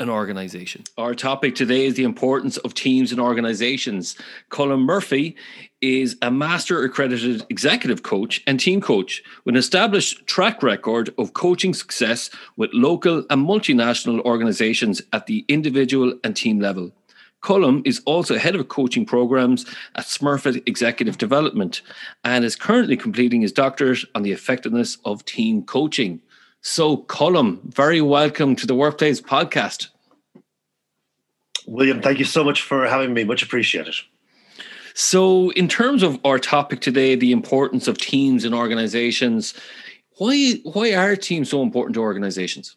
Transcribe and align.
an 0.00 0.08
organization. 0.08 0.82
Our 0.98 1.14
topic 1.14 1.54
today 1.54 1.86
is 1.86 1.94
the 1.94 2.04
importance 2.04 2.56
of 2.58 2.74
teams 2.74 3.12
and 3.12 3.20
organizations. 3.20 4.16
Colm 4.50 4.80
Murphy 4.80 5.36
is 5.80 6.16
a 6.22 6.30
master 6.30 6.82
accredited 6.82 7.44
executive 7.50 8.02
coach 8.02 8.42
and 8.46 8.58
team 8.58 8.80
coach 8.80 9.22
with 9.44 9.54
an 9.54 9.58
established 9.58 10.26
track 10.26 10.62
record 10.62 11.14
of 11.18 11.34
coaching 11.34 11.74
success 11.74 12.30
with 12.56 12.70
local 12.72 13.24
and 13.30 13.46
multinational 13.46 14.20
organizations 14.22 15.02
at 15.12 15.26
the 15.26 15.44
individual 15.48 16.14
and 16.24 16.34
team 16.34 16.58
level. 16.58 16.92
Colm 17.42 17.86
is 17.86 18.02
also 18.04 18.36
head 18.36 18.54
of 18.54 18.68
coaching 18.68 19.06
programs 19.06 19.64
at 19.94 20.04
Smurfit 20.04 20.62
Executive 20.66 21.16
Development 21.16 21.80
and 22.22 22.44
is 22.44 22.56
currently 22.56 22.96
completing 22.96 23.40
his 23.40 23.52
doctorate 23.52 24.04
on 24.14 24.22
the 24.22 24.32
effectiveness 24.32 24.98
of 25.04 25.24
team 25.24 25.62
coaching. 25.62 26.20
So, 26.62 26.98
Colm, 26.98 27.60
very 27.72 28.02
welcome 28.02 28.54
to 28.56 28.66
the 28.66 28.74
Workplace 28.74 29.20
Podcast. 29.20 29.88
William, 31.66 32.02
thank 32.02 32.18
you 32.18 32.26
so 32.26 32.44
much 32.44 32.60
for 32.60 32.86
having 32.86 33.14
me. 33.14 33.24
Much 33.24 33.42
appreciated. 33.42 33.94
So, 34.92 35.50
in 35.52 35.68
terms 35.68 36.02
of 36.02 36.20
our 36.22 36.38
topic 36.38 36.80
today, 36.80 37.14
the 37.14 37.32
importance 37.32 37.88
of 37.88 37.96
teams 37.96 38.44
and 38.44 38.54
organizations, 38.54 39.54
why 40.18 40.60
why 40.64 40.94
are 40.94 41.16
teams 41.16 41.48
so 41.48 41.62
important 41.62 41.94
to 41.94 42.00
organizations? 42.00 42.76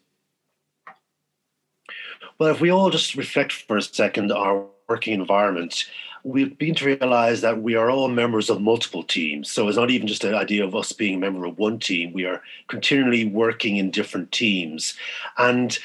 Well, 2.38 2.50
if 2.50 2.60
we 2.60 2.70
all 2.70 2.90
just 2.90 3.14
reflect 3.14 3.52
for 3.52 3.76
a 3.76 3.82
second 3.82 4.32
our 4.32 4.66
working 4.88 5.14
environment, 5.14 5.84
we've 6.24 6.58
been 6.58 6.74
to 6.74 6.86
realize 6.86 7.42
that 7.42 7.62
we 7.62 7.76
are 7.76 7.90
all 7.90 8.08
members 8.08 8.50
of 8.50 8.60
multiple 8.60 9.04
teams. 9.04 9.50
So 9.50 9.68
it's 9.68 9.76
not 9.76 9.90
even 9.90 10.08
just 10.08 10.24
an 10.24 10.34
idea 10.34 10.64
of 10.64 10.74
us 10.74 10.90
being 10.90 11.14
a 11.14 11.18
member 11.18 11.44
of 11.44 11.58
one 11.58 11.78
team. 11.78 12.12
We 12.12 12.24
are 12.24 12.42
continually 12.68 13.26
working 13.26 13.76
in 13.76 13.92
different 13.92 14.32
teams. 14.32 14.94
And 15.38 15.78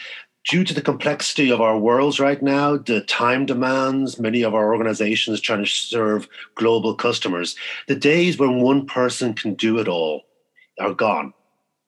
due 0.50 0.64
to 0.64 0.74
the 0.74 0.82
complexity 0.82 1.52
of 1.52 1.62
our 1.62 1.78
worlds 1.78 2.20
right 2.20 2.42
now, 2.42 2.78
the 2.78 3.02
time 3.02 3.46
demands, 3.46 4.20
many 4.20 4.42
of 4.42 4.56
our 4.56 4.74
organizations 4.74 5.42
trying 5.42 5.64
to 5.64 5.70
serve 5.70 6.28
global 6.56 6.96
customers, 6.96 7.56
the 7.88 7.96
days 7.96 8.40
when 8.40 8.62
one 8.62 8.88
person 8.88 9.36
can 9.36 9.54
do 9.54 9.78
it 9.78 9.88
all 9.88 10.24
are 10.80 10.96
gone. 10.96 11.32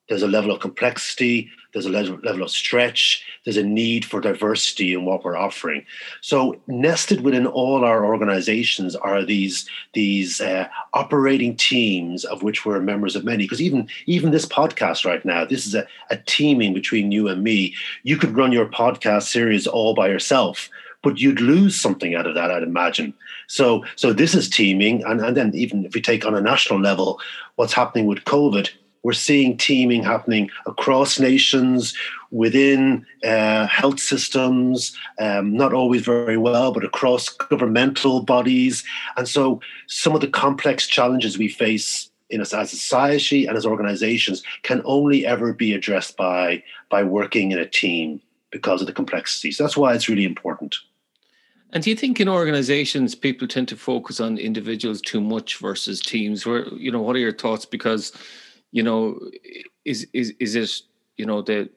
There's 0.08 0.22
a 0.22 0.28
level 0.28 0.52
of 0.52 0.60
complexity, 0.60 1.50
there's 1.72 1.86
a 1.86 1.90
level 1.90 2.42
of 2.42 2.50
stretch, 2.50 3.24
there's 3.44 3.56
a 3.56 3.62
need 3.62 4.04
for 4.04 4.20
diversity 4.20 4.92
in 4.92 5.04
what 5.04 5.24
we're 5.24 5.36
offering. 5.36 5.84
So 6.20 6.60
nested 6.66 7.22
within 7.22 7.46
all 7.46 7.84
our 7.84 8.04
organizations 8.04 8.94
are 8.94 9.24
these 9.24 9.68
these 9.94 10.40
uh, 10.40 10.68
operating 10.92 11.56
teams 11.56 12.24
of 12.24 12.42
which 12.42 12.64
we're 12.64 12.80
members 12.80 13.16
of 13.16 13.24
many. 13.24 13.44
Because 13.44 13.62
even 13.62 13.88
even 14.06 14.30
this 14.30 14.46
podcast 14.46 15.04
right 15.04 15.24
now, 15.24 15.44
this 15.44 15.66
is 15.66 15.74
a, 15.74 15.86
a 16.10 16.16
teaming 16.16 16.74
between 16.74 17.12
you 17.12 17.28
and 17.28 17.42
me. 17.42 17.74
You 18.02 18.16
could 18.16 18.36
run 18.36 18.52
your 18.52 18.66
podcast 18.66 19.24
series 19.24 19.66
all 19.66 19.94
by 19.94 20.08
yourself 20.08 20.68
but 21.02 21.18
you'd 21.18 21.40
lose 21.40 21.76
something 21.76 22.14
out 22.14 22.26
of 22.26 22.34
that, 22.36 22.50
I'd 22.50 22.62
imagine. 22.62 23.12
So, 23.48 23.84
so 23.96 24.12
this 24.12 24.34
is 24.34 24.48
teaming, 24.48 25.02
and, 25.04 25.20
and 25.20 25.36
then 25.36 25.52
even 25.54 25.84
if 25.84 25.94
we 25.94 26.00
take 26.00 26.24
on 26.24 26.34
a 26.34 26.40
national 26.40 26.80
level, 26.80 27.20
what's 27.56 27.72
happening 27.72 28.06
with 28.06 28.24
COVID, 28.24 28.70
we're 29.02 29.12
seeing 29.12 29.56
teaming 29.56 30.02
happening 30.02 30.50
across 30.66 31.18
nations, 31.18 31.94
within 32.32 33.06
uh, 33.24 33.66
health 33.66 34.00
systems, 34.00 34.96
um, 35.20 35.54
not 35.54 35.72
always 35.72 36.02
very 36.02 36.38
well, 36.38 36.72
but 36.72 36.84
across 36.84 37.28
governmental 37.28 38.22
bodies. 38.22 38.82
And 39.16 39.28
so 39.28 39.60
some 39.86 40.14
of 40.14 40.22
the 40.22 40.28
complex 40.28 40.86
challenges 40.86 41.38
we 41.38 41.48
face 41.48 42.10
in 42.30 42.40
us 42.40 42.54
as 42.54 42.72
a 42.72 42.76
society 42.76 43.46
and 43.46 43.56
as 43.56 43.66
organizations 43.66 44.42
can 44.62 44.80
only 44.86 45.26
ever 45.26 45.52
be 45.52 45.74
addressed 45.74 46.16
by, 46.16 46.62
by 46.88 47.02
working 47.02 47.52
in 47.52 47.58
a 47.58 47.66
team 47.66 48.20
because 48.50 48.80
of 48.80 48.86
the 48.86 48.92
complexity. 48.94 49.52
So 49.52 49.64
that's 49.64 49.76
why 49.76 49.94
it's 49.94 50.08
really 50.08 50.24
important. 50.24 50.76
And 51.74 51.82
do 51.82 51.90
you 51.90 51.96
think 51.96 52.20
in 52.20 52.28
organizations 52.28 53.14
people 53.14 53.46
tend 53.48 53.68
to 53.68 53.76
focus 53.76 54.20
on 54.20 54.38
individuals 54.38 55.00
too 55.00 55.20
much 55.20 55.58
versus 55.58 56.00
teams? 56.00 56.46
Where 56.46 56.66
you 56.74 56.90
know, 56.90 57.00
what 57.00 57.16
are 57.16 57.20
your 57.20 57.32
thoughts? 57.32 57.64
Because 57.64 58.12
you 58.72 58.82
know, 58.82 59.18
is 59.84 60.06
is 60.12 60.32
is 60.40 60.56
it 60.56 60.70
you 61.16 61.26
know 61.26 61.42
the 61.42 61.70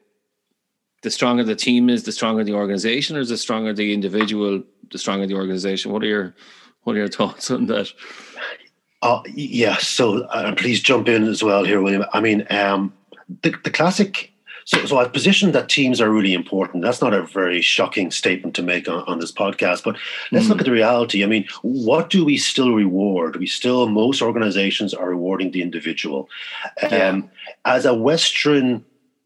the 1.04 1.12
stronger 1.12 1.44
the 1.44 1.56
team 1.56 1.90
is, 1.90 2.04
the 2.04 2.12
stronger 2.12 2.44
the 2.44 2.54
organization, 2.54 3.16
or 3.16 3.20
is 3.20 3.30
the 3.30 3.38
stronger 3.38 3.74
the 3.74 3.94
individual, 3.94 4.64
the 4.92 4.98
stronger 4.98 5.28
the 5.28 5.36
organization? 5.36 5.92
What 5.92 6.02
are 6.02 6.08
your 6.08 6.36
what 6.84 6.96
are 6.96 7.00
your 7.00 7.08
thoughts 7.20 7.52
on 7.52 7.68
that? 7.68 7.92
Uh, 9.02 9.22
yeah, 9.36 9.78
so 9.78 10.24
uh, 10.24 10.56
please 10.56 10.82
jump 10.82 11.08
in 11.08 11.26
as 11.26 11.44
well 11.44 11.64
here, 11.64 11.80
William. 11.80 12.06
I 12.14 12.22
mean, 12.22 12.48
um, 12.50 12.92
the, 13.44 13.54
the 13.64 13.70
classic 13.70 14.32
so, 14.66 14.84
so 14.86 14.98
I've 14.98 15.14
positioned 15.14 15.54
that 15.54 15.70
teams 15.70 16.02
are 16.02 16.10
really 16.10 16.34
important. 16.34 16.84
That's 16.84 17.02
not 17.02 17.14
a 17.14 17.22
very 17.22 17.62
shocking 17.62 18.10
statement 18.12 18.56
to 18.56 18.64
make 18.64 18.88
on, 18.88 19.04
on 19.08 19.20
this 19.20 19.32
podcast, 19.32 19.84
but 19.84 19.96
let's 20.32 20.48
mm. 20.48 20.50
look 20.50 20.60
at 20.60 20.66
the 20.66 20.72
reality. 20.72 21.24
I 21.24 21.28
mean, 21.28 21.48
what 21.62 22.10
do 22.10 22.26
we 22.26 22.38
still 22.38 22.74
reward? 22.74 23.38
We 23.38 23.46
still, 23.46 23.88
most 23.88 24.22
organizations 24.24 24.94
are 24.94 25.10
rewarding 25.10 25.52
the 25.52 25.62
individual. 25.62 26.30
Yeah. 26.82 27.10
Um, 27.10 27.30
as 27.64 27.86
a 27.86 27.94
Western 27.94 28.84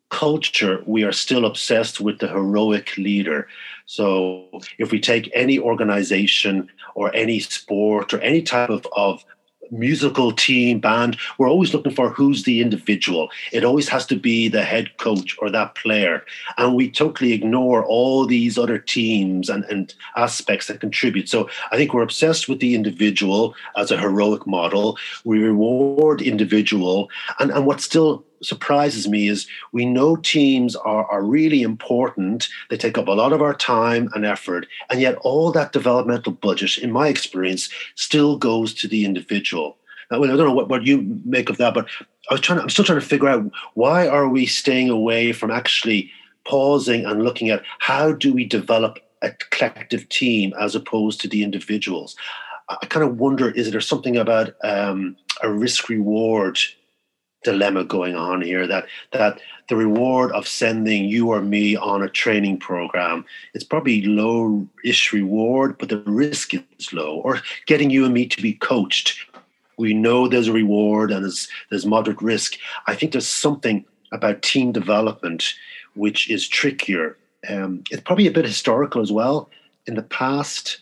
culture, 0.09 0.83
we 0.85 1.03
are 1.03 1.13
still 1.13 1.45
obsessed 1.45 2.01
with 2.01 2.19
the 2.19 2.27
heroic 2.27 2.97
leader. 2.97 3.47
So 3.85 4.45
if 4.77 4.91
we 4.91 4.99
take 4.99 5.31
any 5.33 5.57
organization 5.57 6.69
or 6.95 7.15
any 7.15 7.39
sport 7.39 8.13
or 8.13 8.19
any 8.19 8.41
type 8.41 8.69
of, 8.69 8.85
of 8.91 9.23
musical 9.71 10.31
team, 10.31 10.79
band, 10.79 11.17
we're 11.37 11.49
always 11.49 11.73
looking 11.73 11.93
for 11.93 12.09
who's 12.09 12.43
the 12.43 12.61
individual. 12.61 13.29
It 13.51 13.63
always 13.63 13.89
has 13.89 14.05
to 14.07 14.15
be 14.15 14.47
the 14.47 14.63
head 14.63 14.97
coach 14.97 15.35
or 15.39 15.49
that 15.49 15.75
player. 15.75 16.25
And 16.57 16.75
we 16.75 16.89
totally 16.89 17.33
ignore 17.33 17.85
all 17.85 18.25
these 18.25 18.57
other 18.57 18.77
teams 18.77 19.49
and, 19.49 19.63
and 19.65 19.93
aspects 20.15 20.67
that 20.67 20.79
contribute. 20.79 21.29
So 21.29 21.49
I 21.71 21.77
think 21.77 21.93
we're 21.93 22.03
obsessed 22.03 22.49
with 22.49 22.59
the 22.59 22.75
individual 22.75 23.55
as 23.75 23.91
a 23.91 23.97
heroic 23.97 24.45
model. 24.47 24.97
We 25.23 25.39
reward 25.39 26.21
individual. 26.21 27.09
And, 27.39 27.51
and 27.51 27.65
what's 27.65 27.83
still 27.83 28.25
surprises 28.41 29.07
me 29.07 29.27
is 29.27 29.47
we 29.71 29.85
know 29.85 30.15
teams 30.15 30.75
are, 30.75 31.05
are 31.05 31.23
really 31.23 31.61
important. 31.61 32.47
They 32.69 32.77
take 32.77 32.97
up 32.97 33.07
a 33.07 33.11
lot 33.11 33.33
of 33.33 33.41
our 33.41 33.53
time 33.53 34.09
and 34.13 34.25
effort, 34.25 34.67
and 34.89 35.01
yet 35.01 35.15
all 35.21 35.51
that 35.51 35.71
developmental 35.71 36.33
budget, 36.33 36.77
in 36.77 36.91
my 36.91 37.07
experience, 37.07 37.69
still 37.95 38.37
goes 38.37 38.73
to 38.75 38.87
the 38.87 39.05
individual. 39.05 39.77
Now, 40.11 40.23
I 40.23 40.27
don't 40.27 40.37
know 40.37 40.53
what, 40.53 40.69
what 40.69 40.85
you 40.85 41.21
make 41.25 41.49
of 41.49 41.57
that, 41.57 41.73
but 41.73 41.87
I 42.29 42.33
was 42.33 42.41
trying. 42.41 42.57
To, 42.57 42.63
I'm 42.63 42.69
still 42.69 42.85
trying 42.85 42.99
to 42.99 43.05
figure 43.05 43.27
out 43.27 43.51
why 43.75 44.07
are 44.07 44.27
we 44.27 44.45
staying 44.45 44.89
away 44.89 45.31
from 45.33 45.51
actually 45.51 46.11
pausing 46.45 47.05
and 47.05 47.23
looking 47.23 47.49
at 47.49 47.63
how 47.79 48.11
do 48.11 48.33
we 48.33 48.45
develop 48.45 48.99
a 49.21 49.31
collective 49.51 50.07
team 50.09 50.53
as 50.59 50.75
opposed 50.75 51.21
to 51.21 51.27
the 51.27 51.43
individuals. 51.43 52.15
I 52.69 52.85
kind 52.85 53.05
of 53.05 53.17
wonder: 53.17 53.51
is 53.51 53.71
there 53.71 53.81
something 53.81 54.17
about 54.17 54.53
um, 54.63 55.15
a 55.41 55.51
risk 55.51 55.89
reward 55.89 56.57
dilemma 57.43 57.85
going 57.85 58.15
on 58.15 58.41
here 58.41 58.67
that 58.67 58.85
that 59.11 59.39
the 59.69 59.75
reward 59.75 60.29
of 60.33 60.45
sending 60.45 61.05
you 61.05 61.29
or 61.29 61.41
me 61.41 61.75
on 61.77 62.03
a 62.03 62.09
training 62.09 62.57
program 62.59 63.23
it's 63.53 63.63
probably 63.63 64.01
low-ish 64.01 65.13
reward 65.13 65.77
but 65.77 65.89
the 65.89 65.99
risk 65.99 66.53
is 66.53 66.93
low. 66.93 67.17
Or 67.17 67.41
getting 67.65 67.89
you 67.89 68.05
and 68.05 68.13
me 68.13 68.25
to 68.27 68.41
be 68.41 68.53
coached. 68.53 69.17
We 69.77 69.93
know 69.93 70.27
there's 70.27 70.47
a 70.47 70.53
reward 70.53 71.11
and 71.11 71.23
there's 71.23 71.47
there's 71.69 71.85
moderate 71.85 72.21
risk. 72.21 72.57
I 72.87 72.95
think 72.95 73.11
there's 73.11 73.27
something 73.27 73.85
about 74.11 74.41
team 74.41 74.71
development 74.71 75.53
which 75.95 76.29
is 76.29 76.47
trickier. 76.47 77.17
Um, 77.49 77.83
it's 77.89 78.01
probably 78.01 78.27
a 78.27 78.31
bit 78.31 78.45
historical 78.45 79.01
as 79.01 79.11
well. 79.11 79.49
In 79.85 79.95
the 79.95 80.03
past 80.03 80.79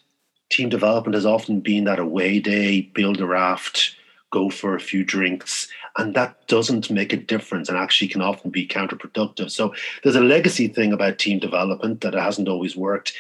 team 0.49 0.69
development 0.69 1.15
has 1.15 1.25
often 1.25 1.59
been 1.59 1.83
that 1.83 1.99
away 1.99 2.39
day, 2.39 2.81
build 2.93 3.21
a 3.21 3.25
raft, 3.25 3.95
go 4.31 4.49
for 4.49 4.75
a 4.75 4.79
few 4.79 5.03
drinks, 5.03 5.67
and 5.97 6.13
that 6.15 6.47
doesn't 6.47 6.91
make 6.91 7.13
a 7.13 7.17
difference 7.17 7.69
and 7.69 7.77
actually 7.77 8.07
can 8.07 8.21
often 8.21 8.51
be 8.51 8.67
counterproductive. 8.67 9.51
So 9.51 9.73
there's 10.03 10.15
a 10.15 10.21
legacy 10.21 10.67
thing 10.67 10.93
about 10.93 11.17
team 11.17 11.39
development 11.39 12.01
that 12.01 12.13
hasn't 12.13 12.47
always 12.47 12.75
worked. 12.75 13.13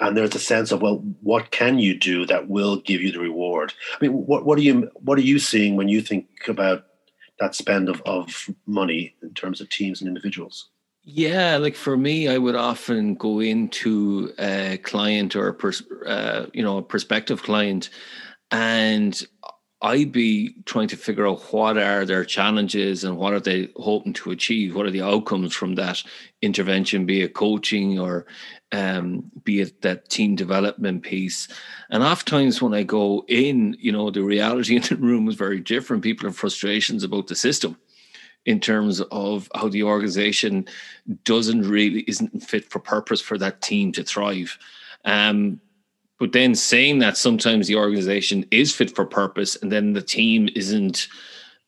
And 0.00 0.16
there's 0.16 0.34
a 0.34 0.40
sense 0.40 0.72
of 0.72 0.80
well, 0.80 1.04
what 1.20 1.50
can 1.50 1.78
you 1.78 1.98
do 1.98 2.24
that 2.26 2.48
will 2.48 2.76
give 2.76 3.02
you 3.02 3.12
the 3.12 3.20
reward? 3.20 3.74
I 3.94 4.04
mean, 4.04 4.12
what 4.12 4.44
what 4.46 4.58
are 4.58 4.62
you 4.62 4.90
what 4.94 5.18
are 5.18 5.22
you 5.22 5.38
seeing 5.38 5.76
when 5.76 5.88
you 5.88 6.00
think 6.00 6.28
about 6.48 6.86
that 7.38 7.54
spend 7.54 7.88
of, 7.88 8.00
of 8.06 8.48
money 8.66 9.14
in 9.22 9.34
terms 9.34 9.60
of 9.60 9.68
teams 9.68 10.00
and 10.00 10.08
individuals? 10.08 10.68
Yeah, 11.04 11.56
like 11.56 11.74
for 11.74 11.96
me, 11.96 12.28
I 12.28 12.38
would 12.38 12.54
often 12.54 13.16
go 13.16 13.40
into 13.40 14.32
a 14.38 14.78
client 14.78 15.34
or 15.34 15.48
a 15.48 15.54
pers- 15.54 15.82
uh, 16.06 16.46
you 16.54 16.62
know 16.62 16.78
a 16.78 16.82
prospective 16.82 17.42
client, 17.42 17.90
and 18.52 19.20
I'd 19.82 20.12
be 20.12 20.54
trying 20.64 20.86
to 20.88 20.96
figure 20.96 21.26
out 21.26 21.52
what 21.52 21.76
are 21.76 22.04
their 22.04 22.24
challenges 22.24 23.02
and 23.02 23.16
what 23.16 23.32
are 23.32 23.40
they 23.40 23.68
hoping 23.76 24.12
to 24.14 24.30
achieve. 24.30 24.76
What 24.76 24.86
are 24.86 24.92
the 24.92 25.02
outcomes 25.02 25.54
from 25.54 25.74
that 25.74 26.02
intervention, 26.40 27.04
be 27.04 27.22
it 27.22 27.34
coaching 27.34 27.98
or 27.98 28.24
um, 28.70 29.30
be 29.42 29.60
it 29.60 29.82
that 29.82 30.08
team 30.08 30.36
development 30.36 31.02
piece. 31.02 31.48
And 31.90 32.04
oftentimes 32.04 32.62
when 32.62 32.74
I 32.74 32.84
go 32.84 33.24
in, 33.26 33.76
you 33.80 33.90
know, 33.90 34.10
the 34.10 34.22
reality 34.22 34.76
in 34.76 34.82
the 34.82 34.96
room 34.96 35.28
is 35.28 35.34
very 35.34 35.60
different. 35.60 36.04
People 36.04 36.28
have 36.28 36.36
frustrations 36.36 37.02
about 37.02 37.26
the 37.26 37.34
system 37.34 37.76
in 38.44 38.60
terms 38.60 39.00
of 39.00 39.50
how 39.54 39.68
the 39.68 39.82
organization 39.82 40.66
doesn't 41.24 41.62
really 41.62 42.04
isn't 42.06 42.40
fit 42.40 42.70
for 42.70 42.78
purpose 42.78 43.20
for 43.20 43.36
that 43.38 43.60
team 43.62 43.90
to 43.92 44.04
thrive. 44.04 44.58
Um, 45.04 45.60
but 46.22 46.30
then 46.30 46.54
saying 46.54 47.00
that 47.00 47.16
sometimes 47.16 47.66
the 47.66 47.74
organization 47.74 48.46
is 48.52 48.72
fit 48.72 48.94
for 48.94 49.04
purpose 49.04 49.56
and 49.56 49.72
then 49.72 49.92
the 49.92 50.00
team 50.00 50.48
isn't 50.54 51.08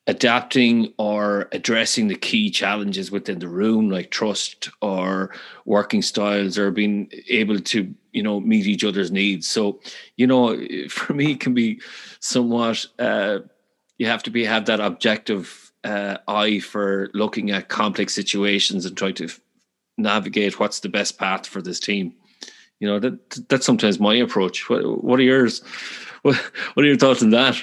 adapting 0.07 0.93
or 0.97 1.49
addressing 1.51 2.07
the 2.07 2.15
key 2.15 2.49
challenges 2.49 3.11
within 3.11 3.39
the 3.39 3.49
room 3.49 3.89
like 3.89 4.11
trust 4.11 4.69
or 4.81 5.35
working 5.65 6.01
styles 6.01 6.57
or 6.57 6.71
being 6.71 7.11
able 7.27 7.59
to 7.59 7.93
you 8.13 8.23
know 8.23 8.39
meet 8.39 8.65
each 8.65 8.85
other's 8.85 9.11
needs 9.11 9.45
so 9.45 9.77
you 10.15 10.25
know 10.25 10.57
for 10.89 11.13
me 11.13 11.33
it 11.33 11.41
can 11.41 11.53
be 11.53 11.81
somewhat 12.21 12.85
uh, 12.97 13.39
you 13.97 14.05
have 14.05 14.23
to 14.23 14.29
be 14.29 14.45
have 14.45 14.67
that 14.67 14.79
objective 14.79 15.73
uh, 15.83 16.17
eye 16.29 16.61
for 16.61 17.09
looking 17.13 17.51
at 17.51 17.67
complex 17.67 18.15
situations 18.15 18.85
and 18.85 18.95
try 18.95 19.11
to 19.11 19.27
navigate 19.97 20.61
what's 20.61 20.79
the 20.79 20.87
best 20.87 21.19
path 21.19 21.45
for 21.45 21.61
this 21.61 21.81
team. 21.81 22.15
You 22.79 22.87
know 22.87 22.99
that 22.99 23.47
that's 23.49 23.65
sometimes 23.65 23.99
my 23.99 24.15
approach. 24.15 24.69
What, 24.69 25.03
what 25.03 25.19
are 25.19 25.23
yours? 25.23 25.61
What, 26.23 26.35
what 26.73 26.83
are 26.83 26.87
your 26.87 26.97
thoughts 26.97 27.21
on 27.23 27.29
that? 27.31 27.61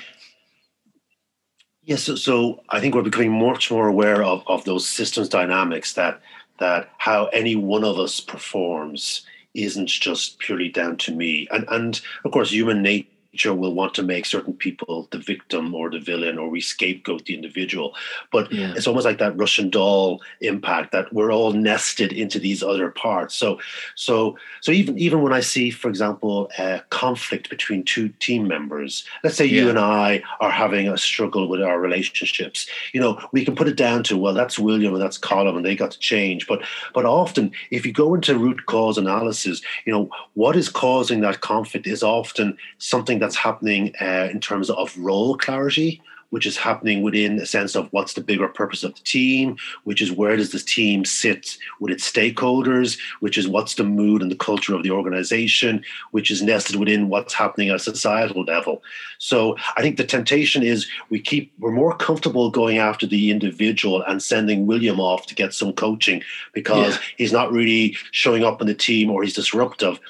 Yes, 1.85 2.05
so, 2.05 2.15
so 2.15 2.61
I 2.71 2.81
think 2.81 2.95
we're 2.95 3.03
becoming 3.03 3.33
much 3.33 3.71
more 3.71 3.89
aware 3.89 4.23
of, 4.23 4.45
of 4.47 4.65
those 4.65 4.89
systems 4.89 5.29
dynamics 5.29 5.95
that 5.95 6.21
that 6.59 6.91
how 6.99 7.27
any 7.27 7.57
one 7.57 7.85
of 7.85 7.99
us 7.99 8.21
performs 8.21 9.27
isn't 9.55 9.89
just 9.89 10.39
purely 10.39 10.69
down 10.69 10.97
to 10.99 11.13
me. 11.13 11.49
And 11.51 11.65
and 11.69 12.01
of 12.25 12.31
course 12.31 12.51
human 12.53 12.83
nature 12.83 13.09
nature 13.33 13.55
will 13.55 13.75
want 13.75 13.95
to 13.95 14.03
make 14.03 14.27
certain 14.27 14.53
people 14.53 15.09
the 15.11 15.19
victim 15.19 15.75
or 15.75 15.91
the 15.91 15.99
villain 15.99 16.39
or 16.39 16.49
we 16.49 16.61
scapegoat 16.61 17.25
the 17.25 17.35
individual. 17.35 17.95
But 18.31 18.53
yeah. 18.53 18.75
it's 18.77 18.87
almost 18.87 19.07
like 19.07 19.19
that 19.19 19.37
Russian 19.37 19.71
doll 19.71 20.21
impact 20.41 20.93
that 20.93 21.13
we're 21.13 21.33
all 21.33 21.53
nested 21.53 22.13
into 22.13 22.39
these 22.39 22.63
other 22.63 22.91
parts. 22.91 23.35
So 23.35 23.59
so 23.95 24.37
so 24.61 24.73
even 24.73 24.99
even 24.99 25.23
when 25.23 25.33
I 25.33 25.41
see, 25.41 25.71
for 25.71 25.89
example, 25.89 26.51
a 26.59 26.83
conflict 26.91 27.49
between 27.49 27.85
two 27.85 28.09
team 28.21 28.47
members, 28.47 29.05
let's 29.25 29.37
say 29.37 29.47
yeah. 29.47 29.63
you 29.63 29.71
and 29.71 29.79
I 29.79 30.23
are 30.41 30.51
having 30.51 30.89
a 30.89 30.99
struggle 30.99 31.49
with 31.49 31.63
our 31.63 31.81
relationships, 31.81 32.67
you 32.93 33.01
know, 33.01 33.19
we 33.33 33.45
can 33.45 33.55
put 33.55 33.69
it 33.69 33.77
down 33.77 34.03
to 34.05 34.17
well, 34.17 34.35
that's 34.35 34.59
William 34.59 34.93
and 34.93 35.03
that's 35.03 35.19
Colm 35.19 35.57
and 35.57 35.65
they 35.65 35.75
got 35.75 35.91
to 35.93 35.99
change. 35.99 36.47
But 36.47 36.63
but 36.95 37.07
often 37.07 37.53
if 37.71 37.87
you 37.87 37.93
go 37.93 38.15
into 38.15 38.39
root 38.39 38.67
cause 38.67 38.99
analysis, 38.99 39.63
you 39.87 39.93
know, 39.93 40.11
what 40.35 40.57
is 40.57 40.69
causing 40.69 41.21
that 41.21 41.41
conflict 41.41 41.87
is 41.87 42.03
often 42.03 42.57
something 42.79 43.22
that's 43.23 43.37
happening 43.37 43.95
uh, 44.01 44.29
in 44.31 44.41
terms 44.41 44.69
of 44.71 44.97
role 44.99 45.37
clarity, 45.37 46.03
which 46.33 46.47
is 46.47 46.57
happening 46.57 47.03
within 47.03 47.39
a 47.39 47.45
sense 47.45 47.77
of 47.77 47.89
what's 47.93 48.15
the 48.15 48.21
bigger 48.23 48.49
purpose 48.49 48.83
of 48.83 48.95
the 48.95 49.03
team, 49.03 49.55
which 49.85 50.01
is 50.01 50.11
where 50.11 50.35
does 50.35 50.51
this 50.51 50.65
team 50.65 51.05
sit 51.05 51.59
with 51.79 51.93
its 51.93 52.11
stakeholders, 52.11 52.99
which 53.21 53.37
is 53.37 53.47
what's 53.47 53.75
the 53.75 53.85
mood 53.85 54.23
and 54.23 54.31
the 54.31 54.37
culture 54.37 54.75
of 54.75 54.83
the 54.83 54.91
organization, 54.91 55.85
which 56.13 56.31
is 56.31 56.41
nested 56.41 56.77
within 56.77 57.11
what's 57.11 57.35
happening 57.35 57.69
at 57.69 57.77
a 57.77 57.79
societal 57.79 58.45
level. 58.45 58.83
So 59.19 59.59
I 59.77 59.83
think 59.83 59.99
the 59.99 60.05
temptation 60.05 60.63
is 60.63 60.89
we 61.11 61.21
keep 61.21 61.53
we're 61.59 61.71
more 61.71 61.95
comfortable 61.95 62.51
going 62.51 62.79
after 62.79 63.07
the 63.07 63.31
individual 63.31 64.03
and 64.03 64.23
sending 64.23 64.67
William 64.67 65.01
off 65.01 65.27
to 65.27 65.35
get 65.35 65.53
some 65.53 65.75
coaching 65.75 66.23
because 66.55 66.95
yeah. 66.95 67.03
he's 67.19 67.33
not 67.33 67.53
really 67.53 67.95
showing 68.11 68.43
up 68.43 68.63
in 68.63 68.67
the 68.67 68.75
team 68.75 69.11
or 69.11 69.23
he's 69.23 69.35
disruptive 69.35 70.01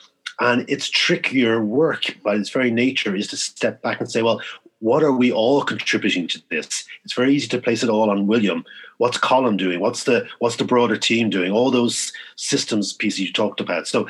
and 0.40 0.64
it's 0.69 0.88
trickier 0.88 1.62
work 1.62 2.17
by 2.25 2.34
its 2.34 2.50
very 2.50 2.70
nature 2.70 3.14
is 3.14 3.29
to 3.29 3.37
step 3.37 3.82
back 3.82 4.00
and 4.00 4.11
say, 4.11 4.23
well, 4.23 4.40
what 4.81 5.05
are 5.05 5.12
we 5.12 5.31
all 5.31 5.62
contributing 5.62 6.26
to 6.29 6.43
this? 6.50 6.84
It's 7.05 7.14
very 7.14 7.34
easy 7.34 7.46
to 7.49 7.61
place 7.61 7.82
it 7.84 7.88
all 7.88 8.11
on 8.11 8.26
William. 8.26 8.64
What's 8.99 9.19
Colm 9.19 9.56
doing? 9.56 9.79
What's 9.79 10.05
the 10.05 10.26
what's 10.40 10.56
the 10.56 10.64
broader 10.64 10.96
team 10.96 11.31
doing? 11.31 11.52
All 11.52 11.70
those 11.70 12.12
systems 12.37 12.93
pieces 12.93 13.20
you 13.20 13.32
talked 13.32 13.61
about. 13.61 13.87
So 13.87 14.08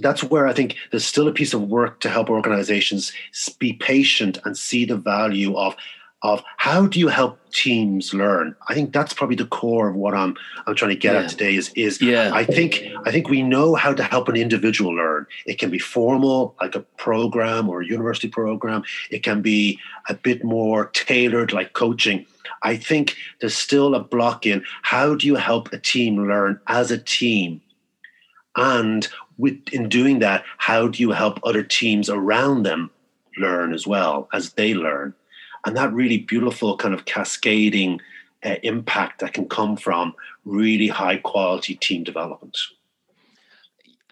that's 0.00 0.24
where 0.24 0.46
I 0.46 0.52
think 0.52 0.76
there's 0.90 1.04
still 1.04 1.28
a 1.28 1.32
piece 1.32 1.54
of 1.54 1.68
work 1.68 2.00
to 2.00 2.08
help 2.08 2.30
organizations 2.30 3.12
be 3.58 3.74
patient 3.74 4.38
and 4.44 4.56
see 4.56 4.84
the 4.84 4.96
value 4.96 5.56
of 5.56 5.76
of 6.22 6.42
how 6.56 6.86
do 6.86 6.98
you 6.98 7.08
help 7.08 7.38
teams 7.50 8.14
learn? 8.14 8.56
I 8.68 8.74
think 8.74 8.92
that's 8.92 9.12
probably 9.12 9.36
the 9.36 9.46
core 9.46 9.88
of 9.88 9.94
what 9.94 10.14
i'm 10.14 10.36
i'm 10.66 10.74
trying 10.74 10.90
to 10.90 10.96
get 10.96 11.14
yeah. 11.14 11.20
at 11.22 11.30
today 11.30 11.54
is 11.54 11.70
is 11.74 12.00
yeah. 12.00 12.30
I 12.32 12.44
think 12.44 12.84
i 13.04 13.12
think 13.12 13.28
we 13.28 13.42
know 13.42 13.74
how 13.74 13.92
to 13.92 14.02
help 14.02 14.28
an 14.28 14.36
individual 14.36 14.94
learn. 14.94 15.26
It 15.46 15.58
can 15.58 15.70
be 15.70 15.78
formal 15.78 16.54
like 16.60 16.74
a 16.74 16.80
program 16.80 17.68
or 17.68 17.82
a 17.82 17.86
university 17.86 18.28
program. 18.28 18.82
It 19.10 19.22
can 19.22 19.42
be 19.42 19.78
a 20.08 20.14
bit 20.14 20.42
more 20.42 20.86
tailored 20.86 21.52
like 21.52 21.74
coaching. 21.74 22.26
I 22.62 22.76
think 22.76 23.16
there's 23.40 23.56
still 23.56 23.94
a 23.94 24.00
block 24.00 24.46
in 24.46 24.64
how 24.82 25.14
do 25.14 25.26
you 25.26 25.36
help 25.36 25.72
a 25.72 25.78
team 25.78 26.26
learn 26.26 26.60
as 26.66 26.90
a 26.90 26.98
team? 26.98 27.60
And 28.56 29.06
with 29.38 29.60
in 29.70 29.88
doing 29.88 30.20
that 30.20 30.44
how 30.56 30.88
do 30.88 31.02
you 31.02 31.10
help 31.10 31.38
other 31.44 31.62
teams 31.62 32.08
around 32.08 32.62
them 32.62 32.90
learn 33.38 33.74
as 33.74 33.86
well 33.86 34.28
as 34.32 34.52
they 34.54 34.72
learn 34.72 35.14
and 35.66 35.76
that 35.76 35.92
really 35.92 36.18
beautiful 36.18 36.76
kind 36.76 36.94
of 36.94 37.04
cascading 37.04 38.00
uh, 38.44 38.54
impact 38.62 39.20
that 39.20 39.34
can 39.34 39.48
come 39.48 39.76
from 39.76 40.14
really 40.44 40.86
high 40.86 41.16
quality 41.16 41.74
team 41.74 42.04
development. 42.04 42.56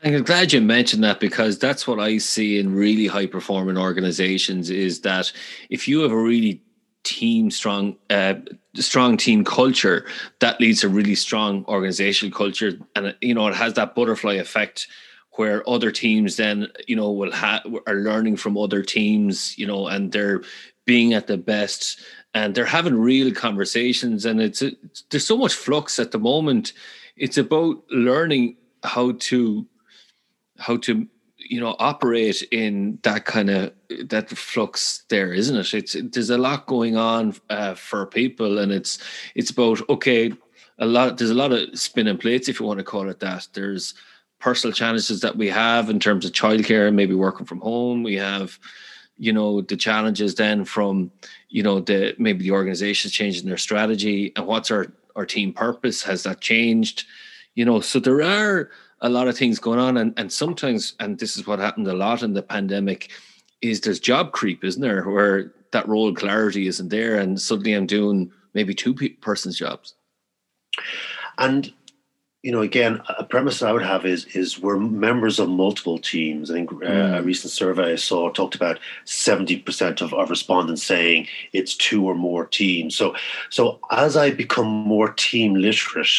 I'm 0.03 0.23
glad 0.25 0.53
you 0.53 0.61
mentioned 0.61 1.03
that 1.05 1.21
because 1.21 1.59
that's 1.59 1.87
what 1.87 1.99
I 1.99 2.19
see 2.19 2.59
in 2.59 2.75
really 2.75 3.07
high 3.07 3.27
performing 3.27 3.79
organizations 3.79 4.69
is 4.69 5.01
that 5.01 5.33
if 5.71 5.89
you 5.89 6.01
have 6.01 6.13
a 6.13 6.17
really 6.17 6.61
team 7.05 7.51
strong 7.51 7.97
uh, 8.11 8.35
strong 8.75 9.17
team 9.17 9.45
culture 9.45 10.07
that 10.41 10.61
leads 10.61 10.81
to 10.81 10.89
really 10.89 11.15
strong 11.15 11.65
organizational 11.67 12.35
culture 12.35 12.73
and 12.97 13.15
you 13.21 13.35
know 13.35 13.47
it 13.47 13.55
has 13.55 13.75
that 13.75 13.95
butterfly 13.95 14.35
effect 14.35 14.89
where 15.37 15.69
other 15.69 15.91
teams 15.91 16.37
then 16.37 16.69
you 16.87 16.97
know 16.97 17.11
will 17.11 17.33
have 17.33 17.63
are 17.87 17.97
learning 17.97 18.37
from 18.37 18.57
other 18.57 18.83
teams 18.83 19.59
you 19.59 19.67
know 19.67 19.89
and 19.89 20.13
they're 20.13 20.43
being 20.85 21.15
at 21.15 21.27
the 21.27 21.37
best 21.37 22.01
and 22.35 22.55
they're 22.55 22.65
having 22.65 22.99
real 22.99 23.33
conversations 23.33 24.27
and 24.27 24.41
it's, 24.41 24.61
it's 24.61 25.05
there's 25.11 25.27
so 25.27 25.39
much 25.39 25.55
flux 25.55 25.99
at 25.99 26.11
the 26.11 26.19
moment. 26.19 26.73
It's 27.17 27.39
about 27.39 27.83
learning 27.91 28.57
how 28.83 29.13
to 29.13 29.67
how 30.59 30.77
to 30.79 31.07
you 31.37 31.61
know 31.61 31.77
operate 31.79 32.43
in 32.51 32.99
that 33.03 33.25
kind 33.25 33.51
of 33.51 33.73
that 34.05 34.31
flux 34.31 35.05
there 35.09 35.33
isn't 35.33 35.57
it? 35.57 35.75
It's 35.75 35.97
there's 36.11 36.31
a 36.31 36.39
lot 36.39 36.67
going 36.67 36.97
on 36.97 37.35
uh, 37.51 37.75
for 37.75 38.07
people 38.07 38.59
and 38.59 38.73
it's 38.73 38.99
it's 39.35 39.51
about 39.51 39.89
okay 39.89 40.33
a 40.79 40.87
lot 40.87 41.19
there's 41.19 41.31
a 41.31 41.35
lot 41.35 41.53
of 41.53 41.79
spinning 41.79 42.19
plates 42.19 42.49
if 42.49 42.59
you 42.59 42.67
want 42.67 42.79
to 42.79 42.85
call 42.85 43.09
it 43.09 43.21
that. 43.21 43.47
There's 43.53 43.95
personal 44.45 44.75
challenges 44.75 45.23
that 45.23 45.39
we 45.39 45.49
have 45.49 45.89
in 45.89 45.99
terms 45.99 46.27
of 46.27 46.33
childcare 46.33 46.93
maybe 46.93 47.15
working 47.15 47.47
from 47.47 47.61
home. 47.61 48.03
We 48.03 48.17
have 48.17 48.59
you 49.17 49.33
know 49.33 49.63
the 49.63 49.77
challenges 49.77 50.35
then 50.35 50.67
from 50.67 51.11
you 51.49 51.63
know 51.63 51.81
the 51.81 52.15
maybe 52.19 52.43
the 52.43 52.51
organization's 52.51 53.15
changing 53.15 53.49
their 53.49 53.57
strategy 53.57 54.35
and 54.37 54.47
what's 54.47 54.71
our 54.71 54.93
our 55.17 55.25
team 55.25 55.55
purpose? 55.55 56.03
Has 56.03 56.25
that 56.25 56.43
changed? 56.43 57.07
You 57.55 57.65
know 57.65 57.81
so 57.81 57.99
there 57.99 58.21
are 58.21 58.71
a 59.01 59.09
lot 59.09 59.29
of 59.29 59.39
things 59.39 59.59
going 59.59 59.79
on 59.79 59.97
and 59.97 60.13
and 60.19 60.31
sometimes 60.31 60.93
and 61.01 61.19
this 61.19 61.39
is 61.39 61.47
what 61.47 61.59
happened 61.59 61.89
a 61.89 61.95
lot 61.95 62.23
in 62.23 62.35
the 62.35 62.43
pandemic 62.43 63.11
is 63.63 63.81
there's 63.81 63.99
job 63.99 64.33
creep 64.33 64.63
isn't 64.63 64.83
there? 64.83 65.09
Where 65.09 65.55
that 65.71 65.89
role 65.89 66.13
clarity 66.15 66.67
isn't 66.67 66.91
there 66.91 67.17
and 67.17 67.41
suddenly 67.41 67.73
i'm 67.73 67.87
doing 67.87 68.31
maybe 68.53 68.75
two 68.75 68.95
pe- 68.95 69.21
persons 69.29 69.59
jobs. 69.59 69.95
And 71.39 71.73
you 72.45 72.53
know, 72.53 72.61
again, 72.61 73.01
a 73.19 73.25
premise 73.25 73.63
I 73.63 73.73
would 73.73 73.83
have 73.83 74.05
is 74.05 74.27
is 74.37 74.61
we're 74.61 74.77
members 74.77 75.39
of 75.39 75.49
multiple 75.49 75.99
teams. 75.99 76.51
I 76.51 76.55
think 76.55 76.71
uh, 76.73 76.77
mm. 76.77 77.19
a 77.19 77.23
recent 77.23 77.51
survey 77.51 77.93
I 77.93 77.97
saw 77.97 78.29
talked 78.29 78.55
about 78.55 78.79
seventy 79.07 79.59
percent 79.59 80.03
of, 80.03 80.13
of 80.13 80.29
respondents 80.29 80.83
saying 80.83 81.27
it's 81.55 81.75
two 81.75 82.05
or 82.05 82.15
more 82.15 82.45
teams. 82.45 82.95
So, 82.95 83.17
so 83.49 83.81
as 83.91 84.19
I 84.19 84.31
become 84.31 84.67
more 84.67 85.09
team 85.15 85.55
literate, 85.55 86.11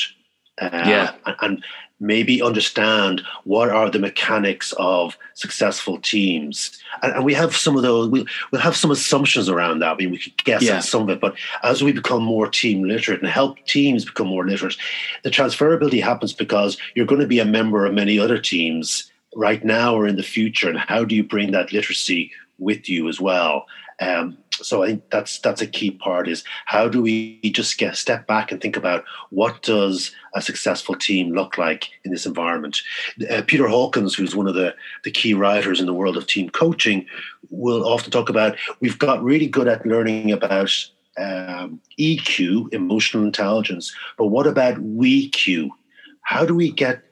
uh, 0.60 0.70
yeah, 0.74 1.14
and, 1.28 1.36
and 1.42 1.64
maybe 2.00 2.42
understand 2.42 3.22
what 3.46 3.70
are 3.70 3.90
the 3.90 4.00
mechanics 4.00 4.74
of 4.78 5.18
successful 5.34 5.98
teams. 6.00 6.78
And, 7.02 7.14
and 7.14 7.26
we 7.26 7.34
have 7.34 7.56
some 7.56 7.78
of 7.78 7.84
those, 7.84 8.10
we'll, 8.10 8.26
we'll, 8.52 8.62
have 8.62 8.76
some 8.76 8.92
assumptions 8.92 9.48
around 9.48 9.80
that. 9.80 9.92
I 9.92 9.96
mean, 9.96 10.12
we 10.12 10.18
could 10.18 10.44
guess 10.44 10.64
yeah. 10.64 10.78
at 10.78 10.84
some 10.84 11.04
of 11.04 11.10
it, 11.10 11.22
but 11.22 11.36
as 11.64 11.84
we 11.84 11.92
become 11.94 12.24
more 12.24 12.50
team 12.50 12.84
literate 12.84 13.22
and 13.22 13.30
help 13.30 13.58
teams 13.66 14.06
become 14.06 14.28
more 14.28 14.46
literate, 14.46 14.76
the 15.24 15.30
transferability 15.30 16.04
happens 16.04 16.34
because 16.34 16.78
you're 16.96 17.06
going 17.06 17.22
to 17.22 17.28
be 17.28 17.40
a 17.40 17.46
member 17.46 17.86
of 17.86 17.94
many 17.94 18.20
other 18.20 18.40
teams 18.40 19.12
right 19.36 19.64
now 19.64 19.96
or 19.96 20.08
in 20.08 20.18
the 20.18 20.24
future. 20.24 20.70
And 20.70 20.80
how 20.80 21.06
do 21.06 21.16
you 21.16 21.24
bring 21.24 21.52
that 21.52 21.72
literacy 21.72 22.32
with 22.58 22.90
you 22.90 23.08
as 23.08 23.22
well? 23.22 23.68
Um, 24.00 24.38
so 24.64 24.84
I 24.84 24.88
think 24.88 25.04
that's 25.10 25.40
that's 25.40 25.62
a 25.62 25.68
key 25.68 25.92
part 25.92 26.28
is 26.28 26.44
how 26.66 26.88
do 26.88 27.02
we 27.02 27.40
just 27.42 27.78
get 27.78 27.98
step 27.98 28.26
back 28.26 28.52
and 28.52 28.62
think 28.62 28.78
about 28.78 29.04
what 29.30 29.62
does 29.62 30.12
a 30.34 30.42
successful 30.42 30.96
team 30.96 31.34
look 31.34 31.58
like 31.58 31.90
in 32.04 32.12
this 32.12 32.26
environment? 32.26 32.82
Uh, 33.30 33.42
Peter 33.46 33.68
Hawkins, 33.68 34.16
who's 34.16 34.36
one 34.36 34.48
of 34.48 34.56
the 34.56 34.74
the 35.04 35.12
key 35.12 35.34
writers 35.34 35.80
in 35.80 35.86
the 35.86 35.94
world 35.94 36.16
of 36.16 36.28
team 36.28 36.50
coaching, 36.50 37.06
will 37.50 37.86
often 37.86 38.12
talk 38.12 38.30
about 38.30 38.58
we've 38.80 39.00
got 39.00 39.24
really 39.24 39.48
good 39.48 39.68
at 39.68 39.86
learning 39.86 40.32
about 40.32 40.72
um, 41.18 41.82
EQ, 42.00 42.74
emotional 42.74 43.24
intelligence, 43.24 43.94
but 44.18 44.28
what 44.28 44.48
about 44.48 44.76
WeQ? 44.76 45.70
How 46.22 46.46
do 46.46 46.56
we 46.56 46.72
get 46.72 47.04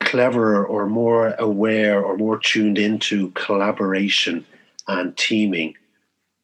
cleverer 0.00 0.66
or 0.66 0.86
more 0.86 1.34
aware 1.38 2.02
or 2.02 2.16
more 2.16 2.38
tuned 2.38 2.78
into 2.78 3.30
collaboration 3.30 4.44
and 4.88 5.16
teaming? 5.16 5.74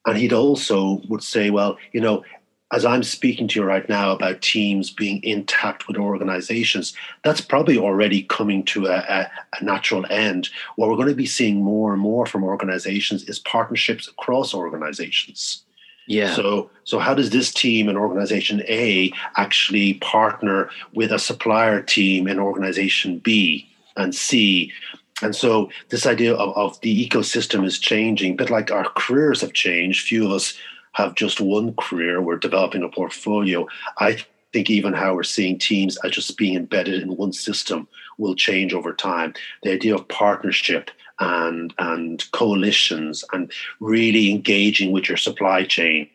And 0.07 0.17
he'd 0.17 0.33
also 0.33 1.03
would 1.09 1.23
say, 1.23 1.51
well, 1.51 1.77
you 1.93 2.01
know, 2.01 2.25
as 2.73 2.85
I'm 2.85 3.03
speaking 3.03 3.49
to 3.49 3.61
you 3.61 3.67
right 3.67 3.89
now 3.89 4.13
about 4.13 4.43
teams 4.43 4.91
being 4.91 5.23
intact 5.25 5.89
with 5.89 5.97
organizations, 5.97 6.95
that's 7.25 7.41
probably 7.41 7.77
already 7.77 8.23
coming 8.23 8.63
to 8.67 8.87
a, 8.87 8.99
a, 8.99 9.31
a, 9.59 9.65
natural 9.65 10.07
end. 10.09 10.49
What 10.77 10.89
we're 10.89 10.97
going 10.97 11.09
to 11.09 11.15
be 11.15 11.27
seeing 11.27 11.63
more 11.63 11.93
and 11.93 12.01
more 12.01 12.27
from 12.27 12.45
organizations 12.45 13.25
is 13.25 13.41
partnerships 13.41 14.07
across 14.07 14.55
organizations. 14.55 15.65
Yeah. 16.07 16.35
So, 16.35 16.71
so 16.85 16.99
how 16.99 17.15
does 17.15 17.31
this 17.31 17.53
team 17.53 17.89
in 17.89 17.97
organization 17.97 18.63
A 18.69 19.13
actually 19.37 19.95
partner 19.95 20.71
with 20.95 21.13
a 21.13 21.19
supplier 21.19 21.83
team 21.83 22.29
in 22.29 22.39
organization 22.39 23.19
B 23.19 23.69
and 23.97 24.15
C? 24.15 24.73
And 25.23 25.37
so 25.37 25.71
this 25.89 26.07
idea 26.07 26.35
of, 26.35 26.57
of 26.57 26.81
the 26.81 27.09
ecosystem 27.09 27.65
is 27.65 27.79
changing, 27.79 28.37
but 28.37 28.51
like 28.51 28.71
our 28.71 28.89
careers 28.97 29.41
have 29.43 29.53
changed. 29.53 30.07
Few 30.07 30.27
of 30.27 30.33
us 30.33 30.55
have 30.93 31.15
just 31.15 31.41
one 31.41 31.75
career. 31.75 32.21
We're 32.21 32.37
developing 32.37 32.83
a 32.83 32.89
portfolio. 32.89 33.67
I 33.99 34.25
think 34.53 34.71
even 34.71 34.93
how 34.93 35.15
we're 35.15 35.23
seeing 35.23 35.59
teams 35.59 35.97
as 35.99 36.13
just 36.13 36.37
being 36.37 36.57
embedded 36.57 37.03
in 37.03 37.17
one 37.17 37.33
system 37.33 37.87
will 38.19 38.35
change 38.35 38.75
over 38.75 38.93
time. 38.93 39.35
The 39.63 39.73
idea 39.73 39.95
of 39.95 40.09
partnership 40.09 40.91
and 41.21 41.75
and 41.79 42.25
coalitions 42.33 43.25
and 43.33 43.53
really 43.79 44.31
engaging 44.31 44.91
with 44.91 45.09
your 45.09 45.19
supply 45.19 45.65
chain 45.65 46.09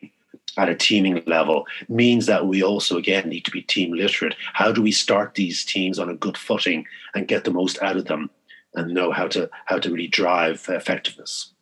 at 0.58 0.68
a 0.68 0.74
teaming 0.74 1.22
level 1.26 1.66
means 1.88 2.26
that 2.26 2.46
we 2.46 2.62
also 2.62 2.96
again 2.96 3.28
need 3.28 3.44
to 3.44 3.50
be 3.50 3.62
team 3.62 3.92
literate. 3.92 4.34
How 4.52 4.72
do 4.72 4.82
we 4.82 4.92
start 4.92 5.34
these 5.34 5.64
teams 5.64 5.98
on 5.98 6.08
a 6.08 6.14
good 6.14 6.36
footing 6.36 6.86
and 7.14 7.28
get 7.28 7.44
the 7.44 7.50
most 7.50 7.80
out 7.82 7.96
of 7.96 8.06
them? 8.06 8.30
And 8.76 8.94
know 8.94 9.10
how 9.10 9.26
to 9.28 9.50
how 9.64 9.78
to 9.78 9.90
really 9.90 10.06
drive 10.06 10.64
effectiveness. 10.68 11.52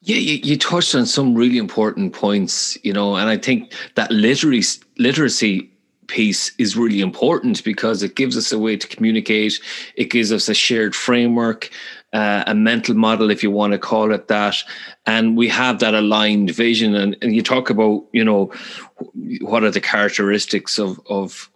Yeah, 0.00 0.16
you, 0.16 0.34
you, 0.44 0.56
touched 0.56 0.94
on 0.94 1.06
some 1.06 1.34
really 1.34 1.58
important 1.58 2.12
points, 2.12 2.78
you 2.84 2.92
know, 2.92 3.16
and 3.16 3.28
I 3.28 3.36
think 3.36 3.72
that 3.96 4.12
literacy 4.12 4.80
literacy 4.96 5.72
piece 6.06 6.52
is 6.56 6.76
really 6.76 7.00
important 7.00 7.64
because 7.64 8.02
it 8.02 8.14
gives 8.14 8.36
us 8.36 8.52
a 8.52 8.58
way 8.58 8.76
to 8.76 8.86
communicate. 8.86 9.60
It 9.96 10.10
gives 10.10 10.32
us 10.32 10.48
a 10.48 10.54
shared 10.54 10.94
framework, 10.94 11.70
uh, 12.12 12.44
a 12.46 12.54
mental 12.54 12.94
model, 12.94 13.30
if 13.30 13.42
you 13.42 13.50
want 13.50 13.72
to 13.72 13.78
call 13.78 14.12
it 14.12 14.28
that, 14.28 14.56
and 15.04 15.36
we 15.36 15.48
have 15.48 15.80
that 15.80 15.94
aligned 15.94 16.50
vision. 16.50 16.94
And, 16.94 17.16
and 17.20 17.34
you 17.34 17.42
talk 17.42 17.68
about, 17.68 18.06
you 18.12 18.24
know, 18.24 18.52
what 19.40 19.64
are 19.64 19.70
the 19.70 19.80
characteristics 19.80 20.78
of 20.78 21.00
of 21.08 21.50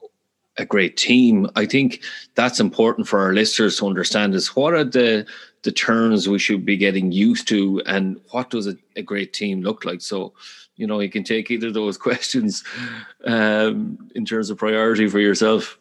a 0.62 0.66
great 0.66 0.96
team. 0.96 1.50
I 1.56 1.66
think 1.66 2.02
that's 2.34 2.60
important 2.60 3.08
for 3.08 3.18
our 3.20 3.34
listeners 3.34 3.76
to 3.78 3.86
understand 3.86 4.34
is 4.34 4.56
what 4.56 4.72
are 4.72 4.84
the 4.84 5.26
the 5.62 5.72
terms 5.72 6.28
we 6.28 6.38
should 6.38 6.64
be 6.64 6.76
getting 6.76 7.12
used 7.12 7.46
to 7.48 7.80
and 7.86 8.20
what 8.30 8.50
does 8.50 8.66
a, 8.66 8.76
a 8.96 9.02
great 9.02 9.32
team 9.32 9.62
look 9.62 9.84
like? 9.84 10.00
So, 10.00 10.32
you 10.74 10.88
know, 10.88 10.98
you 10.98 11.08
can 11.08 11.22
take 11.22 11.50
either 11.50 11.68
of 11.68 11.74
those 11.74 11.96
questions 12.08 12.64
um, 13.24 14.10
in 14.14 14.24
terms 14.24 14.50
of 14.50 14.58
priority 14.58 15.08
for 15.08 15.20
yourself. 15.20 15.78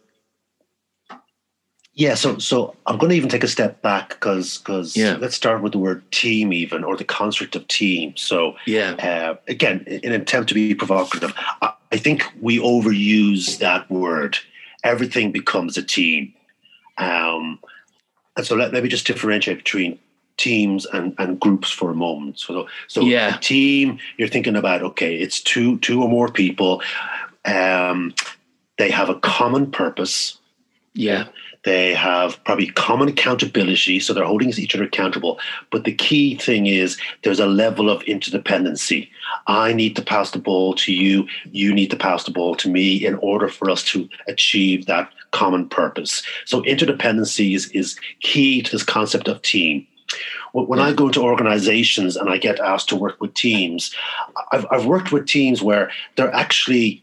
Yeah, 1.93 2.15
so 2.15 2.37
so 2.37 2.75
I'm 2.85 2.97
going 2.97 3.09
to 3.09 3.15
even 3.15 3.29
take 3.29 3.43
a 3.43 3.49
step 3.49 3.81
back 3.81 4.09
because 4.09 4.59
because 4.59 4.95
yeah. 4.95 5.17
let's 5.19 5.35
start 5.35 5.61
with 5.61 5.73
the 5.73 5.77
word 5.77 6.09
team 6.11 6.53
even 6.53 6.85
or 6.85 6.95
the 6.95 7.03
construct 7.03 7.55
of 7.55 7.67
team. 7.67 8.15
So 8.15 8.55
yeah, 8.65 8.91
uh, 8.93 9.35
again, 9.49 9.83
in 9.87 10.13
an 10.13 10.21
attempt 10.21 10.49
to 10.49 10.55
be 10.55 10.73
provocative, 10.73 11.33
I, 11.61 11.73
I 11.91 11.97
think 11.97 12.23
we 12.39 12.59
overuse 12.59 13.57
that 13.57 13.91
word 13.91 14.37
everything 14.83 15.31
becomes 15.31 15.77
a 15.77 15.83
team. 15.83 16.33
Um, 16.97 17.59
and 18.37 18.45
so 18.45 18.55
let, 18.55 18.73
let 18.73 18.83
me 18.83 18.89
just 18.89 19.07
differentiate 19.07 19.57
between 19.57 19.99
teams 20.37 20.85
and, 20.87 21.13
and 21.19 21.39
groups 21.39 21.69
for 21.71 21.91
a 21.91 21.95
moment. 21.95 22.39
So, 22.39 22.67
so 22.87 23.01
yeah. 23.01 23.37
team, 23.37 23.99
you're 24.17 24.27
thinking 24.27 24.55
about, 24.55 24.81
okay, 24.81 25.15
it's 25.15 25.39
two, 25.39 25.77
two 25.79 26.01
or 26.01 26.09
more 26.09 26.29
people. 26.29 26.81
Um, 27.45 28.13
they 28.77 28.89
have 28.89 29.09
a 29.09 29.15
common 29.15 29.71
purpose. 29.71 30.39
Yeah. 30.93 31.27
They 31.63 31.93
have 31.93 32.43
probably 32.43 32.67
common 32.71 33.07
accountability, 33.09 33.99
so 33.99 34.13
they're 34.13 34.25
holding 34.25 34.49
each 34.49 34.73
other 34.73 34.83
accountable. 34.83 35.39
But 35.69 35.83
the 35.83 35.93
key 35.93 36.35
thing 36.35 36.65
is 36.65 36.99
there's 37.23 37.39
a 37.39 37.45
level 37.45 37.89
of 37.89 38.01
interdependency. 38.03 39.09
I 39.47 39.73
need 39.73 39.95
to 39.95 40.01
pass 40.01 40.31
the 40.31 40.39
ball 40.39 40.73
to 40.75 40.93
you, 40.93 41.27
you 41.51 41.73
need 41.73 41.91
to 41.91 41.97
pass 41.97 42.23
the 42.23 42.31
ball 42.31 42.55
to 42.55 42.69
me 42.69 43.05
in 43.05 43.15
order 43.15 43.47
for 43.47 43.69
us 43.69 43.83
to 43.85 44.09
achieve 44.27 44.87
that 44.87 45.11
common 45.31 45.69
purpose. 45.69 46.23
So 46.45 46.61
interdependency 46.63 47.55
is, 47.55 47.69
is 47.71 47.97
key 48.21 48.61
to 48.63 48.71
this 48.71 48.83
concept 48.83 49.27
of 49.27 49.41
team. 49.41 49.87
When 50.53 50.79
I 50.79 50.91
go 50.91 51.07
into 51.07 51.21
organizations 51.21 52.17
and 52.17 52.29
I 52.29 52.37
get 52.37 52.59
asked 52.59 52.89
to 52.89 52.97
work 52.97 53.21
with 53.21 53.33
teams, 53.33 53.95
I've, 54.51 54.65
I've 54.69 54.85
worked 54.85 55.13
with 55.13 55.25
teams 55.25 55.61
where 55.61 55.89
they're 56.17 56.33
actually 56.33 57.01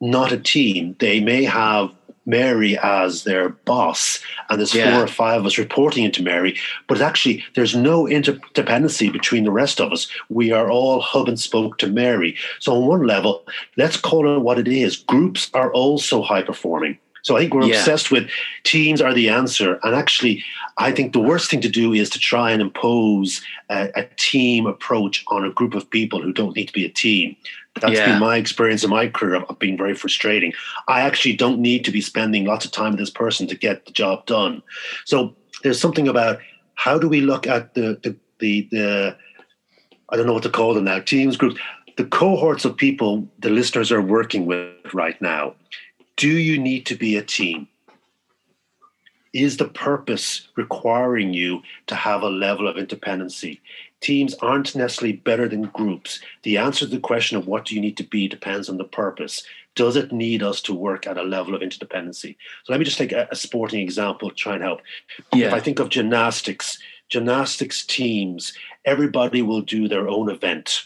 not 0.00 0.32
a 0.32 0.38
team. 0.38 0.96
They 0.98 1.20
may 1.20 1.44
have 1.44 1.92
Mary 2.28 2.78
as 2.78 3.24
their 3.24 3.48
boss, 3.48 4.20
and 4.48 4.60
there's 4.60 4.74
yeah. 4.74 4.94
four 4.94 5.04
or 5.04 5.08
five 5.08 5.40
of 5.40 5.46
us 5.46 5.58
reporting 5.58 6.04
into 6.04 6.22
Mary. 6.22 6.56
But 6.86 7.00
actually, 7.00 7.44
there's 7.54 7.74
no 7.74 8.04
interdependency 8.04 9.12
between 9.12 9.44
the 9.44 9.50
rest 9.50 9.80
of 9.80 9.92
us. 9.92 10.08
We 10.28 10.52
are 10.52 10.70
all 10.70 11.00
hub 11.00 11.26
and 11.26 11.40
spoke 11.40 11.78
to 11.78 11.88
Mary. 11.88 12.36
So, 12.60 12.74
on 12.74 12.86
one 12.86 13.06
level, 13.06 13.44
let's 13.76 13.96
call 13.96 14.36
it 14.36 14.40
what 14.40 14.58
it 14.58 14.68
is. 14.68 14.96
Groups 14.96 15.50
are 15.54 15.72
also 15.72 16.22
high 16.22 16.42
performing. 16.42 16.98
So 17.22 17.36
I 17.36 17.40
think 17.40 17.52
we're 17.52 17.64
yeah. 17.64 17.76
obsessed 17.76 18.10
with 18.10 18.30
teams 18.64 19.02
are 19.02 19.12
the 19.12 19.28
answer. 19.28 19.78
And 19.82 19.94
actually, 19.94 20.42
I 20.78 20.92
think 20.92 21.12
the 21.12 21.20
worst 21.20 21.50
thing 21.50 21.60
to 21.60 21.68
do 21.68 21.92
is 21.92 22.08
to 22.10 22.18
try 22.18 22.52
and 22.52 22.62
impose 22.62 23.42
a, 23.68 23.90
a 23.96 24.04
team 24.16 24.66
approach 24.66 25.24
on 25.28 25.44
a 25.44 25.50
group 25.50 25.74
of 25.74 25.90
people 25.90 26.22
who 26.22 26.32
don't 26.32 26.56
need 26.56 26.68
to 26.68 26.72
be 26.72 26.86
a 26.86 26.88
team. 26.88 27.36
That's 27.80 27.94
yeah. 27.94 28.12
been 28.12 28.20
my 28.20 28.36
experience 28.36 28.84
in 28.84 28.90
my 28.90 29.08
career 29.08 29.36
of 29.36 29.58
being 29.58 29.76
very 29.76 29.94
frustrating. 29.94 30.52
I 30.86 31.00
actually 31.00 31.36
don't 31.36 31.60
need 31.60 31.84
to 31.84 31.90
be 31.90 32.00
spending 32.00 32.44
lots 32.44 32.64
of 32.64 32.72
time 32.72 32.92
with 32.92 33.00
this 33.00 33.10
person 33.10 33.46
to 33.48 33.54
get 33.54 33.86
the 33.86 33.92
job 33.92 34.26
done. 34.26 34.62
So 35.04 35.34
there's 35.62 35.80
something 35.80 36.08
about 36.08 36.38
how 36.74 36.98
do 36.98 37.08
we 37.08 37.20
look 37.20 37.46
at 37.46 37.74
the 37.74 37.98
the 38.02 38.16
the, 38.38 38.68
the 38.70 39.16
I 40.10 40.16
don't 40.16 40.26
know 40.26 40.32
what 40.32 40.44
to 40.44 40.50
call 40.50 40.74
them 40.74 40.84
now, 40.84 41.00
teams, 41.00 41.36
groups, 41.36 41.60
the 41.96 42.04
cohorts 42.04 42.64
of 42.64 42.76
people 42.76 43.28
the 43.40 43.50
listeners 43.50 43.90
are 43.92 44.00
working 44.00 44.46
with 44.46 44.94
right 44.94 45.20
now. 45.20 45.54
Do 46.16 46.28
you 46.28 46.58
need 46.58 46.86
to 46.86 46.94
be 46.94 47.16
a 47.16 47.22
team? 47.22 47.68
Is 49.32 49.56
the 49.56 49.68
purpose 49.68 50.48
requiring 50.56 51.34
you 51.34 51.62
to 51.86 51.94
have 51.94 52.22
a 52.22 52.30
level 52.30 52.66
of 52.66 52.78
independency? 52.78 53.60
Teams 54.00 54.34
aren't 54.34 54.74
necessarily 54.74 55.16
better 55.16 55.48
than 55.48 55.62
groups. 55.62 56.20
The 56.42 56.56
answer 56.56 56.84
to 56.84 56.90
the 56.90 57.00
question 57.00 57.36
of 57.36 57.46
what 57.46 57.64
do 57.64 57.74
you 57.74 57.80
need 57.80 57.96
to 57.96 58.04
be 58.04 58.28
depends 58.28 58.68
on 58.68 58.78
the 58.78 58.84
purpose. 58.84 59.42
Does 59.74 59.96
it 59.96 60.12
need 60.12 60.42
us 60.42 60.60
to 60.62 60.74
work 60.74 61.06
at 61.06 61.18
a 61.18 61.22
level 61.22 61.54
of 61.54 61.62
interdependency? 61.62 62.36
So 62.64 62.72
let 62.72 62.78
me 62.78 62.84
just 62.84 62.98
take 62.98 63.12
a, 63.12 63.28
a 63.30 63.36
sporting 63.36 63.80
example 63.80 64.30
to 64.30 64.34
try 64.34 64.54
and 64.54 64.62
help. 64.62 64.80
Yeah. 65.32 65.48
If 65.48 65.54
I 65.54 65.60
think 65.60 65.78
of 65.78 65.88
gymnastics, 65.88 66.78
gymnastics 67.08 67.84
teams, 67.84 68.52
everybody 68.84 69.42
will 69.42 69.62
do 69.62 69.88
their 69.88 70.08
own 70.08 70.30
event. 70.30 70.84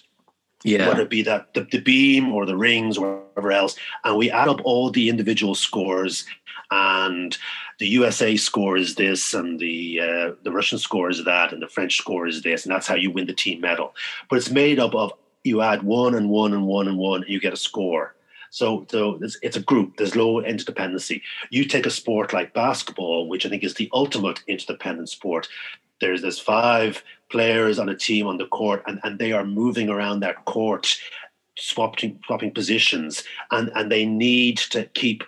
Yeah. 0.65 0.89
Whether 0.89 1.03
it 1.03 1.11
be 1.11 1.23
that 1.23 1.55
the, 1.55 1.63
the 1.63 1.81
beam 1.81 2.33
or 2.33 2.47
the 2.47 2.57
rings 2.57 2.97
or 2.97 3.23
whatever 3.35 3.53
else, 3.53 3.77
and 4.05 4.17
we 4.17 4.31
add 4.31 4.49
up 4.49 4.61
all 4.65 4.91
the 4.91 5.09
individual 5.09 5.55
scores, 5.55 6.25
and 6.71 7.37
the 7.79 7.89
USA 7.89 8.37
score 8.37 8.77
is 8.77 8.95
this, 8.95 9.35
and 9.35 9.59
the 9.59 10.01
uh, 10.01 10.33
the 10.43 10.53
Russian 10.53 10.79
score 10.79 11.11
is 11.11 11.25
that, 11.25 11.53
and 11.53 11.63
the 11.63 11.69
French 11.69 11.97
score 11.97 12.27
is 12.27 12.43
this, 12.43 12.65
and 12.65 12.75
that's 12.75 12.87
how 12.87 12.95
you 12.95 13.11
win 13.11 13.27
the 13.27 13.33
team 13.33 13.61
medal. 13.61 13.95
But 14.29 14.37
it's 14.37 14.51
made 14.51 14.79
up 14.79 14.95
of 14.95 15.13
you 15.45 15.61
add 15.61 15.83
one 15.83 16.15
and 16.15 16.29
one 16.31 16.53
and 16.53 16.67
one 16.67 16.89
and 16.89 16.99
one, 16.99 17.23
and 17.23 17.31
you 17.31 17.41
get 17.41 17.53
a 17.53 17.57
score. 17.57 18.15
So, 18.51 18.87
so 18.91 19.19
it's, 19.23 19.39
it's, 19.43 19.57
a 19.57 19.63
group. 19.63 19.97
There's 19.97 20.15
low 20.15 20.43
interdependency. 20.43 21.23
You 21.49 21.65
take 21.65 21.87
a 21.87 21.91
sport 21.91 22.35
like 22.35 22.53
basketball, 22.53 23.27
which 23.27 23.47
I 23.47 23.49
think 23.49 23.65
is 23.65 23.75
the 23.75 23.89
ultimate 23.95 24.43
interdependent 24.47 25.09
sport. 25.09 25.49
There's 26.01 26.21
there's 26.21 26.39
five 26.39 27.03
players 27.31 27.79
on 27.79 27.89
a 27.89 27.97
team 27.97 28.27
on 28.27 28.37
the 28.37 28.47
court, 28.47 28.83
and, 28.87 29.01
and 29.05 29.19
they 29.19 29.33
are 29.33 29.45
moving 29.45 29.89
around 29.89 30.21
that 30.21 30.45
court, 30.45 30.95
swapping 31.57 32.21
swapping 32.27 32.53
positions, 32.53 33.25
and 33.51 33.71
and 33.75 33.91
they 33.91 34.05
need 34.05 34.59
to 34.59 34.85
keep 34.85 35.25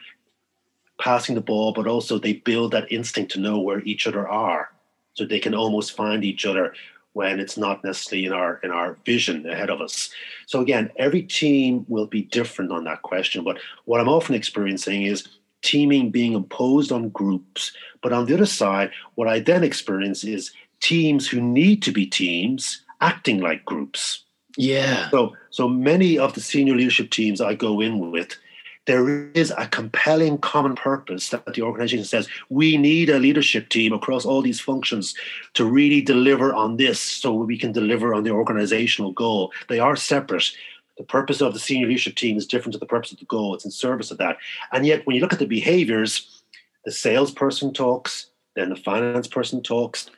passing 1.05 1.35
the 1.35 1.41
ball, 1.43 1.71
but 1.75 1.87
also 1.87 2.19
they 2.19 2.33
build 2.33 2.73
that 2.73 2.91
instinct 2.91 3.31
to 3.33 3.39
know 3.39 3.61
where 3.61 3.83
each 3.83 4.07
other 4.07 4.27
are, 4.27 4.73
so 5.13 5.27
they 5.27 5.39
can 5.39 5.55
almost 5.55 5.95
find 5.95 6.25
each 6.25 6.47
other 6.47 6.73
when 7.13 7.39
it's 7.39 7.59
not 7.59 7.85
necessarily 7.85 8.25
in 8.25 8.33
our 8.33 8.59
in 8.65 8.71
our 8.71 8.97
vision 9.05 9.47
ahead 9.47 9.69
of 9.69 9.83
us. 9.83 10.11
So 10.47 10.61
again, 10.61 10.91
every 10.97 11.23
team 11.23 11.85
will 11.89 12.07
be 12.07 12.23
different 12.23 12.73
on 12.73 12.85
that 12.85 13.03
question. 13.03 13.45
But 13.45 13.59
what 13.85 14.01
I'm 14.01 14.09
often 14.09 14.35
experiencing 14.35 15.03
is 15.03 15.29
teaming 15.61 16.11
being 16.11 16.33
imposed 16.33 16.91
on 16.91 17.11
groups. 17.11 17.73
But 18.03 18.15
on 18.15 18.25
the 18.25 18.35
other 18.35 18.47
side, 18.47 18.91
what 19.15 19.29
I 19.29 19.41
then 19.41 19.63
experience 19.63 20.25
is 20.25 20.53
teams 20.81 21.29
who 21.29 21.41
need 21.41 21.83
to 21.83 21.93
be 21.93 22.07
teams 22.07 22.83
acting 23.03 23.41
like 23.41 23.65
groups. 23.67 24.25
Yeah. 24.57 25.11
So 25.11 25.37
so 25.51 25.69
many 25.69 26.19
of 26.19 26.33
the 26.33 26.41
senior 26.41 26.77
leadership 26.77 27.11
teams 27.11 27.43
I 27.43 27.55
go 27.55 27.83
in 27.83 28.11
with 28.11 28.39
there 28.87 29.31
is 29.33 29.53
a 29.57 29.67
compelling 29.69 30.39
common 30.39 30.75
purpose 30.75 31.31
that 31.31 31.55
the 31.55 31.63
organization 31.63 32.05
says 32.05 32.29
we 32.51 32.77
need 32.77 33.09
a 33.09 33.19
leadership 33.19 33.69
team 33.69 33.93
across 33.93 34.25
all 34.25 34.43
these 34.43 34.61
functions 34.61 35.15
to 35.55 35.65
really 35.65 36.03
deliver 36.03 36.55
on 36.55 36.77
this 36.77 37.01
so 37.01 37.33
we 37.33 37.59
can 37.59 37.73
deliver 37.73 38.15
on 38.15 38.25
the 38.25 38.31
organizational 38.31 39.13
goal. 39.13 39.53
They 39.69 39.79
are 39.79 39.97
separate. 39.97 40.53
The 40.99 41.05
purpose 41.05 41.41
of 41.41 41.55
the 41.55 41.59
senior 41.59 41.89
leadership 41.89 42.15
team 42.15 42.37
is 42.37 42.47
different 42.47 42.75
to 42.75 42.79
the 42.79 42.87
purpose 42.87 43.11
of 43.13 43.19
the 43.19 43.25
goal. 43.25 43.55
It's 43.55 43.65
in 43.65 43.71
service 43.71 44.11
of 44.11 44.19
that. 44.19 44.37
And 44.73 44.87
yet, 44.87 45.07
when 45.07 45.17
you 45.17 45.23
look 45.23 45.33
at 45.33 45.39
the 45.39 45.47
behaviors, 45.47 46.43
the 46.85 46.93
salesperson 46.93 47.73
talks, 47.73 48.27
then 48.55 48.69
the 48.69 48.77
finance 48.77 49.27
person 49.27 49.63
talks, 49.63 50.09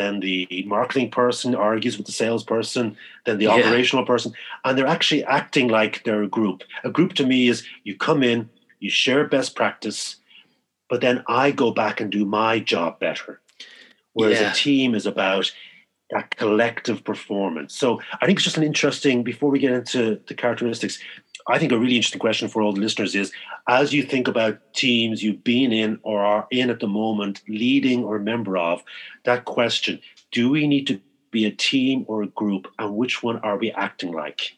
then 0.00 0.20
the 0.20 0.64
marketing 0.66 1.10
person 1.10 1.54
argues 1.54 1.96
with 1.96 2.06
the 2.06 2.12
salesperson, 2.12 2.96
then 3.26 3.38
the 3.38 3.44
yeah. 3.44 3.52
operational 3.52 4.06
person, 4.06 4.32
and 4.64 4.76
they're 4.76 4.86
actually 4.86 5.24
acting 5.24 5.68
like 5.68 6.02
they're 6.04 6.22
a 6.22 6.28
group. 6.28 6.62
A 6.84 6.90
group 6.90 7.12
to 7.14 7.26
me 7.26 7.48
is 7.48 7.64
you 7.84 7.96
come 7.96 8.22
in, 8.22 8.48
you 8.80 8.90
share 8.90 9.28
best 9.28 9.54
practice, 9.54 10.16
but 10.88 11.00
then 11.00 11.22
I 11.28 11.50
go 11.50 11.70
back 11.70 12.00
and 12.00 12.10
do 12.10 12.24
my 12.24 12.58
job 12.58 12.98
better. 12.98 13.40
Whereas 14.14 14.40
yeah. 14.40 14.50
a 14.50 14.54
team 14.54 14.94
is 14.94 15.06
about 15.06 15.52
that 16.10 16.34
collective 16.36 17.04
performance. 17.04 17.74
So 17.74 18.00
I 18.20 18.26
think 18.26 18.38
it's 18.38 18.44
just 18.44 18.56
an 18.56 18.64
interesting, 18.64 19.22
before 19.22 19.50
we 19.50 19.60
get 19.60 19.72
into 19.72 20.20
the 20.26 20.34
characteristics, 20.34 20.98
I 21.50 21.58
think 21.58 21.72
a 21.72 21.78
really 21.78 21.96
interesting 21.96 22.20
question 22.20 22.48
for 22.48 22.62
all 22.62 22.72
the 22.72 22.80
listeners 22.80 23.14
is 23.14 23.32
as 23.68 23.92
you 23.92 24.02
think 24.02 24.28
about 24.28 24.58
teams 24.74 25.22
you've 25.22 25.44
been 25.44 25.72
in 25.72 25.98
or 26.02 26.24
are 26.24 26.46
in 26.50 26.70
at 26.70 26.80
the 26.80 26.86
moment, 26.86 27.42
leading 27.48 28.04
or 28.04 28.18
member 28.18 28.56
of, 28.56 28.82
that 29.24 29.44
question 29.44 30.00
do 30.32 30.50
we 30.50 30.66
need 30.66 30.86
to 30.86 31.00
be 31.30 31.44
a 31.44 31.50
team 31.50 32.04
or 32.08 32.22
a 32.22 32.26
group, 32.28 32.68
and 32.78 32.96
which 32.96 33.22
one 33.22 33.38
are 33.40 33.56
we 33.56 33.70
acting 33.72 34.12
like? 34.12 34.56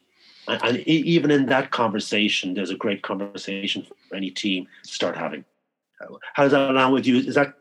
And, 0.48 0.62
and 0.64 0.78
even 0.86 1.30
in 1.30 1.46
that 1.46 1.70
conversation, 1.70 2.54
there's 2.54 2.70
a 2.70 2.76
great 2.76 3.02
conversation 3.02 3.86
for 4.08 4.16
any 4.16 4.30
team 4.30 4.66
to 4.84 4.92
start 4.92 5.16
having. 5.16 5.44
How 6.34 6.42
does 6.42 6.52
that 6.52 6.70
align 6.70 6.92
with 6.92 7.06
you? 7.06 7.18
Is 7.18 7.36
that 7.36 7.54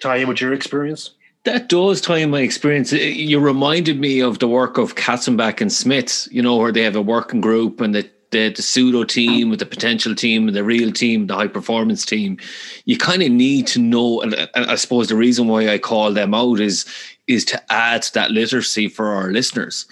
tie 0.00 0.16
in 0.16 0.28
with 0.28 0.40
your 0.40 0.52
experience? 0.52 1.10
That 1.44 1.68
does 1.68 2.00
tie 2.00 2.18
in 2.18 2.30
my 2.30 2.40
experience. 2.40 2.92
You 2.92 3.38
reminded 3.38 4.00
me 4.00 4.20
of 4.20 4.40
the 4.40 4.48
work 4.48 4.78
of 4.78 4.96
Katzenbach 4.96 5.60
and 5.60 5.72
Smith, 5.72 6.26
you 6.32 6.42
know, 6.42 6.56
where 6.56 6.72
they 6.72 6.82
have 6.82 6.96
a 6.96 7.02
working 7.02 7.40
group 7.40 7.80
and 7.80 7.94
the 7.94 8.10
the, 8.36 8.50
the 8.50 8.62
pseudo 8.62 9.04
team 9.04 9.48
with 9.48 9.58
the 9.58 9.66
potential 9.66 10.14
team 10.14 10.46
and 10.46 10.56
the 10.56 10.64
real 10.64 10.92
team, 10.92 11.26
the 11.26 11.34
high 11.34 11.48
performance 11.48 12.04
team, 12.04 12.38
you 12.84 12.98
kind 12.98 13.22
of 13.22 13.30
need 13.30 13.66
to 13.68 13.80
know. 13.80 14.20
And, 14.20 14.34
and, 14.34 14.66
I 14.66 14.74
suppose 14.74 15.08
the 15.08 15.16
reason 15.16 15.48
why 15.48 15.70
I 15.70 15.78
call 15.78 16.12
them 16.12 16.34
out 16.34 16.60
is 16.60 16.84
is 17.26 17.44
to 17.46 17.72
add 17.72 18.06
that 18.14 18.30
literacy 18.30 18.88
for 18.88 19.08
our 19.08 19.30
listeners. 19.32 19.86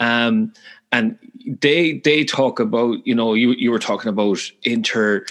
Um, 0.00 0.52
and 0.90 1.18
they 1.60 1.98
they 1.98 2.24
talk 2.24 2.60
about 2.60 3.06
you 3.06 3.14
know 3.14 3.34
you 3.34 3.52
you 3.52 3.70
were 3.70 3.78
talking 3.78 4.08
about 4.08 4.40
inter 4.62 5.24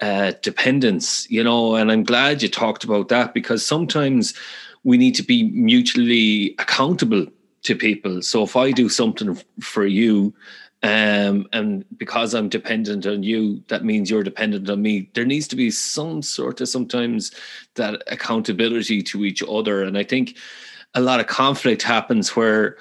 uh, 0.00 0.32
dependence, 0.42 1.30
you 1.30 1.42
know, 1.42 1.76
and 1.76 1.90
I'm 1.90 2.04
glad 2.04 2.42
you 2.42 2.48
talked 2.48 2.84
about 2.84 3.08
that 3.08 3.34
because 3.34 3.64
sometimes 3.64 4.34
we 4.84 4.96
need 4.96 5.14
to 5.16 5.22
be 5.22 5.44
mutually 5.50 6.54
accountable 6.58 7.26
to 7.62 7.74
people. 7.74 8.22
So 8.22 8.44
if 8.44 8.56
I 8.56 8.70
do 8.70 8.88
something 8.88 9.36
for 9.60 9.84
you 9.84 10.32
um, 10.82 11.48
and 11.52 11.84
because 11.96 12.34
I'm 12.34 12.48
dependent 12.48 13.04
on 13.04 13.24
you, 13.24 13.62
that 13.68 13.84
means 13.84 14.10
you're 14.10 14.22
dependent 14.22 14.70
on 14.70 14.80
me. 14.80 15.10
There 15.14 15.24
needs 15.24 15.48
to 15.48 15.56
be 15.56 15.70
some 15.70 16.22
sort 16.22 16.60
of 16.60 16.68
sometimes 16.68 17.32
that 17.74 18.02
accountability 18.06 19.02
to 19.02 19.24
each 19.24 19.42
other. 19.42 19.82
And 19.82 19.98
I 19.98 20.04
think 20.04 20.36
a 20.94 21.00
lot 21.00 21.18
of 21.18 21.26
conflict 21.26 21.82
happens 21.82 22.36
where 22.36 22.76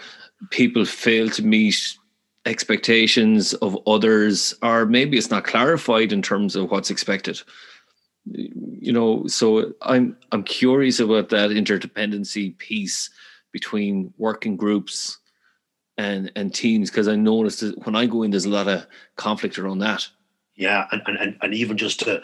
people 0.52 0.86
fail 0.86 1.30
to 1.32 1.44
meet 1.44 1.98
expectations 2.46 3.56
of 3.56 3.78
others, 3.88 4.54
or 4.62 4.86
maybe 4.86 5.18
it's 5.18 5.32
not 5.32 5.44
clarified 5.44 6.14
in 6.14 6.22
terms 6.22 6.56
of 6.56 6.70
what's 6.70 6.92
expected. 6.92 7.42
You 8.26 8.92
know, 8.94 9.26
so 9.26 9.74
I'm 9.82 10.16
I'm 10.32 10.44
curious 10.44 11.00
about 11.00 11.30
that 11.30 11.50
interdependency 11.50 12.58
piece 12.60 13.10
between 13.52 14.14
working 14.18 14.56
groups 14.56 15.18
and 15.98 16.32
and 16.36 16.54
teams 16.54 16.90
because 16.90 17.08
I 17.08 17.16
noticed 17.16 17.62
that 17.62 17.86
when 17.86 17.96
I 17.96 18.06
go 18.06 18.24
in, 18.24 18.32
there's 18.32 18.46
a 18.46 18.50
lot 18.50 18.68
of 18.68 18.86
conflict 19.16 19.58
around 19.58 19.80
that. 19.80 20.08
Yeah, 20.56 20.88
and 20.92 21.02
and, 21.06 21.38
and 21.42 21.54
even 21.54 21.78
just 21.78 22.02
to, 22.02 22.18
I 22.18 22.22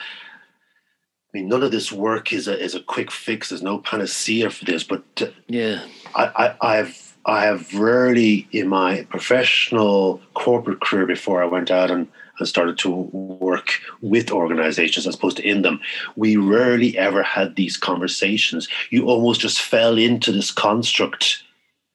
mean, 1.33 1.47
none 1.47 1.63
of 1.63 1.71
this 1.71 1.91
work 1.91 2.33
is 2.33 2.47
a 2.47 2.59
is 2.59 2.75
a 2.75 2.81
quick 2.81 3.11
fix. 3.11 3.49
There's 3.49 3.61
no 3.61 3.79
panacea 3.79 4.49
for 4.49 4.65
this, 4.65 4.83
but 4.83 5.15
to, 5.17 5.33
yeah, 5.47 5.85
I, 6.15 6.55
I 6.61 6.77
I've 6.79 7.17
I 7.25 7.45
have 7.45 7.73
rarely 7.73 8.47
in 8.51 8.67
my 8.67 9.03
professional 9.09 10.21
corporate 10.33 10.81
career 10.81 11.05
before 11.05 11.41
I 11.41 11.45
went 11.45 11.71
out 11.71 11.89
and, 11.89 12.07
and 12.37 12.47
started 12.47 12.77
to 12.79 12.89
work 12.89 13.79
with 14.01 14.29
organizations 14.29 15.07
as 15.07 15.15
opposed 15.15 15.37
to 15.37 15.47
in 15.47 15.61
them. 15.61 15.79
We 16.15 16.35
rarely 16.35 16.97
ever 16.97 17.23
had 17.23 17.55
these 17.55 17.77
conversations. 17.77 18.67
You 18.89 19.05
almost 19.05 19.39
just 19.39 19.61
fell 19.61 19.97
into 19.97 20.31
this 20.31 20.51
construct 20.51 21.43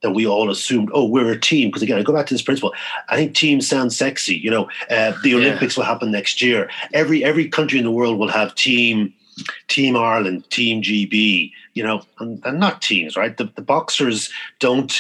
that 0.03 0.13
we 0.13 0.27
all 0.27 0.51
assumed, 0.51 0.91
oh, 0.93 1.05
we're 1.05 1.33
a 1.33 1.41
team. 1.41 1.69
Because 1.69 1.83
again, 1.83 1.99
I 1.99 2.03
go 2.03 2.13
back 2.13 2.27
to 2.27 2.35
this 2.35 2.43
principle. 2.43 2.73
I 3.09 3.17
think 3.17 3.35
teams 3.35 3.69
sound 3.69 3.93
sexy. 3.93 4.37
You 4.37 4.51
know, 4.51 4.71
uh, 4.91 5.13
the 5.23 5.35
Olympics 5.35 5.77
yeah. 5.77 5.83
will 5.83 5.87
happen 5.87 6.11
next 6.11 6.41
year. 6.41 6.71
Every 6.93 7.25
every 7.25 7.49
country 7.49 7.79
in 7.79 7.85
the 7.85 7.91
world 7.91 8.19
will 8.19 8.29
have 8.29 8.55
team, 8.55 9.13
Team 9.69 9.97
Ireland, 9.97 10.49
Team 10.51 10.83
GB. 10.83 11.53
You 11.75 11.83
know, 11.83 12.03
and, 12.19 12.45
and 12.45 12.59
not 12.59 12.83
teams, 12.83 13.17
right? 13.17 13.37
The, 13.37 13.51
the 13.55 13.63
boxers 13.63 14.31
don't 14.59 14.93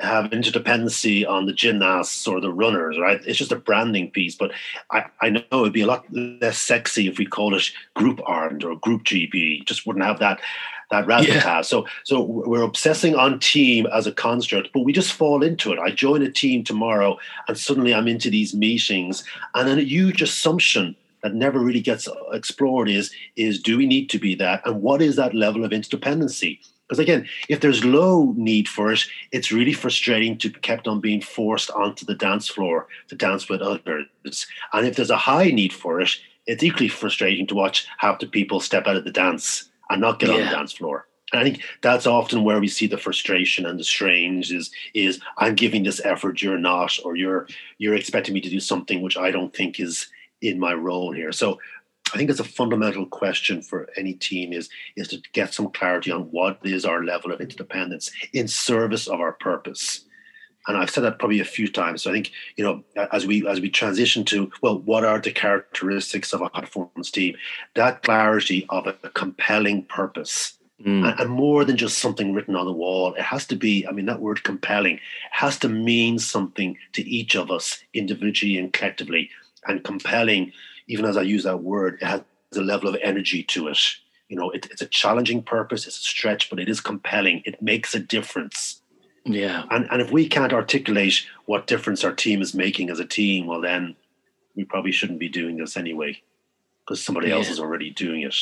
have 0.00 0.30
interdependency 0.30 1.26
on 1.28 1.46
the 1.46 1.52
gymnasts 1.52 2.26
or 2.26 2.40
the 2.40 2.52
runners, 2.52 2.98
right? 2.98 3.20
It's 3.26 3.38
just 3.38 3.52
a 3.52 3.56
branding 3.56 4.10
piece. 4.10 4.34
But 4.34 4.52
I, 4.90 5.04
I 5.20 5.30
know 5.30 5.42
it'd 5.52 5.72
be 5.72 5.82
a 5.82 5.86
lot 5.86 6.04
less 6.12 6.58
sexy 6.58 7.08
if 7.08 7.18
we 7.18 7.26
called 7.26 7.54
it 7.54 7.70
Group 7.94 8.20
Ireland 8.26 8.64
or 8.64 8.76
Group 8.76 9.04
GB. 9.04 9.64
Just 9.64 9.86
wouldn't 9.86 10.04
have 10.04 10.18
that 10.18 10.40
that 10.94 11.06
razzle 11.06 11.34
yeah. 11.34 11.60
So 11.62 11.86
so 12.04 12.22
we're 12.22 12.62
obsessing 12.62 13.14
on 13.14 13.38
team 13.40 13.86
as 13.92 14.06
a 14.06 14.12
construct, 14.12 14.72
but 14.72 14.80
we 14.80 14.92
just 14.92 15.12
fall 15.12 15.42
into 15.42 15.72
it. 15.72 15.78
I 15.78 15.90
join 15.90 16.22
a 16.22 16.30
team 16.30 16.64
tomorrow, 16.64 17.18
and 17.48 17.58
suddenly 17.58 17.94
I'm 17.94 18.08
into 18.08 18.30
these 18.30 18.54
meetings, 18.54 19.24
and 19.54 19.68
then 19.68 19.78
a 19.78 19.82
huge 19.82 20.22
assumption 20.22 20.96
that 21.22 21.34
never 21.34 21.58
really 21.58 21.80
gets 21.80 22.06
uh, 22.06 22.14
explored 22.32 22.88
is 22.88 23.10
is 23.36 23.60
do 23.60 23.76
we 23.78 23.86
need 23.86 24.08
to 24.10 24.18
be 24.18 24.34
that, 24.36 24.62
and 24.66 24.82
what 24.82 25.02
is 25.02 25.16
that 25.16 25.34
level 25.34 25.64
of 25.64 25.72
interdependency? 25.72 26.60
Because 26.86 26.98
again, 26.98 27.26
if 27.48 27.60
there's 27.60 27.84
low 27.84 28.34
need 28.36 28.68
for 28.68 28.92
it, 28.92 29.00
it's 29.32 29.50
really 29.50 29.72
frustrating 29.72 30.36
to 30.38 30.50
be 30.50 30.60
kept 30.60 30.86
on 30.86 31.00
being 31.00 31.22
forced 31.22 31.70
onto 31.70 32.04
the 32.04 32.14
dance 32.14 32.46
floor 32.46 32.88
to 33.08 33.16
dance 33.16 33.48
with 33.48 33.62
others. 33.62 34.06
And 34.74 34.86
if 34.86 34.96
there's 34.96 35.10
a 35.10 35.16
high 35.16 35.50
need 35.50 35.72
for 35.72 36.02
it, 36.02 36.10
it's 36.46 36.62
equally 36.62 36.88
frustrating 36.88 37.46
to 37.46 37.54
watch 37.54 37.86
half 37.96 38.18
the 38.18 38.26
people 38.26 38.60
step 38.60 38.86
out 38.86 38.96
of 38.96 39.04
the 39.04 39.10
dance 39.10 39.70
and 39.90 40.00
not 40.00 40.18
get 40.18 40.28
yeah. 40.28 40.36
on 40.36 40.40
the 40.40 40.50
dance 40.50 40.72
floor. 40.72 41.06
And 41.32 41.40
I 41.40 41.44
think 41.44 41.62
that's 41.82 42.06
often 42.06 42.44
where 42.44 42.60
we 42.60 42.68
see 42.68 42.86
the 42.86 42.98
frustration 42.98 43.66
and 43.66 43.78
the 43.78 43.84
strange 43.84 44.52
is 44.52 44.70
is 44.92 45.20
I'm 45.38 45.54
giving 45.54 45.82
this 45.82 46.00
effort, 46.04 46.42
you're 46.42 46.58
not, 46.58 46.98
or 47.04 47.16
you're 47.16 47.48
you're 47.78 47.94
expecting 47.94 48.34
me 48.34 48.40
to 48.40 48.50
do 48.50 48.60
something 48.60 49.02
which 49.02 49.16
I 49.16 49.30
don't 49.30 49.54
think 49.54 49.80
is 49.80 50.08
in 50.42 50.60
my 50.60 50.74
role 50.74 51.12
here. 51.12 51.32
So 51.32 51.58
I 52.12 52.16
think 52.16 52.30
it's 52.30 52.40
a 52.40 52.44
fundamental 52.44 53.06
question 53.06 53.62
for 53.62 53.88
any 53.96 54.12
team 54.12 54.52
is 54.52 54.68
is 54.96 55.08
to 55.08 55.22
get 55.32 55.54
some 55.54 55.70
clarity 55.70 56.10
on 56.12 56.22
what 56.30 56.60
is 56.62 56.84
our 56.84 57.02
level 57.02 57.32
of 57.32 57.40
interdependence 57.40 58.10
in 58.32 58.46
service 58.46 59.08
of 59.08 59.20
our 59.20 59.32
purpose. 59.32 60.04
And 60.66 60.76
I've 60.76 60.90
said 60.90 61.04
that 61.04 61.18
probably 61.18 61.40
a 61.40 61.44
few 61.44 61.68
times. 61.68 62.02
So 62.02 62.10
I 62.10 62.14
think 62.14 62.30
you 62.56 62.64
know, 62.64 62.82
as 63.12 63.26
we 63.26 63.46
as 63.46 63.60
we 63.60 63.70
transition 63.70 64.24
to 64.26 64.50
well, 64.62 64.78
what 64.78 65.04
are 65.04 65.20
the 65.20 65.32
characteristics 65.32 66.32
of 66.32 66.40
a 66.40 66.50
high 66.52 66.62
performance 66.62 67.10
team? 67.10 67.36
That 67.74 68.02
clarity 68.02 68.66
of 68.68 68.86
a 68.86 68.94
compelling 69.10 69.84
purpose, 69.84 70.56
mm. 70.80 71.08
and, 71.08 71.20
and, 71.20 71.30
more 71.30 71.64
than 71.64 71.76
just 71.76 71.98
something 71.98 72.32
written 72.32 72.56
on 72.56 72.66
the 72.66 72.72
wall. 72.72 73.14
It 73.14 73.22
has 73.22 73.46
to 73.48 73.56
be. 73.56 73.86
I 73.86 73.92
mean, 73.92 74.06
that 74.06 74.20
word 74.20 74.44
compelling 74.44 75.00
has 75.32 75.58
to 75.58 75.68
mean 75.68 76.18
something 76.18 76.76
to 76.92 77.02
each 77.02 77.36
of 77.36 77.50
us 77.50 77.82
individually 77.92 78.58
and 78.58 78.72
collectively. 78.72 79.30
And 79.66 79.82
compelling, 79.82 80.52
even 80.88 81.06
as 81.06 81.16
I 81.16 81.22
use 81.22 81.44
that 81.44 81.62
word, 81.62 81.98
it 82.00 82.06
has 82.06 82.22
a 82.54 82.60
level 82.60 82.88
of 82.88 82.96
energy 83.02 83.42
to 83.44 83.68
it. 83.68 83.78
You 84.28 84.36
know, 84.36 84.50
it, 84.50 84.66
it's 84.70 84.82
a 84.82 84.86
challenging 84.86 85.42
purpose. 85.42 85.86
It's 85.86 85.98
a 85.98 86.02
stretch, 86.02 86.50
but 86.50 86.60
it 86.60 86.68
is 86.68 86.80
compelling. 86.80 87.42
It 87.44 87.62
makes 87.62 87.94
a 87.94 88.00
difference 88.00 88.82
yeah. 89.24 89.64
And 89.70 89.88
and 89.90 90.02
if 90.02 90.10
we 90.10 90.28
can't 90.28 90.52
articulate 90.52 91.26
what 91.46 91.66
difference 91.66 92.04
our 92.04 92.12
team 92.12 92.42
is 92.42 92.54
making 92.54 92.90
as 92.90 93.00
a 93.00 93.04
team, 93.04 93.46
well 93.46 93.60
then 93.60 93.96
we 94.54 94.64
probably 94.64 94.92
shouldn't 94.92 95.18
be 95.18 95.28
doing 95.28 95.56
this 95.56 95.76
anyway, 95.76 96.22
because 96.84 97.02
somebody 97.02 97.28
yeah. 97.28 97.36
else 97.36 97.48
is 97.48 97.60
already 97.60 97.90
doing 97.90 98.22
it. 98.22 98.36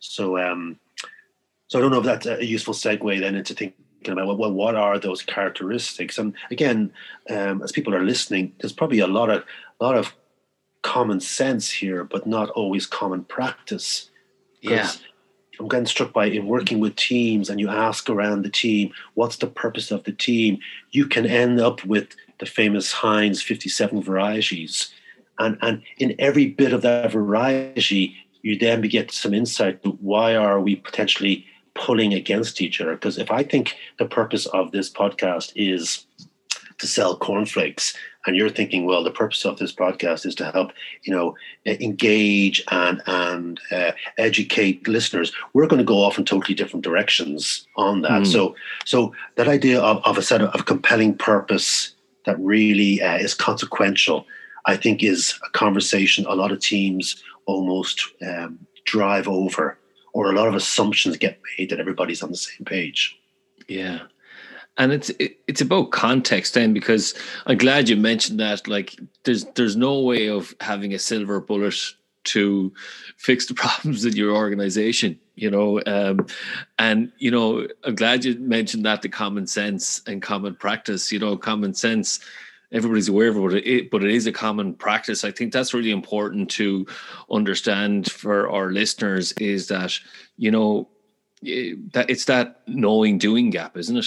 So 0.00 0.38
um 0.38 0.78
so 1.68 1.78
I 1.78 1.82
don't 1.82 1.90
know 1.90 1.98
if 1.98 2.04
that's 2.04 2.26
a 2.26 2.44
useful 2.44 2.74
segue 2.74 3.20
then 3.20 3.34
into 3.34 3.54
thinking 3.54 3.76
about 4.06 4.38
well, 4.38 4.52
what 4.52 4.76
are 4.76 4.98
those 4.98 5.22
characteristics? 5.22 6.18
And 6.18 6.34
again, 6.50 6.92
um, 7.30 7.62
as 7.62 7.72
people 7.72 7.94
are 7.94 8.04
listening, 8.04 8.54
there's 8.60 8.72
probably 8.72 9.00
a 9.00 9.06
lot 9.06 9.30
of 9.30 9.44
a 9.80 9.84
lot 9.84 9.96
of 9.96 10.14
common 10.82 11.20
sense 11.20 11.70
here, 11.70 12.04
but 12.04 12.26
not 12.26 12.48
always 12.50 12.86
common 12.86 13.24
practice. 13.24 14.10
Yeah. 14.60 14.90
I'm 15.58 15.68
getting 15.68 15.86
struck 15.86 16.12
by 16.12 16.26
in 16.26 16.46
working 16.46 16.80
with 16.80 16.96
teams 16.96 17.48
and 17.48 17.60
you 17.60 17.68
ask 17.68 18.08
around 18.08 18.42
the 18.42 18.50
team, 18.50 18.92
what's 19.14 19.36
the 19.36 19.46
purpose 19.46 19.90
of 19.90 20.04
the 20.04 20.12
team? 20.12 20.58
You 20.90 21.06
can 21.06 21.26
end 21.26 21.60
up 21.60 21.84
with 21.84 22.14
the 22.38 22.46
famous 22.46 22.92
Heinz 22.92 23.42
57 23.42 24.02
varieties. 24.02 24.92
And, 25.38 25.58
and 25.62 25.82
in 25.98 26.14
every 26.18 26.46
bit 26.48 26.72
of 26.72 26.82
that 26.82 27.12
variety, 27.12 28.16
you 28.42 28.58
then 28.58 28.80
get 28.82 29.10
some 29.10 29.34
insight 29.34 29.82
to 29.82 29.90
why 30.00 30.34
are 30.34 30.60
we 30.60 30.76
potentially 30.76 31.46
pulling 31.74 32.14
against 32.14 32.60
each 32.62 32.80
other? 32.80 32.94
Because 32.94 33.18
if 33.18 33.30
I 33.30 33.42
think 33.42 33.76
the 33.98 34.06
purpose 34.06 34.46
of 34.46 34.72
this 34.72 34.90
podcast 34.90 35.52
is 35.54 36.05
to 36.78 36.86
sell 36.86 37.16
cornflakes. 37.16 37.96
And 38.26 38.34
you're 38.34 38.50
thinking 38.50 38.86
well 38.86 39.04
the 39.04 39.10
purpose 39.10 39.44
of 39.44 39.58
this 39.58 39.72
podcast 39.72 40.26
is 40.26 40.34
to 40.36 40.50
help 40.50 40.72
you 41.04 41.14
know 41.14 41.36
engage 41.64 42.62
and 42.70 43.00
and 43.06 43.60
uh, 43.70 43.92
educate 44.18 44.88
listeners. 44.88 45.32
We're 45.52 45.68
going 45.68 45.78
to 45.78 45.84
go 45.84 46.02
off 46.02 46.18
in 46.18 46.24
totally 46.24 46.54
different 46.54 46.84
directions 46.84 47.66
on 47.76 48.02
that. 48.02 48.22
Mm. 48.22 48.26
so 48.26 48.56
so 48.84 49.14
that 49.36 49.48
idea 49.48 49.80
of, 49.80 50.02
of 50.04 50.18
a 50.18 50.22
set 50.22 50.42
of, 50.42 50.50
of 50.50 50.66
compelling 50.66 51.16
purpose 51.16 51.92
that 52.24 52.38
really 52.40 53.00
uh, 53.00 53.16
is 53.16 53.34
consequential 53.34 54.26
i 54.64 54.76
think 54.76 55.04
is 55.04 55.38
a 55.46 55.50
conversation 55.50 56.26
a 56.26 56.34
lot 56.34 56.50
of 56.50 56.58
teams 56.58 57.22
almost 57.46 58.08
um, 58.26 58.58
drive 58.84 59.28
over 59.28 59.78
or 60.12 60.30
a 60.30 60.34
lot 60.34 60.48
of 60.48 60.54
assumptions 60.54 61.16
get 61.18 61.38
made 61.58 61.70
that 61.70 61.78
everybody's 61.78 62.22
on 62.22 62.30
the 62.30 62.36
same 62.38 62.64
page. 62.64 63.18
Yeah 63.68 64.00
and 64.78 64.92
it's 64.92 65.10
it, 65.10 65.38
it's 65.46 65.60
about 65.60 65.90
context 65.90 66.54
then 66.54 66.72
because 66.72 67.14
I'm 67.46 67.58
glad 67.58 67.88
you 67.88 67.96
mentioned 67.96 68.40
that. 68.40 68.68
Like, 68.68 68.98
there's 69.24 69.44
there's 69.54 69.76
no 69.76 70.00
way 70.00 70.28
of 70.28 70.54
having 70.60 70.94
a 70.94 70.98
silver 70.98 71.40
bullet 71.40 71.76
to 72.24 72.72
fix 73.16 73.46
the 73.46 73.54
problems 73.62 74.04
in 74.04 74.14
your 74.14 74.34
organization 74.34 75.18
you 75.36 75.50
know 75.50 75.80
um, 75.86 76.26
and 76.78 77.12
you 77.18 77.30
know 77.30 77.66
i'm 77.84 77.94
glad 77.94 78.24
you 78.24 78.34
mentioned 78.40 78.84
that 78.84 79.02
the 79.02 79.08
common 79.08 79.46
sense 79.46 80.02
and 80.06 80.22
common 80.22 80.54
practice 80.54 81.12
you 81.12 81.18
know 81.18 81.36
common 81.36 81.72
sense 81.72 82.18
everybody's 82.72 83.08
aware 83.08 83.28
of 83.28 83.54
it 83.54 83.90
but 83.90 84.02
it 84.02 84.10
is 84.10 84.26
a 84.26 84.32
common 84.32 84.74
practice 84.74 85.24
i 85.24 85.30
think 85.30 85.52
that's 85.52 85.72
really 85.72 85.90
important 85.90 86.50
to 86.50 86.84
understand 87.30 88.10
for 88.10 88.50
our 88.50 88.72
listeners 88.72 89.32
is 89.32 89.68
that 89.68 89.96
you 90.36 90.50
know 90.50 90.88
that 91.92 92.06
it's 92.08 92.24
that 92.24 92.62
knowing 92.66 93.18
doing 93.18 93.50
gap 93.50 93.76
isn't 93.76 93.98
it 93.98 94.06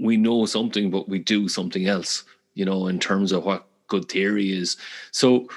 we 0.00 0.16
know 0.16 0.46
something, 0.46 0.90
but 0.90 1.08
we 1.08 1.18
do 1.18 1.48
something 1.48 1.86
else, 1.86 2.24
you 2.54 2.64
know, 2.64 2.86
in 2.86 2.98
terms 2.98 3.32
of 3.32 3.44
what 3.44 3.66
good 3.88 4.08
theory 4.08 4.52
is. 4.52 4.76
So 5.10 5.48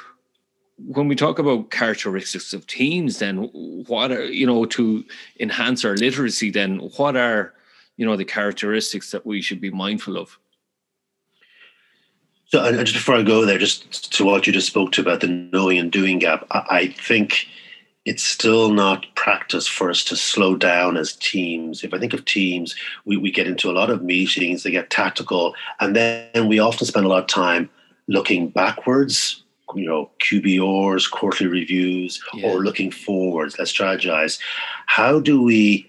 when 0.77 1.07
we 1.07 1.15
talk 1.15 1.39
about 1.39 1.69
characteristics 1.69 2.53
of 2.53 2.65
teams, 2.67 3.19
then 3.19 3.49
what 3.87 4.11
are, 4.11 4.25
you 4.25 4.47
know, 4.47 4.65
to 4.65 5.03
enhance 5.39 5.85
our 5.85 5.95
literacy, 5.95 6.49
then 6.49 6.79
what 6.97 7.15
are, 7.15 7.53
you 7.97 8.05
know, 8.05 8.15
the 8.15 8.25
characteristics 8.25 9.11
that 9.11 9.25
we 9.25 9.41
should 9.41 9.61
be 9.61 9.69
mindful 9.69 10.17
of? 10.17 10.37
So, 12.47 12.63
and 12.63 12.77
just 12.79 12.93
before 12.93 13.15
I 13.15 13.23
go 13.23 13.45
there, 13.45 13.57
just 13.57 14.11
to 14.13 14.25
what 14.25 14.45
you 14.45 14.51
just 14.51 14.67
spoke 14.67 14.91
to 14.93 15.01
about 15.01 15.21
the 15.21 15.27
knowing 15.27 15.77
and 15.77 15.91
doing 15.91 16.19
gap, 16.19 16.45
I 16.51 16.87
think 16.97 17.47
it's 18.05 18.23
still 18.23 18.71
not 18.71 19.05
practice 19.15 19.67
for 19.67 19.89
us 19.89 20.03
to 20.05 20.15
slow 20.15 20.55
down 20.55 20.97
as 20.97 21.13
teams. 21.13 21.83
If 21.83 21.93
I 21.93 21.99
think 21.99 22.13
of 22.13 22.25
teams, 22.25 22.75
we, 23.05 23.15
we 23.15 23.31
get 23.31 23.47
into 23.47 23.69
a 23.69 23.73
lot 23.73 23.91
of 23.91 24.03
meetings, 24.03 24.63
they 24.63 24.71
get 24.71 24.89
tactical, 24.89 25.55
and 25.79 25.95
then 25.95 26.47
we 26.47 26.59
often 26.59 26.87
spend 26.87 27.05
a 27.05 27.09
lot 27.09 27.21
of 27.21 27.27
time 27.27 27.69
looking 28.07 28.49
backwards, 28.49 29.43
you 29.75 29.85
know, 29.85 30.09
QBRs, 30.23 31.09
quarterly 31.11 31.49
reviews, 31.49 32.21
yeah. 32.33 32.49
or 32.49 32.63
looking 32.63 32.89
forwards. 32.89 33.57
Let's 33.59 33.71
strategize. 33.71 34.39
How 34.87 35.19
do 35.19 35.41
we 35.41 35.87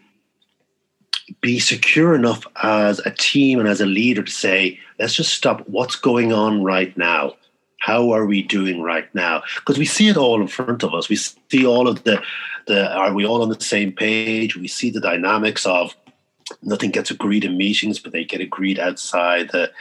be 1.40 1.58
secure 1.58 2.14
enough 2.14 2.46
as 2.62 2.98
a 3.00 3.10
team 3.10 3.58
and 3.58 3.68
as 3.68 3.80
a 3.80 3.86
leader 3.86 4.22
to 4.22 4.30
say, 4.30 4.78
let's 4.98 5.14
just 5.14 5.32
stop 5.32 5.66
what's 5.66 5.96
going 5.96 6.32
on 6.32 6.62
right 6.62 6.96
now? 6.96 7.34
How 7.82 8.12
are 8.12 8.26
we 8.26 8.42
doing 8.44 8.80
right 8.80 9.12
now? 9.12 9.42
Because 9.56 9.76
we 9.76 9.84
see 9.84 10.06
it 10.06 10.16
all 10.16 10.40
in 10.40 10.46
front 10.46 10.84
of 10.84 10.94
us. 10.94 11.08
We 11.08 11.16
see 11.16 11.66
all 11.66 11.88
of 11.88 12.04
the, 12.04 12.22
the 12.68 12.96
are 12.96 13.12
we 13.12 13.26
all 13.26 13.42
on 13.42 13.48
the 13.48 13.60
same 13.60 13.90
page? 13.90 14.54
We 14.56 14.68
see 14.68 14.88
the 14.90 15.00
dynamics 15.00 15.66
of 15.66 15.96
nothing 16.62 16.92
gets 16.92 17.10
agreed 17.10 17.44
in 17.44 17.56
meetings, 17.56 17.98
but 17.98 18.12
they 18.12 18.24
get 18.24 18.40
agreed 18.40 18.78
outside 18.78 19.50
the 19.50 19.72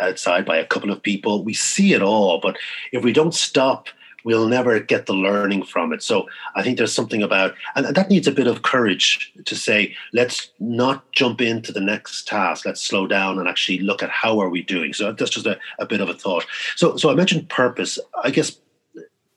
outside 0.00 0.46
by 0.46 0.56
a 0.56 0.64
couple 0.64 0.90
of 0.90 1.02
people. 1.02 1.44
We 1.44 1.52
see 1.52 1.92
it 1.92 2.00
all, 2.00 2.40
but 2.40 2.56
if 2.90 3.04
we 3.04 3.12
don't 3.12 3.34
stop 3.34 3.88
we'll 4.24 4.48
never 4.48 4.78
get 4.80 5.06
the 5.06 5.14
learning 5.14 5.64
from 5.64 5.92
it. 5.92 6.02
So 6.02 6.28
I 6.54 6.62
think 6.62 6.78
there's 6.78 6.92
something 6.92 7.22
about, 7.22 7.54
and 7.74 7.86
that 7.94 8.10
needs 8.10 8.26
a 8.26 8.32
bit 8.32 8.46
of 8.46 8.62
courage 8.62 9.32
to 9.44 9.54
say, 9.54 9.94
let's 10.12 10.50
not 10.60 11.10
jump 11.12 11.40
into 11.40 11.72
the 11.72 11.80
next 11.80 12.26
task. 12.26 12.64
Let's 12.64 12.82
slow 12.82 13.06
down 13.06 13.38
and 13.38 13.48
actually 13.48 13.78
look 13.78 14.02
at 14.02 14.10
how 14.10 14.40
are 14.40 14.48
we 14.48 14.62
doing. 14.62 14.92
So 14.92 15.12
that's 15.12 15.30
just 15.30 15.46
a, 15.46 15.58
a 15.78 15.86
bit 15.86 16.00
of 16.00 16.08
a 16.08 16.14
thought. 16.14 16.46
So, 16.76 16.96
so 16.96 17.10
I 17.10 17.14
mentioned 17.14 17.48
purpose. 17.48 17.98
I 18.22 18.30
guess 18.30 18.58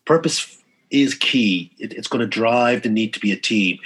purpose 0.06 0.62
is 0.92 1.16
key. 1.16 1.72
It, 1.80 1.94
it's 1.94 2.08
going 2.08 2.22
to 2.22 2.28
drive 2.28 2.84
the 2.84 2.90
need 2.90 3.14
to 3.14 3.20
be 3.20 3.32
a 3.32 3.38
team. 3.38 3.80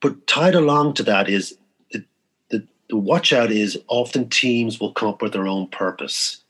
But 0.00 0.26
tied 0.26 0.54
along 0.54 0.94
to 0.94 1.02
that 1.04 1.28
is 1.28 1.56
the, 1.92 2.04
the, 2.50 2.66
the 2.88 2.96
watch 2.96 3.32
out 3.32 3.50
is 3.50 3.78
often 3.88 4.28
teams 4.28 4.80
will 4.80 4.92
come 4.92 5.08
up 5.08 5.22
with 5.22 5.32
their 5.32 5.46
own 5.46 5.68
purpose 5.68 6.42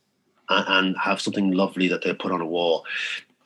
and 0.48 0.96
have 0.96 1.20
something 1.20 1.50
lovely 1.50 1.88
that 1.88 2.02
they 2.02 2.14
put 2.14 2.32
on 2.32 2.40
a 2.40 2.46
wall 2.46 2.84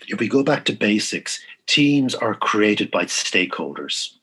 if 0.08 0.18
we 0.18 0.28
go 0.28 0.42
back 0.42 0.64
to 0.66 0.72
basics, 0.72 1.40
teams 1.66 2.14
are 2.14 2.34
created 2.34 2.90
by 2.90 3.04
stakeholders. 3.04 4.14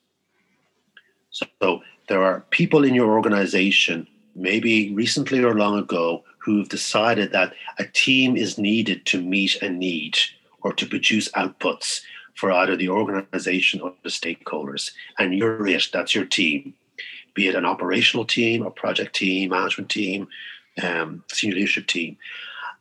So 1.32 1.82
there 2.10 2.24
are 2.24 2.46
people 2.50 2.84
in 2.84 2.96
your 2.96 3.12
organization, 3.12 4.08
maybe 4.36 4.94
recently 4.94 5.44
or 5.44 5.56
long 5.56 5.78
ago, 5.78 6.24
who've 6.40 6.70
decided 6.70 7.32
that 7.32 7.54
a 7.78 7.86
team 7.86 8.38
is 8.38 8.58
needed 8.58 9.06
to 9.06 9.22
meet 9.22 9.62
a 9.62 9.70
need 9.70 10.18
or 10.62 10.74
to 10.74 10.86
produce 10.86 11.30
outputs 11.32 12.02
for 12.36 12.52
either 12.52 12.76
the 12.76 12.90
organization 12.90 13.82
or 13.82 13.94
the 14.04 14.10
stakeholders. 14.10 14.92
And 15.20 15.36
you're 15.36 15.68
it, 15.68 15.90
that's 15.92 16.16
your 16.16 16.26
team, 16.26 16.74
be 17.34 17.48
it 17.48 17.56
an 17.56 17.66
operational 17.66 18.26
team, 18.26 18.66
a 18.66 18.72
project 18.72 19.16
team, 19.16 19.50
management 19.50 19.90
team, 19.90 20.28
um, 20.82 21.24
senior 21.32 21.56
leadership 21.56 21.88
team. 21.88 22.18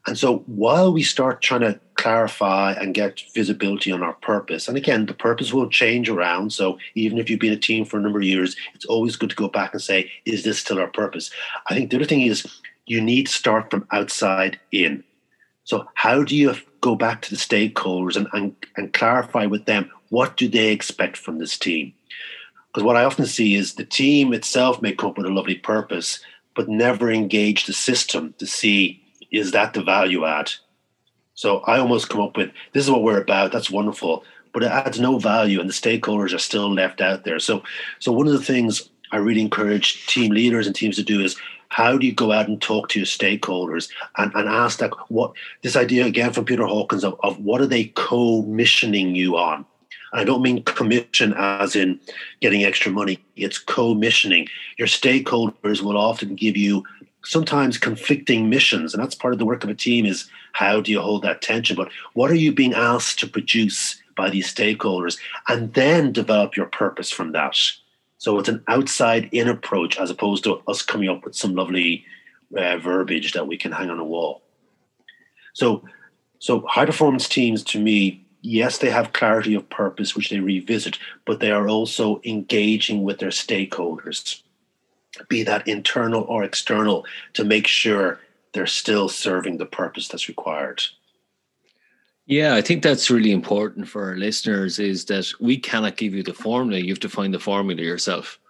And 0.06 0.16
so 0.16 0.38
while 0.46 0.92
we 0.92 1.02
start 1.02 1.42
trying 1.42 1.62
to 1.62 1.80
clarify 1.94 2.72
and 2.72 2.94
get 2.94 3.22
visibility 3.34 3.90
on 3.90 4.02
our 4.02 4.12
purpose, 4.14 4.68
and 4.68 4.76
again, 4.76 5.06
the 5.06 5.14
purpose 5.14 5.52
will 5.52 5.68
change 5.68 6.08
around. 6.08 6.52
So 6.52 6.78
even 6.94 7.18
if 7.18 7.28
you've 7.28 7.40
been 7.40 7.52
a 7.52 7.58
team 7.58 7.84
for 7.84 7.98
a 7.98 8.00
number 8.00 8.20
of 8.20 8.24
years, 8.24 8.56
it's 8.74 8.84
always 8.84 9.16
good 9.16 9.30
to 9.30 9.36
go 9.36 9.48
back 9.48 9.72
and 9.72 9.82
say, 9.82 10.10
is 10.24 10.44
this 10.44 10.60
still 10.60 10.78
our 10.78 10.86
purpose? 10.86 11.30
I 11.68 11.74
think 11.74 11.90
the 11.90 11.96
other 11.96 12.04
thing 12.04 12.22
is 12.22 12.46
you 12.86 13.00
need 13.00 13.26
to 13.26 13.32
start 13.32 13.70
from 13.70 13.86
outside 13.90 14.60
in. 14.70 15.02
So 15.64 15.88
how 15.94 16.22
do 16.22 16.36
you 16.36 16.54
go 16.80 16.94
back 16.94 17.22
to 17.22 17.30
the 17.30 17.36
stakeholders 17.36 18.16
and, 18.16 18.28
and, 18.32 18.54
and 18.76 18.92
clarify 18.92 19.46
with 19.46 19.64
them 19.64 19.90
what 20.10 20.36
do 20.36 20.46
they 20.46 20.70
expect 20.70 21.16
from 21.16 21.38
this 21.38 21.58
team? 21.58 21.92
Because 22.68 22.84
what 22.84 22.96
I 22.96 23.04
often 23.04 23.26
see 23.26 23.56
is 23.56 23.74
the 23.74 23.84
team 23.84 24.32
itself 24.32 24.80
may 24.80 24.92
come 24.92 25.10
up 25.10 25.18
with 25.18 25.26
a 25.26 25.32
lovely 25.32 25.56
purpose, 25.56 26.20
but 26.54 26.68
never 26.68 27.10
engage 27.10 27.66
the 27.66 27.72
system 27.72 28.34
to 28.38 28.46
see 28.46 29.02
is 29.30 29.52
that 29.52 29.74
the 29.74 29.82
value 29.82 30.24
add? 30.24 30.52
So 31.34 31.58
I 31.60 31.78
almost 31.78 32.08
come 32.08 32.20
up 32.20 32.36
with 32.36 32.50
this 32.72 32.84
is 32.84 32.90
what 32.90 33.02
we're 33.02 33.20
about. 33.20 33.52
That's 33.52 33.70
wonderful, 33.70 34.24
but 34.52 34.62
it 34.62 34.70
adds 34.70 34.98
no 34.98 35.18
value, 35.18 35.60
and 35.60 35.68
the 35.68 35.74
stakeholders 35.74 36.34
are 36.34 36.38
still 36.38 36.72
left 36.72 37.00
out 37.00 37.24
there. 37.24 37.38
So, 37.38 37.62
so 37.98 38.12
one 38.12 38.26
of 38.26 38.32
the 38.32 38.42
things 38.42 38.88
I 39.12 39.18
really 39.18 39.42
encourage 39.42 40.06
team 40.06 40.32
leaders 40.32 40.66
and 40.66 40.74
teams 40.74 40.96
to 40.96 41.02
do 41.02 41.20
is 41.20 41.36
how 41.68 41.98
do 41.98 42.06
you 42.06 42.12
go 42.12 42.32
out 42.32 42.48
and 42.48 42.60
talk 42.60 42.88
to 42.88 42.98
your 42.98 43.06
stakeholders 43.06 43.90
and, 44.16 44.32
and 44.34 44.48
ask 44.48 44.78
that 44.78 44.92
what 45.08 45.32
this 45.62 45.76
idea 45.76 46.06
again 46.06 46.32
from 46.32 46.44
Peter 46.44 46.64
Hawkins 46.64 47.04
of, 47.04 47.18
of 47.22 47.38
what 47.40 47.60
are 47.60 47.66
they 47.66 47.86
co-missioning 47.86 49.14
you 49.14 49.36
on? 49.36 49.66
I 50.12 50.24
don't 50.24 50.42
mean 50.42 50.62
commission 50.62 51.34
as 51.36 51.76
in 51.76 52.00
getting 52.40 52.64
extra 52.64 52.90
money. 52.90 53.22
It's 53.34 53.58
co-missioning. 53.58 54.48
Your 54.78 54.88
stakeholders 54.88 55.82
will 55.82 55.98
often 55.98 56.36
give 56.36 56.56
you 56.56 56.84
sometimes 57.26 57.78
conflicting 57.78 58.48
missions, 58.48 58.94
and 58.94 59.02
that's 59.02 59.14
part 59.14 59.32
of 59.32 59.38
the 59.38 59.46
work 59.46 59.64
of 59.64 59.70
a 59.70 59.74
team. 59.74 60.06
Is 60.06 60.28
how 60.52 60.80
do 60.80 60.90
you 60.90 61.00
hold 61.00 61.22
that 61.22 61.42
tension? 61.42 61.76
But 61.76 61.90
what 62.14 62.30
are 62.30 62.34
you 62.34 62.52
being 62.52 62.74
asked 62.74 63.18
to 63.20 63.26
produce 63.26 64.00
by 64.16 64.30
these 64.30 64.52
stakeholders, 64.52 65.18
and 65.46 65.72
then 65.74 66.10
develop 66.10 66.56
your 66.56 66.66
purpose 66.66 67.10
from 67.10 67.32
that. 67.32 67.56
So 68.18 68.38
it's 68.38 68.48
an 68.48 68.64
outside 68.66 69.28
in 69.30 69.46
approach 69.46 69.98
as 69.98 70.10
opposed 70.10 70.42
to 70.44 70.62
us 70.66 70.82
coming 70.82 71.08
up 71.08 71.24
with 71.24 71.36
some 71.36 71.54
lovely 71.54 72.04
uh, 72.56 72.78
verbiage 72.78 73.32
that 73.34 73.46
we 73.46 73.56
can 73.56 73.72
hang 73.72 73.90
on 73.90 74.00
a 74.00 74.04
wall. 74.04 74.42
So, 75.52 75.84
so 76.38 76.66
high 76.66 76.86
performance 76.86 77.28
teams 77.28 77.62
to 77.64 77.80
me, 77.80 78.26
yes, 78.40 78.78
they 78.78 78.90
have 78.90 79.12
clarity 79.12 79.54
of 79.54 79.68
purpose, 79.68 80.16
which 80.16 80.30
they 80.30 80.40
revisit, 80.40 80.98
but 81.24 81.40
they 81.40 81.50
are 81.50 81.68
also 81.68 82.20
engaging 82.24 83.04
with 83.04 83.18
their 83.18 83.30
stakeholders, 83.30 84.42
be 85.28 85.42
that 85.44 85.66
internal 85.66 86.22
or 86.22 86.44
external, 86.44 87.04
to 87.34 87.44
make 87.44 87.66
sure 87.66 88.20
they're 88.52 88.66
still 88.66 89.08
serving 89.08 89.58
the 89.58 89.66
purpose 89.66 90.08
that's 90.08 90.28
required. 90.28 90.82
Yeah, 92.26 92.54
I 92.54 92.60
think 92.60 92.82
that's 92.82 93.10
really 93.10 93.30
important 93.30 93.86
for 93.86 94.08
our 94.08 94.16
listeners 94.16 94.80
is 94.80 95.04
that 95.04 95.30
we 95.40 95.58
cannot 95.58 95.96
give 95.96 96.12
you 96.12 96.24
the 96.24 96.34
formula. 96.34 96.80
You 96.80 96.92
have 96.92 97.00
to 97.00 97.08
find 97.08 97.32
the 97.32 97.38
formula 97.38 97.80
yourself. 97.82 98.40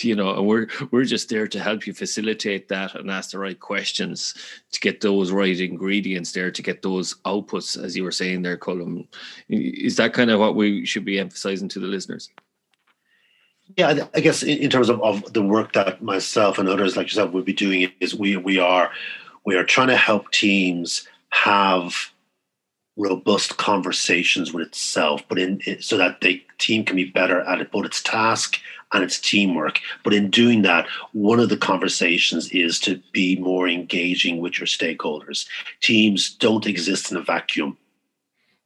You 0.00 0.16
know, 0.16 0.34
and 0.34 0.46
we're 0.46 0.68
we're 0.90 1.04
just 1.04 1.28
there 1.28 1.46
to 1.46 1.60
help 1.60 1.86
you 1.86 1.92
facilitate 1.92 2.66
that 2.68 2.94
and 2.94 3.10
ask 3.10 3.30
the 3.30 3.38
right 3.38 3.60
questions 3.60 4.34
to 4.72 4.80
get 4.80 5.02
those 5.02 5.30
right 5.30 5.60
ingredients 5.60 6.32
there 6.32 6.50
to 6.50 6.62
get 6.62 6.80
those 6.80 7.14
outputs, 7.26 7.76
as 7.76 7.94
you 7.94 8.02
were 8.02 8.10
saying 8.10 8.40
there, 8.40 8.56
Colm. 8.56 9.06
Is 9.50 9.96
that 9.96 10.14
kind 10.14 10.30
of 10.30 10.40
what 10.40 10.56
we 10.56 10.86
should 10.86 11.04
be 11.04 11.18
emphasizing 11.18 11.68
to 11.68 11.78
the 11.78 11.86
listeners? 11.86 12.30
Yeah, 13.76 14.06
I 14.14 14.20
guess 14.20 14.42
in 14.42 14.68
terms 14.70 14.88
of, 14.88 15.02
of 15.02 15.32
the 15.32 15.42
work 15.42 15.72
that 15.72 16.02
myself 16.02 16.58
and 16.58 16.68
others 16.68 16.96
like 16.96 17.06
yourself 17.06 17.32
would 17.32 17.44
be 17.44 17.52
doing 17.52 17.92
is 18.00 18.14
we 18.14 18.36
we 18.36 18.58
are 18.58 18.90
we 19.44 19.56
are 19.56 19.64
trying 19.64 19.88
to 19.88 19.96
help 19.96 20.30
teams 20.30 21.06
have 21.30 22.12
robust 22.96 23.56
conversations 23.56 24.52
with 24.52 24.66
itself, 24.66 25.22
but 25.28 25.38
in 25.38 25.60
so 25.80 25.96
that 25.96 26.20
the 26.20 26.42
team 26.58 26.84
can 26.84 26.96
be 26.96 27.04
better 27.04 27.40
at 27.40 27.60
it, 27.60 27.70
both 27.70 27.86
its 27.86 28.02
task 28.02 28.58
and 28.92 29.02
its 29.02 29.18
teamwork. 29.18 29.80
But 30.04 30.12
in 30.12 30.30
doing 30.30 30.62
that, 30.62 30.86
one 31.12 31.40
of 31.40 31.48
the 31.48 31.56
conversations 31.56 32.50
is 32.50 32.78
to 32.80 33.00
be 33.12 33.36
more 33.36 33.68
engaging 33.68 34.40
with 34.40 34.58
your 34.58 34.66
stakeholders. 34.66 35.46
Teams 35.80 36.34
don't 36.34 36.66
exist 36.66 37.10
in 37.10 37.16
a 37.16 37.22
vacuum. 37.22 37.78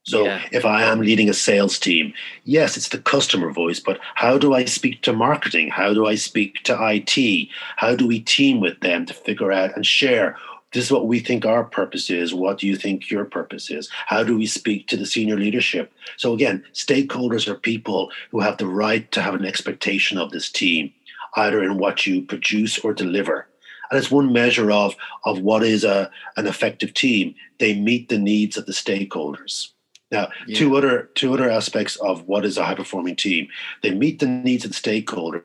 So 0.07 0.25
yeah. 0.25 0.41
if 0.53 0.65
I 0.65 0.85
am 0.85 1.01
leading 1.01 1.29
a 1.29 1.35
sales 1.35 1.81
team, 1.81 2.15
yes, 2.45 2.77
it's 2.77 2.91
the 2.91 2.99
customer 2.99 3.51
voice, 3.51 3.81
but 3.81 3.99
how 4.15 4.39
do 4.39 4.55
I 4.55 4.65
speak 4.65 5.03
to 5.03 5.13
marketing? 5.13 5.69
How 5.69 5.93
do 5.93 6.07
I 6.07 6.15
speak 6.15 6.63
to 6.63 6.79
IT? 6.81 7.49
How 7.75 7.97
do 7.97 8.07
we 8.07 8.21
team 8.21 8.61
with 8.61 8.79
them 8.81 9.05
to 9.07 9.15
figure 9.15 9.51
out 9.51 9.75
and 9.75 9.85
share 9.85 10.37
this 10.73 10.87
is 10.87 10.93
what 10.93 11.07
we 11.07 11.21
think 11.21 11.47
our 11.47 11.65
purpose 11.65 12.11
is. 12.11 12.35
What 12.35 12.59
do 12.59 12.67
you 12.67 12.77
think 12.77 13.11
your 13.11 13.25
purpose 13.25 13.71
is? 13.71 13.89
How 14.07 14.23
do 14.23 14.37
we 14.37 14.47
speak 14.47 14.89
to 14.89 14.97
the 14.97 15.07
senior 15.07 15.39
leadership? 15.39 15.91
So, 16.19 16.35
again, 16.35 16.65
stakeholders 16.75 17.49
are 17.49 17.55
people 17.55 18.11
who 18.31 18.41
have 18.41 18.59
the 18.59 18.67
right 18.67 19.11
to 19.13 19.23
have 19.23 19.35
an 19.35 19.47
expectation 19.47 20.19
of 20.19 20.33
this 20.33 20.51
team, 20.51 20.93
either 21.37 21.63
in 21.63 21.79
what 21.79 22.07
you 22.07 22.21
produce 22.21 22.79
or 22.81 22.93
deliver. 22.93 23.47
And 23.91 23.99
it's 23.99 24.11
one 24.11 24.33
measure 24.33 24.71
of, 24.71 24.97
of 25.25 25.39
what 25.39 25.63
is 25.63 25.83
a, 25.83 26.11
an 26.37 26.47
effective 26.47 26.93
team. 26.93 27.35
They 27.59 27.75
meet 27.75 28.09
the 28.09 28.19
needs 28.19 28.57
of 28.59 28.67
the 28.67 28.73
stakeholders. 28.73 29.71
Now, 30.11 30.29
yeah. 30.47 30.57
two 30.59 30.77
other 30.77 31.11
two 31.15 31.35
other 31.35 31.51
aspects 31.51 31.97
of 31.97 32.27
what 32.29 32.45
is 32.45 32.59
a 32.59 32.65
high 32.65 32.75
performing 32.75 33.17
team. 33.17 33.49
They 33.83 33.93
meet 33.93 34.21
the 34.21 34.27
needs 34.27 34.65
of 34.65 34.71
the 34.73 34.77
stakeholders 34.77 35.43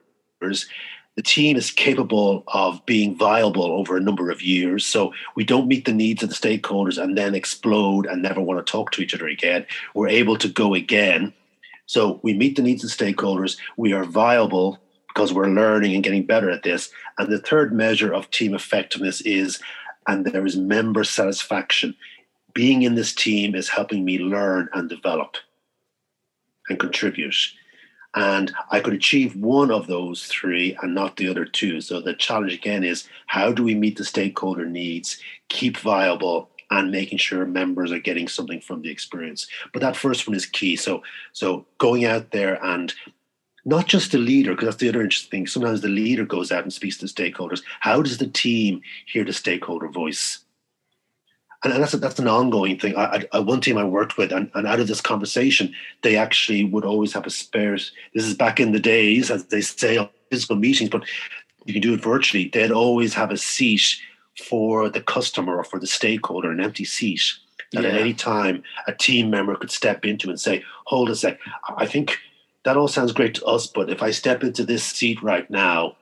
the 1.16 1.22
team 1.22 1.56
is 1.56 1.70
capable 1.70 2.42
of 2.48 2.84
being 2.86 3.16
viable 3.16 3.64
over 3.64 3.96
a 3.96 4.00
number 4.00 4.30
of 4.30 4.42
years. 4.42 4.86
So 4.86 5.12
we 5.36 5.44
don't 5.44 5.68
meet 5.68 5.84
the 5.84 5.92
needs 5.92 6.22
of 6.22 6.30
the 6.30 6.34
stakeholders 6.34 7.02
and 7.02 7.16
then 7.16 7.34
explode 7.34 8.06
and 8.06 8.22
never 8.22 8.40
want 8.40 8.64
to 8.64 8.70
talk 8.70 8.92
to 8.92 9.02
each 9.02 9.14
other 9.14 9.28
again. 9.28 9.66
We're 9.94 10.08
able 10.08 10.38
to 10.38 10.48
go 10.48 10.74
again. 10.74 11.34
So 11.86 12.20
we 12.22 12.32
meet 12.32 12.56
the 12.56 12.62
needs 12.62 12.82
of 12.82 12.90
stakeholders. 12.90 13.58
We 13.76 13.92
are 13.92 14.04
viable 14.04 14.78
because 15.08 15.34
we're 15.34 15.48
learning 15.48 15.94
and 15.94 16.02
getting 16.02 16.24
better 16.24 16.50
at 16.50 16.62
this. 16.62 16.90
And 17.18 17.30
the 17.30 17.40
third 17.40 17.74
measure 17.74 18.14
of 18.14 18.30
team 18.30 18.54
effectiveness 18.54 19.20
is, 19.20 19.60
and 20.06 20.24
there 20.24 20.46
is 20.46 20.56
member 20.56 21.04
satisfaction. 21.04 21.94
Being 22.54 22.82
in 22.82 22.94
this 22.94 23.14
team 23.14 23.54
is 23.54 23.68
helping 23.68 24.04
me 24.04 24.18
learn 24.18 24.68
and 24.72 24.88
develop 24.88 25.36
and 26.68 26.78
contribute 26.78 27.34
and 28.14 28.52
I 28.70 28.80
could 28.80 28.92
achieve 28.92 29.36
one 29.36 29.70
of 29.70 29.86
those 29.86 30.26
three 30.26 30.76
and 30.82 30.94
not 30.94 31.16
the 31.16 31.28
other 31.28 31.46
two. 31.46 31.80
So 31.80 32.00
the 32.00 32.14
challenge 32.14 32.52
again 32.52 32.84
is 32.84 33.08
how 33.26 33.52
do 33.52 33.62
we 33.62 33.74
meet 33.74 33.96
the 33.96 34.04
stakeholder 34.04 34.66
needs, 34.66 35.18
keep 35.48 35.78
viable, 35.78 36.50
and 36.70 36.90
making 36.90 37.18
sure 37.18 37.44
members 37.46 37.92
are 37.92 37.98
getting 37.98 38.28
something 38.28 38.60
from 38.60 38.82
the 38.82 38.90
experience. 38.90 39.46
But 39.72 39.80
that 39.82 39.96
first 39.96 40.26
one 40.26 40.36
is 40.36 40.46
key. 40.46 40.76
So 40.76 41.02
so 41.32 41.66
going 41.78 42.04
out 42.04 42.32
there 42.32 42.62
and 42.64 42.92
not 43.64 43.86
just 43.86 44.12
the 44.12 44.18
leader, 44.18 44.52
because 44.52 44.66
that's 44.66 44.78
the 44.78 44.88
other 44.88 45.02
interesting 45.02 45.30
thing. 45.30 45.46
Sometimes 45.46 45.80
the 45.80 45.88
leader 45.88 46.24
goes 46.24 46.50
out 46.50 46.64
and 46.64 46.72
speaks 46.72 46.98
to 46.98 47.06
stakeholders. 47.06 47.62
How 47.80 48.02
does 48.02 48.18
the 48.18 48.26
team 48.26 48.82
hear 49.06 49.24
the 49.24 49.32
stakeholder 49.32 49.88
voice? 49.88 50.41
And, 51.64 51.82
that's 51.82 51.94
a, 51.94 51.96
that's 51.96 52.18
an 52.18 52.28
ongoing 52.28 52.78
thing. 52.78 52.96
I, 52.96 53.26
I, 53.32 53.38
one 53.38 53.60
team 53.60 53.78
I 53.78 53.84
worked 53.84 54.16
with, 54.16 54.32
and, 54.32 54.50
and 54.54 54.66
out 54.66 54.80
of 54.80 54.88
this 54.88 55.00
conversation, 55.00 55.74
they 56.02 56.16
actually 56.16 56.64
would 56.64 56.84
always 56.84 57.12
have 57.12 57.26
a 57.26 57.30
spare. 57.30 57.74
This 57.74 58.24
is 58.24 58.34
back 58.34 58.58
in 58.58 58.72
the 58.72 58.80
days, 58.80 59.30
as 59.30 59.46
they 59.46 59.60
say, 59.60 60.10
physical 60.30 60.56
meetings, 60.56 60.90
but 60.90 61.04
you 61.64 61.72
can 61.72 61.82
do 61.82 61.94
it 61.94 62.02
virtually. 62.02 62.48
They'd 62.48 62.72
always 62.72 63.14
have 63.14 63.30
a 63.30 63.36
seat 63.36 63.96
for 64.48 64.88
the 64.88 65.00
customer 65.00 65.56
or 65.56 65.64
for 65.64 65.78
the 65.78 65.86
stakeholder, 65.86 66.50
an 66.50 66.60
empty 66.60 66.84
seat 66.84 67.22
that 67.72 67.84
yeah. 67.84 67.90
at 67.90 68.00
any 68.00 68.14
time 68.14 68.62
a 68.86 68.92
team 68.92 69.30
member 69.30 69.54
could 69.54 69.70
step 69.70 70.04
into 70.04 70.30
and 70.30 70.40
say, 70.40 70.64
"Hold 70.86 71.10
a 71.10 71.16
sec, 71.16 71.38
I 71.76 71.86
think." 71.86 72.18
That 72.64 72.76
all 72.76 72.86
sounds 72.86 73.10
great 73.10 73.34
to 73.34 73.44
us, 73.44 73.66
but 73.66 73.90
if 73.90 74.04
I 74.04 74.12
step 74.12 74.44
into 74.44 74.64
this 74.64 74.84
seat 74.84 75.20
right 75.20 75.50
now, 75.50 75.96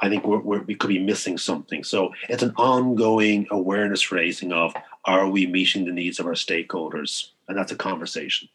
I 0.00 0.08
think 0.08 0.26
we're, 0.26 0.38
we're, 0.38 0.62
we 0.62 0.74
could 0.74 0.88
be 0.88 0.98
missing 0.98 1.38
something. 1.38 1.84
So 1.84 2.12
it's 2.28 2.42
an 2.42 2.54
ongoing 2.56 3.46
awareness 3.50 4.12
raising 4.12 4.52
of 4.52 4.74
are 5.04 5.28
we 5.28 5.46
meeting 5.46 5.84
the 5.84 5.92
needs 5.92 6.18
of 6.18 6.26
our 6.26 6.32
stakeholders? 6.32 7.30
And 7.48 7.56
that's 7.56 7.72
a 7.72 7.76
conversation. 7.76 8.48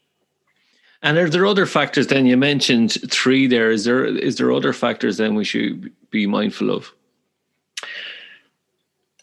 And 1.01 1.17
are 1.17 1.29
there 1.29 1.45
other 1.45 1.65
factors 1.65 2.07
then? 2.07 2.25
You 2.25 2.37
mentioned 2.37 2.93
three 3.11 3.45
there. 3.45 3.71
Is 3.71 3.83
there 3.83 4.05
is 4.05 4.37
there 4.37 4.53
other 4.53 4.71
factors 4.71 5.17
then 5.17 5.35
we 5.35 5.43
should 5.43 5.91
be 6.11 6.25
mindful 6.25 6.71
of? 6.71 6.93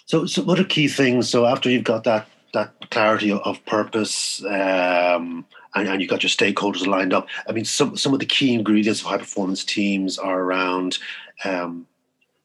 So, 0.05 0.27
so 0.27 0.43
what 0.43 0.61
are 0.61 0.65
key 0.65 0.89
things? 0.89 1.31
So 1.31 1.47
after 1.47 1.71
you've 1.71 1.85
got 1.85 2.05
that 2.05 2.27
that 2.53 2.91
clarity 2.91 3.33
of 3.33 3.65
purpose, 3.65 4.45
um, 4.45 5.47
and, 5.75 5.89
and, 5.89 6.01
you've 6.01 6.11
got 6.11 6.23
your 6.23 6.31
stakeholders 6.31 6.87
lined 6.87 7.15
up. 7.15 7.29
I 7.49 7.53
mean, 7.53 7.65
some 7.65 7.97
some 7.97 8.13
of 8.13 8.21
the 8.21 8.27
key 8.27 8.53
ingredients 8.53 9.01
of 9.01 9.07
high 9.07 9.19
performance 9.19 9.65
teams 9.65 10.19
are 10.19 10.41
around 10.41 10.99
um, 11.45 11.87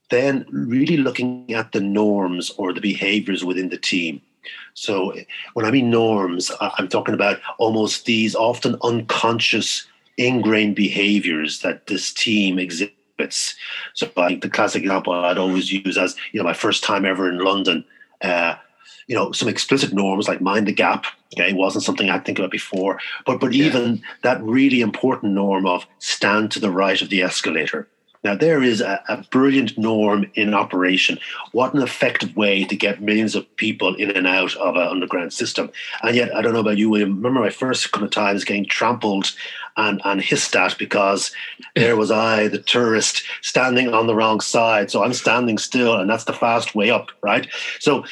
then 0.10 0.46
really 0.50 0.98
looking 0.98 1.54
at 1.54 1.72
the 1.72 1.80
norms 1.80 2.52
or 2.58 2.74
the 2.74 2.82
behaviors 2.82 3.44
within 3.44 3.70
the 3.70 3.78
team. 3.78 4.22
So 4.74 5.14
when 5.54 5.66
I 5.66 5.72
mean 5.72 5.90
norms, 5.90 6.52
I'm 6.60 6.88
talking 6.88 7.16
about 7.16 7.40
almost 7.58 8.06
these 8.06 8.36
often 8.36 8.78
unconscious 8.84 9.88
ingrained 10.18 10.76
behaviors 10.76 11.62
that 11.62 11.88
this 11.88 12.14
team 12.14 12.60
exhibits. 12.60 13.56
So 13.94 14.10
like 14.16 14.42
the 14.42 14.50
classic 14.50 14.84
example 14.84 15.14
I'd 15.14 15.38
always 15.38 15.72
use 15.72 15.98
as, 15.98 16.16
you 16.32 16.40
know, 16.40 16.44
my 16.44 16.54
first 16.54 16.84
time 16.84 17.06
ever 17.06 17.30
in 17.30 17.40
London, 17.40 17.84
uh, 18.22 18.56
you 19.08 19.16
know, 19.16 19.32
some 19.32 19.48
explicit 19.48 19.94
norms 19.94 20.28
like 20.28 20.42
mind 20.42 20.68
the 20.68 20.74
gap. 20.74 21.06
Okay, 21.34 21.54
wasn't 21.54 21.84
something 21.84 22.10
I'd 22.10 22.26
think 22.26 22.40
about 22.40 22.52
before. 22.52 23.00
But 23.26 23.40
but 23.40 23.54
yeah. 23.54 23.66
even 23.66 24.02
that 24.24 24.42
really 24.44 24.82
important 24.82 25.34
norm 25.34 25.66
of 25.66 25.86
stand 26.00 26.52
to 26.52 26.60
the 26.60 26.72
right 26.72 27.02
of 27.02 27.10
the 27.10 27.22
escalator 27.22 27.88
now, 28.26 28.36
there 28.36 28.64
is 28.64 28.82
a, 28.82 29.00
a, 29.08 29.18
brilliant 29.30 29.78
norm 29.78 30.26
in 30.34 30.56
operation. 30.56 31.20
What 31.52 31.76
an 31.76 31.84
effective 31.84 32.36
way 32.36 32.64
to 32.64 32.76
get 32.76 33.00
millions 33.00 33.36
of 33.36 33.56
people 33.56 33.94
in 33.94 34.10
and 34.10 34.26
out 34.26 34.56
of 34.56 34.76
an 34.76 34.88
underground 34.88 35.32
system. 35.32 35.72
And 36.02 36.16
yet, 36.16 36.36
I 36.36 36.42
don't 36.42 36.54
know 36.54 36.60
about 36.60 36.80
you, 36.80 36.90
William. 36.90 37.18
Remember 37.18 37.40
my 37.40 37.52
first 37.52 37.92
couple 37.92 38.08
of 38.08 38.12
times 38.12 38.44
getting 38.44 38.66
trampled 38.66 39.32
and, 39.78 40.02
and 40.06 40.20
hissed 40.20 40.56
at 40.56 40.76
because 40.80 41.32
there 41.76 41.96
was 41.96 42.10
I, 42.10 42.48
the 42.48 42.58
tourist, 42.58 43.22
standing 43.42 43.94
on 43.94 44.08
the 44.08 44.16
wrong 44.16 44.40
side. 44.40 44.90
So 44.90 45.04
I'm 45.04 45.14
standing 45.14 45.60
still, 45.60 45.94
and 45.94 46.10
that's 46.10 46.24
the 46.24 46.34
fast 46.34 46.74
way 46.74 46.90
up, 46.90 47.12
right? 47.22 47.48
So 47.80 48.06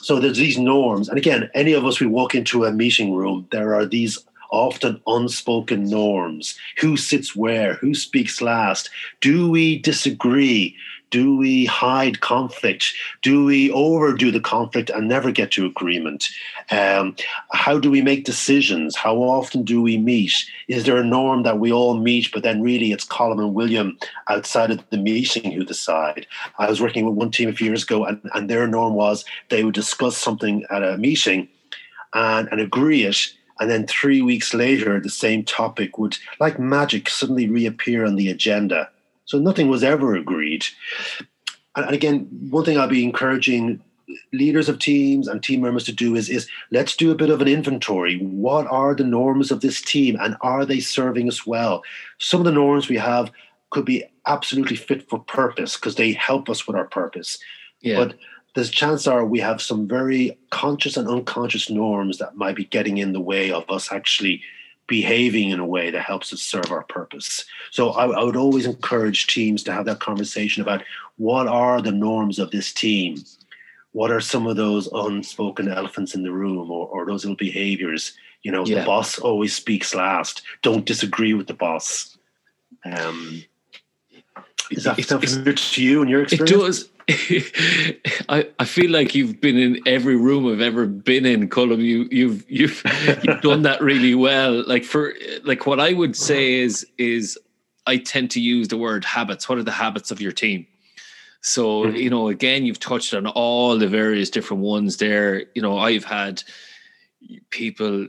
so 0.00 0.18
there's 0.18 0.38
these 0.38 0.56
norms. 0.56 1.10
And 1.10 1.18
again, 1.18 1.50
any 1.52 1.74
of 1.74 1.84
us, 1.84 2.00
we 2.00 2.06
walk 2.06 2.34
into 2.34 2.64
a 2.64 2.72
meeting 2.72 3.12
room, 3.12 3.46
there 3.50 3.74
are 3.74 3.84
these 3.84 4.18
often 4.50 5.00
unspoken 5.06 5.84
norms. 5.84 6.58
Who 6.78 6.96
sits 6.96 7.36
where? 7.36 7.74
Who 7.74 7.94
speaks 7.94 8.40
last? 8.40 8.90
Do 9.20 9.50
we 9.50 9.78
disagree? 9.78 10.76
Do 11.10 11.36
we 11.36 11.64
hide 11.64 12.20
conflict? 12.20 12.92
Do 13.22 13.44
we 13.44 13.70
overdo 13.70 14.30
the 14.30 14.40
conflict 14.40 14.90
and 14.90 15.08
never 15.08 15.30
get 15.30 15.50
to 15.52 15.64
agreement? 15.64 16.28
Um, 16.70 17.16
how 17.52 17.78
do 17.78 17.90
we 17.90 18.02
make 18.02 18.24
decisions? 18.24 18.94
How 18.94 19.16
often 19.16 19.62
do 19.62 19.80
we 19.80 19.96
meet? 19.96 20.32
Is 20.68 20.84
there 20.84 20.98
a 20.98 21.04
norm 21.04 21.44
that 21.44 21.58
we 21.58 21.72
all 21.72 21.96
meet, 21.96 22.30
but 22.32 22.42
then 22.42 22.60
really 22.60 22.92
it's 22.92 23.06
Colm 23.06 23.38
and 23.38 23.54
William 23.54 23.98
outside 24.28 24.70
of 24.70 24.84
the 24.90 24.98
meeting 24.98 25.50
who 25.50 25.64
decide? 25.64 26.26
I 26.58 26.68
was 26.68 26.80
working 26.80 27.06
with 27.06 27.14
one 27.14 27.30
team 27.30 27.48
a 27.48 27.54
few 27.54 27.68
years 27.68 27.84
ago, 27.84 28.04
and, 28.04 28.20
and 28.34 28.50
their 28.50 28.66
norm 28.66 28.92
was 28.92 29.24
they 29.48 29.64
would 29.64 29.74
discuss 29.74 30.16
something 30.16 30.66
at 30.70 30.82
a 30.82 30.98
meeting 30.98 31.48
and, 32.12 32.48
and 32.50 32.60
agree 32.60 33.04
it 33.04 33.32
and 33.60 33.70
then 33.70 33.86
three 33.86 34.22
weeks 34.22 34.54
later 34.54 35.00
the 35.00 35.10
same 35.10 35.44
topic 35.44 35.98
would 35.98 36.16
like 36.40 36.58
magic 36.58 37.08
suddenly 37.08 37.48
reappear 37.48 38.04
on 38.04 38.16
the 38.16 38.30
agenda. 38.30 38.88
So 39.24 39.38
nothing 39.38 39.68
was 39.68 39.84
ever 39.84 40.14
agreed. 40.14 40.66
And 41.76 41.90
again 41.94 42.28
one 42.50 42.64
thing 42.64 42.78
i'll 42.78 42.88
be 42.88 43.04
encouraging 43.04 43.80
leaders 44.32 44.68
of 44.68 44.78
teams 44.78 45.28
and 45.28 45.42
team 45.42 45.60
members 45.60 45.84
to 45.84 45.92
do 45.92 46.14
is 46.14 46.28
is 46.28 46.48
let's 46.70 46.96
do 46.96 47.10
a 47.10 47.14
bit 47.14 47.30
of 47.30 47.40
an 47.40 47.48
inventory. 47.48 48.18
What 48.18 48.66
are 48.68 48.94
the 48.94 49.04
norms 49.04 49.50
of 49.50 49.60
this 49.60 49.80
team 49.82 50.16
and 50.20 50.36
are 50.40 50.64
they 50.64 50.80
serving 50.80 51.28
us 51.28 51.46
well? 51.46 51.82
Some 52.18 52.40
of 52.40 52.46
the 52.46 52.52
norms 52.52 52.88
we 52.88 52.96
have 52.96 53.30
could 53.70 53.84
be 53.84 54.04
absolutely 54.26 54.76
fit 54.76 55.08
for 55.08 55.18
purpose 55.18 55.76
because 55.76 55.96
they 55.96 56.12
help 56.12 56.48
us 56.48 56.66
with 56.66 56.76
our 56.76 56.86
purpose. 56.86 57.38
Yeah. 57.80 58.04
but 58.04 58.14
there's 58.54 58.70
chance 58.70 59.06
are 59.06 59.24
we 59.24 59.40
have 59.40 59.62
some 59.62 59.86
very 59.86 60.38
conscious 60.50 60.96
and 60.96 61.08
unconscious 61.08 61.70
norms 61.70 62.18
that 62.18 62.36
might 62.36 62.56
be 62.56 62.64
getting 62.64 62.98
in 62.98 63.12
the 63.12 63.20
way 63.20 63.50
of 63.52 63.68
us 63.70 63.92
actually 63.92 64.42
behaving 64.88 65.50
in 65.50 65.60
a 65.60 65.66
way 65.66 65.90
that 65.90 66.02
helps 66.02 66.32
us 66.32 66.40
serve 66.40 66.72
our 66.72 66.82
purpose. 66.84 67.44
So 67.70 67.90
I, 67.90 68.06
I, 68.06 68.24
would 68.24 68.36
always 68.36 68.64
encourage 68.64 69.26
teams 69.26 69.62
to 69.64 69.72
have 69.72 69.84
that 69.84 70.00
conversation 70.00 70.62
about 70.62 70.82
what 71.18 71.46
are 71.46 71.82
the 71.82 71.92
norms 71.92 72.38
of 72.38 72.50
this 72.50 72.72
team? 72.72 73.22
What 73.92 74.10
are 74.10 74.20
some 74.20 74.46
of 74.46 74.56
those 74.56 74.88
unspoken 74.92 75.68
elephants 75.68 76.14
in 76.14 76.22
the 76.22 76.32
room 76.32 76.70
or, 76.70 76.88
or 76.88 77.04
those 77.04 77.24
little 77.24 77.36
behaviors? 77.36 78.14
You 78.42 78.50
know, 78.50 78.64
yeah. 78.64 78.80
the 78.80 78.86
boss 78.86 79.18
always 79.18 79.54
speaks 79.54 79.94
last. 79.94 80.42
Don't 80.62 80.86
disagree 80.86 81.34
with 81.34 81.48
the 81.48 81.54
boss. 81.54 82.16
Um, 82.84 83.44
is 84.70 84.84
that 84.84 85.02
familiar 85.02 85.52
to 85.52 85.82
you 85.82 86.00
and 86.00 86.10
your 86.10 86.22
experience? 86.22 86.50
It 86.50 86.58
does. 86.58 86.88
I, 88.28 88.48
I 88.58 88.64
feel 88.66 88.90
like 88.90 89.14
you've 89.14 89.40
been 89.40 89.56
in 89.56 89.80
every 89.86 90.16
room 90.16 90.46
I've 90.46 90.60
ever 90.60 90.86
been 90.86 91.24
in, 91.24 91.48
Colm. 91.48 91.82
You 91.82 92.06
you've 92.10 92.44
you've 92.50 92.82
you've 93.22 93.40
done 93.40 93.62
that 93.62 93.80
really 93.80 94.14
well. 94.14 94.62
Like 94.66 94.84
for 94.84 95.14
like 95.42 95.66
what 95.66 95.80
I 95.80 95.94
would 95.94 96.14
say 96.14 96.54
is 96.54 96.86
is 96.98 97.38
I 97.86 97.96
tend 97.96 98.30
to 98.32 98.40
use 98.40 98.68
the 98.68 98.76
word 98.76 99.06
habits. 99.06 99.48
What 99.48 99.56
are 99.56 99.62
the 99.62 99.70
habits 99.70 100.10
of 100.10 100.20
your 100.20 100.32
team? 100.32 100.66
So, 101.40 101.84
mm-hmm. 101.84 101.96
you 101.96 102.10
know, 102.10 102.28
again, 102.28 102.66
you've 102.66 102.80
touched 102.80 103.14
on 103.14 103.26
all 103.26 103.78
the 103.78 103.88
various 103.88 104.28
different 104.28 104.62
ones 104.62 104.98
there. 104.98 105.46
You 105.54 105.62
know, 105.62 105.78
I've 105.78 106.04
had 106.04 106.42
people 107.48 108.08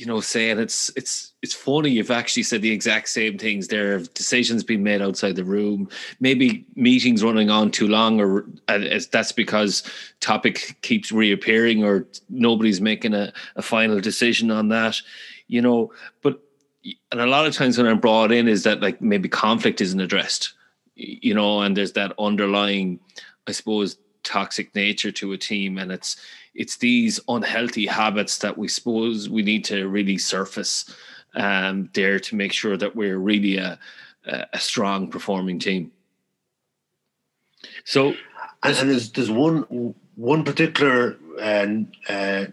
you 0.00 0.06
know, 0.06 0.22
saying 0.22 0.58
it's 0.58 0.90
it's 0.96 1.34
it's 1.42 1.52
funny 1.52 1.90
you've 1.90 2.10
actually 2.10 2.42
said 2.42 2.62
the 2.62 2.70
exact 2.70 3.06
same 3.10 3.36
things. 3.36 3.68
There 3.68 3.92
have 3.92 4.14
decisions 4.14 4.64
being 4.64 4.82
made 4.82 5.02
outside 5.02 5.36
the 5.36 5.44
room, 5.44 5.90
maybe 6.20 6.64
meetings 6.74 7.22
running 7.22 7.50
on 7.50 7.70
too 7.70 7.86
long, 7.86 8.18
or 8.18 8.46
as 8.66 9.08
that's 9.08 9.30
because 9.30 9.82
topic 10.20 10.78
keeps 10.80 11.12
reappearing, 11.12 11.84
or 11.84 12.06
nobody's 12.30 12.80
making 12.80 13.12
a, 13.12 13.30
a 13.56 13.62
final 13.62 14.00
decision 14.00 14.50
on 14.50 14.68
that. 14.68 14.96
You 15.48 15.60
know, 15.60 15.92
but 16.22 16.40
and 17.12 17.20
a 17.20 17.26
lot 17.26 17.46
of 17.46 17.52
times 17.52 17.76
when 17.76 17.86
I'm 17.86 18.00
brought 18.00 18.32
in 18.32 18.48
is 18.48 18.62
that 18.62 18.80
like 18.80 19.02
maybe 19.02 19.28
conflict 19.28 19.82
isn't 19.82 20.00
addressed, 20.00 20.54
you 20.94 21.34
know, 21.34 21.60
and 21.60 21.76
there's 21.76 21.92
that 21.92 22.14
underlying, 22.18 23.00
I 23.46 23.52
suppose, 23.52 23.98
toxic 24.22 24.74
nature 24.74 25.12
to 25.12 25.34
a 25.34 25.36
team, 25.36 25.76
and 25.76 25.92
it's 25.92 26.16
it's 26.54 26.78
these 26.78 27.20
unhealthy 27.28 27.86
habits 27.86 28.38
that 28.38 28.56
we 28.58 28.68
suppose 28.68 29.28
we 29.28 29.42
need 29.42 29.64
to 29.66 29.88
really 29.88 30.18
surface 30.18 30.94
um, 31.34 31.88
there 31.94 32.18
to 32.18 32.36
make 32.36 32.52
sure 32.52 32.76
that 32.76 32.96
we're 32.96 33.18
really 33.18 33.56
a, 33.58 33.78
a 34.26 34.58
strong 34.58 35.08
performing 35.08 35.58
team. 35.58 35.92
So, 37.84 38.14
and, 38.62 38.76
and 38.76 38.90
there's 38.90 39.12
there's 39.12 39.30
one 39.30 39.94
one 40.16 40.44
particular 40.44 41.16
uh, 41.40 41.66
uh, 42.08 42.46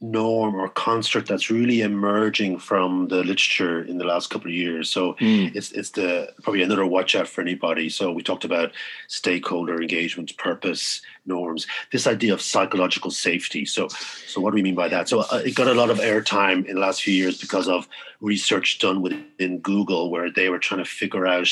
norm 0.00 0.54
or 0.54 0.68
construct 0.70 1.28
that's 1.28 1.50
really 1.50 1.82
emerging 1.82 2.58
from 2.58 3.08
the 3.08 3.16
literature 3.16 3.82
in 3.82 3.98
the 3.98 4.04
last 4.04 4.30
couple 4.30 4.48
of 4.48 4.54
years. 4.54 4.88
So 4.88 5.12
mm. 5.14 5.54
it's 5.54 5.72
it's 5.72 5.90
the 5.90 6.32
probably 6.42 6.62
another 6.62 6.86
watch 6.86 7.14
out 7.14 7.28
for 7.28 7.42
anybody. 7.42 7.90
So 7.90 8.10
we 8.10 8.22
talked 8.22 8.44
about 8.44 8.72
stakeholder 9.08 9.80
engagement, 9.80 10.36
purpose, 10.38 11.02
norms. 11.26 11.66
This 11.92 12.06
idea 12.06 12.32
of 12.32 12.40
psychological 12.40 13.10
safety. 13.10 13.66
So 13.66 13.88
so 13.88 14.40
what 14.40 14.52
do 14.52 14.54
we 14.54 14.62
mean 14.62 14.74
by 14.74 14.88
that? 14.88 15.08
So 15.08 15.20
uh, 15.20 15.42
it 15.44 15.54
got 15.54 15.68
a 15.68 15.74
lot 15.74 15.90
of 15.90 15.98
airtime 15.98 16.64
in 16.66 16.76
the 16.76 16.80
last 16.80 17.02
few 17.02 17.14
years 17.14 17.38
because 17.38 17.68
of 17.68 17.86
research 18.20 18.78
done 18.78 19.02
within 19.02 19.58
Google 19.60 20.10
where 20.10 20.30
they 20.30 20.48
were 20.48 20.58
trying 20.58 20.82
to 20.82 20.90
figure 20.90 21.26
out 21.26 21.48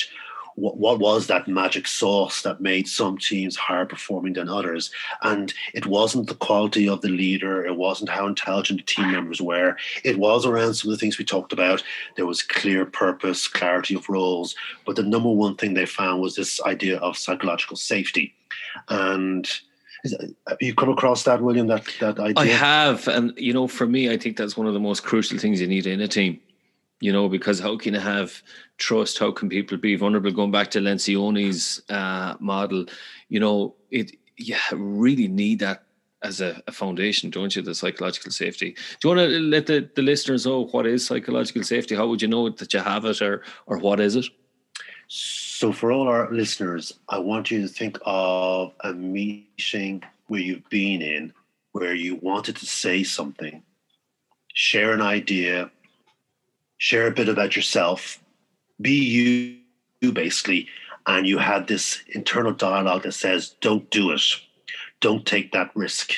what, 0.58 0.76
what 0.76 0.98
was 0.98 1.26
that 1.26 1.48
magic 1.48 1.86
sauce 1.86 2.42
that 2.42 2.60
made 2.60 2.88
some 2.88 3.16
teams 3.16 3.56
higher 3.56 3.86
performing 3.86 4.32
than 4.32 4.48
others? 4.48 4.90
And 5.22 5.52
it 5.72 5.86
wasn't 5.86 6.28
the 6.28 6.34
quality 6.34 6.88
of 6.88 7.00
the 7.00 7.08
leader, 7.08 7.64
it 7.64 7.76
wasn't 7.76 8.10
how 8.10 8.26
intelligent 8.26 8.80
the 8.80 8.86
team 8.86 9.12
members 9.12 9.40
were. 9.40 9.76
It 10.04 10.18
was 10.18 10.44
around 10.44 10.74
some 10.74 10.90
of 10.90 10.96
the 10.96 11.00
things 11.00 11.18
we 11.18 11.24
talked 11.24 11.52
about. 11.52 11.82
There 12.16 12.26
was 12.26 12.42
clear 12.42 12.84
purpose, 12.84 13.46
clarity 13.46 13.94
of 13.94 14.08
roles. 14.08 14.54
But 14.84 14.96
the 14.96 15.02
number 15.02 15.30
one 15.30 15.56
thing 15.56 15.74
they 15.74 15.86
found 15.86 16.20
was 16.20 16.34
this 16.34 16.60
idea 16.62 16.98
of 16.98 17.16
psychological 17.16 17.76
safety. 17.76 18.34
And 18.88 19.48
have 20.04 20.30
uh, 20.46 20.56
you 20.60 20.74
come 20.74 20.90
across 20.90 21.24
that, 21.24 21.42
William? 21.42 21.66
That 21.66 21.84
that 22.00 22.20
idea? 22.20 22.42
I 22.42 22.46
have, 22.46 23.08
and 23.08 23.32
you 23.36 23.52
know, 23.52 23.66
for 23.66 23.86
me, 23.86 24.10
I 24.10 24.16
think 24.16 24.36
that's 24.36 24.56
one 24.56 24.68
of 24.68 24.74
the 24.74 24.80
most 24.80 25.02
crucial 25.02 25.38
things 25.38 25.60
you 25.60 25.66
need 25.66 25.86
in 25.86 26.00
a 26.00 26.06
team 26.06 26.40
you 27.00 27.12
know, 27.12 27.28
because 27.28 27.60
how 27.60 27.76
can 27.76 27.94
you 27.94 28.00
have 28.00 28.42
trust? 28.76 29.18
How 29.18 29.30
can 29.30 29.48
people 29.48 29.76
be 29.76 29.96
vulnerable? 29.96 30.32
Going 30.32 30.50
back 30.50 30.70
to 30.72 30.80
Lencioni's 30.80 31.82
uh, 31.88 32.34
model, 32.40 32.86
you 33.28 33.40
know, 33.40 33.74
it 33.90 34.16
you 34.36 34.56
really 34.72 35.28
need 35.28 35.60
that 35.60 35.84
as 36.22 36.40
a, 36.40 36.60
a, 36.66 36.72
foundation, 36.72 37.30
don't 37.30 37.54
you? 37.54 37.62
The 37.62 37.74
psychological 37.74 38.32
safety. 38.32 38.70
Do 39.00 39.08
you 39.08 39.16
want 39.16 39.30
to 39.30 39.38
let 39.38 39.66
the, 39.66 39.88
the 39.94 40.02
listeners 40.02 40.46
know 40.46 40.66
what 40.66 40.86
is 40.86 41.06
psychological 41.06 41.62
safety? 41.62 41.94
How 41.94 42.08
would 42.08 42.22
you 42.22 42.28
know 42.28 42.48
that 42.48 42.72
you 42.72 42.80
have 42.80 43.04
it, 43.04 43.22
or 43.22 43.42
or 43.66 43.78
what 43.78 44.00
is 44.00 44.16
it? 44.16 44.26
So, 45.08 45.72
for 45.72 45.92
all 45.92 46.08
our 46.08 46.30
listeners, 46.32 46.98
I 47.08 47.18
want 47.18 47.50
you 47.50 47.62
to 47.62 47.68
think 47.68 47.98
of 48.04 48.74
a 48.80 48.92
meeting 48.92 50.02
where 50.26 50.40
you've 50.40 50.68
been 50.68 51.02
in, 51.02 51.32
where 51.72 51.94
you 51.94 52.16
wanted 52.16 52.56
to 52.56 52.66
say 52.66 53.02
something, 53.04 53.62
share 54.52 54.92
an 54.92 55.00
idea, 55.00 55.70
share 56.78 57.06
a 57.06 57.12
bit 57.12 57.28
about 57.28 57.56
yourself, 57.56 58.22
be 58.80 58.92
you, 60.00 60.12
basically, 60.12 60.68
and 61.06 61.26
you 61.26 61.38
had 61.38 61.66
this 61.66 62.02
internal 62.08 62.52
dialogue 62.52 63.02
that 63.02 63.12
says, 63.12 63.54
don't 63.60 63.90
do 63.90 64.12
it, 64.12 64.22
don't 65.00 65.26
take 65.26 65.52
that 65.52 65.70
risk. 65.74 66.12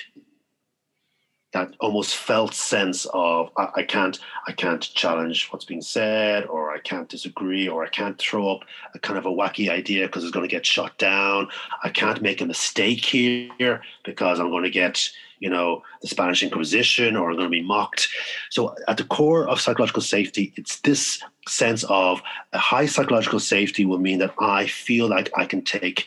That 1.52 1.74
almost 1.80 2.14
felt 2.14 2.54
sense 2.54 3.06
of 3.12 3.50
I, 3.56 3.68
I 3.78 3.82
can't 3.82 4.16
I 4.46 4.52
can't 4.52 4.82
challenge 4.82 5.48
what's 5.50 5.64
being 5.64 5.82
said, 5.82 6.46
or 6.46 6.59
I 6.70 6.78
can't 6.78 7.08
disagree, 7.08 7.68
or 7.68 7.84
I 7.84 7.88
can't 7.88 8.18
throw 8.18 8.50
up 8.50 8.64
a 8.94 8.98
kind 8.98 9.18
of 9.18 9.26
a 9.26 9.30
wacky 9.30 9.70
idea 9.70 10.06
because 10.06 10.24
it's 10.24 10.32
going 10.32 10.48
to 10.48 10.54
get 10.54 10.66
shot 10.66 10.96
down. 10.98 11.48
I 11.82 11.90
can't 11.90 12.22
make 12.22 12.40
a 12.40 12.46
mistake 12.46 13.04
here 13.04 13.82
because 14.04 14.40
I'm 14.40 14.50
going 14.50 14.64
to 14.64 14.70
get 14.70 15.10
you 15.40 15.48
know, 15.48 15.82
the 16.02 16.08
Spanish 16.08 16.42
Inquisition 16.42 17.16
or 17.16 17.30
are 17.30 17.34
going 17.34 17.46
to 17.46 17.50
be 17.50 17.62
mocked. 17.62 18.08
So, 18.50 18.76
at 18.86 18.98
the 18.98 19.04
core 19.04 19.48
of 19.48 19.60
psychological 19.60 20.02
safety, 20.02 20.52
it's 20.56 20.80
this 20.80 21.20
sense 21.48 21.82
of 21.84 22.22
a 22.52 22.58
high 22.58 22.86
psychological 22.86 23.40
safety 23.40 23.84
will 23.86 23.98
mean 23.98 24.18
that 24.18 24.34
I 24.38 24.66
feel 24.66 25.08
like 25.08 25.30
I 25.36 25.46
can 25.46 25.62
take 25.62 26.06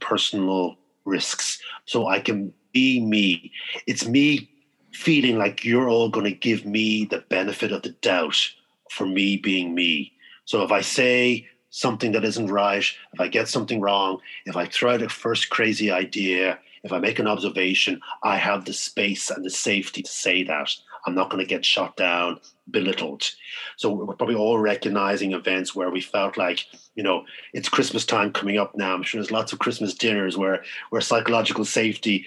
personal 0.00 0.76
risks. 1.04 1.60
So, 1.84 2.08
I 2.08 2.18
can 2.18 2.52
be 2.72 3.00
me. 3.00 3.52
It's 3.86 4.08
me 4.08 4.50
feeling 4.92 5.36
like 5.36 5.64
you're 5.64 5.88
all 5.88 6.08
going 6.08 6.24
to 6.24 6.32
give 6.32 6.64
me 6.64 7.04
the 7.04 7.18
benefit 7.28 7.72
of 7.72 7.82
the 7.82 7.90
doubt 7.90 8.50
for 8.90 9.06
me 9.06 9.36
being 9.36 9.74
me. 9.74 10.12
So, 10.44 10.62
if 10.62 10.70
I 10.72 10.80
say, 10.80 11.46
something 11.76 12.12
that 12.12 12.24
isn't 12.24 12.46
right, 12.46 12.84
if 13.12 13.20
I 13.20 13.28
get 13.28 13.48
something 13.48 13.82
wrong, 13.82 14.18
if 14.46 14.56
I 14.56 14.64
throw 14.64 14.94
out 14.94 15.02
a 15.02 15.10
first 15.10 15.50
crazy 15.50 15.90
idea, 15.90 16.58
if 16.82 16.90
I 16.90 16.98
make 16.98 17.18
an 17.18 17.26
observation, 17.26 18.00
I 18.22 18.36
have 18.36 18.64
the 18.64 18.72
space 18.72 19.28
and 19.28 19.44
the 19.44 19.50
safety 19.50 20.02
to 20.02 20.10
say 20.10 20.42
that. 20.44 20.70
I'm 21.06 21.14
not 21.14 21.28
going 21.30 21.44
to 21.44 21.48
get 21.48 21.64
shot 21.64 21.96
down, 21.96 22.40
belittled. 22.70 23.30
So 23.76 23.90
we're 23.90 24.14
probably 24.14 24.34
all 24.36 24.58
recognizing 24.58 25.32
events 25.32 25.74
where 25.74 25.90
we 25.90 26.00
felt 26.00 26.36
like, 26.36 26.64
you 26.94 27.02
know, 27.02 27.24
it's 27.52 27.68
Christmas 27.68 28.06
time 28.06 28.32
coming 28.32 28.56
up 28.56 28.74
now. 28.74 28.94
I'm 28.94 29.02
sure 29.02 29.20
there's 29.20 29.30
lots 29.30 29.52
of 29.52 29.58
Christmas 29.58 29.94
dinners 29.94 30.36
where 30.36 30.64
where 30.90 31.00
psychological 31.00 31.64
safety, 31.64 32.24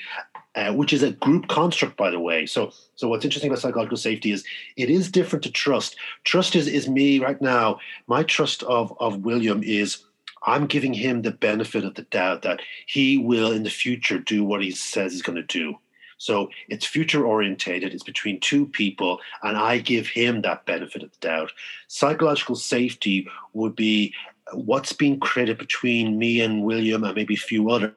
uh, 0.55 0.73
which 0.73 0.93
is 0.93 1.03
a 1.03 1.11
group 1.11 1.47
construct, 1.47 1.95
by 1.97 2.09
the 2.09 2.19
way. 2.19 2.45
So 2.45 2.71
so 2.95 3.07
what's 3.07 3.25
interesting 3.25 3.51
about 3.51 3.61
psychological 3.61 3.97
safety 3.97 4.31
is 4.31 4.43
it 4.77 4.89
is 4.89 5.11
different 5.11 5.43
to 5.43 5.51
trust. 5.51 5.95
Trust 6.23 6.55
is 6.55 6.67
is 6.67 6.89
me 6.89 7.19
right 7.19 7.41
now. 7.41 7.79
My 8.07 8.23
trust 8.23 8.63
of 8.63 8.95
of 8.99 9.23
William 9.23 9.63
is 9.63 10.03
I'm 10.45 10.67
giving 10.67 10.93
him 10.93 11.21
the 11.21 11.31
benefit 11.31 11.83
of 11.83 11.95
the 11.95 12.03
doubt 12.03 12.43
that 12.43 12.61
he 12.87 13.17
will 13.17 13.51
in 13.51 13.63
the 13.63 13.69
future 13.69 14.19
do 14.19 14.43
what 14.43 14.63
he 14.63 14.71
says 14.71 15.11
he's 15.11 15.21
going 15.21 15.35
to 15.35 15.43
do. 15.43 15.75
So 16.17 16.49
it's 16.67 16.85
future 16.85 17.25
orientated. 17.25 17.93
It's 17.93 18.03
between 18.03 18.39
two 18.41 18.65
people, 18.65 19.19
and 19.41 19.55
I 19.55 19.77
give 19.77 20.07
him 20.07 20.41
that 20.41 20.65
benefit 20.65 21.03
of 21.03 21.11
the 21.11 21.17
doubt. 21.27 21.51
Psychological 21.87 22.55
safety 22.55 23.27
would 23.53 23.75
be 23.75 24.13
what's 24.53 24.93
being 24.93 25.19
created 25.19 25.57
between 25.57 26.17
me 26.17 26.41
and 26.41 26.63
William 26.63 27.03
and 27.03 27.15
maybe 27.15 27.35
a 27.35 27.37
few 27.37 27.69
others 27.69 27.93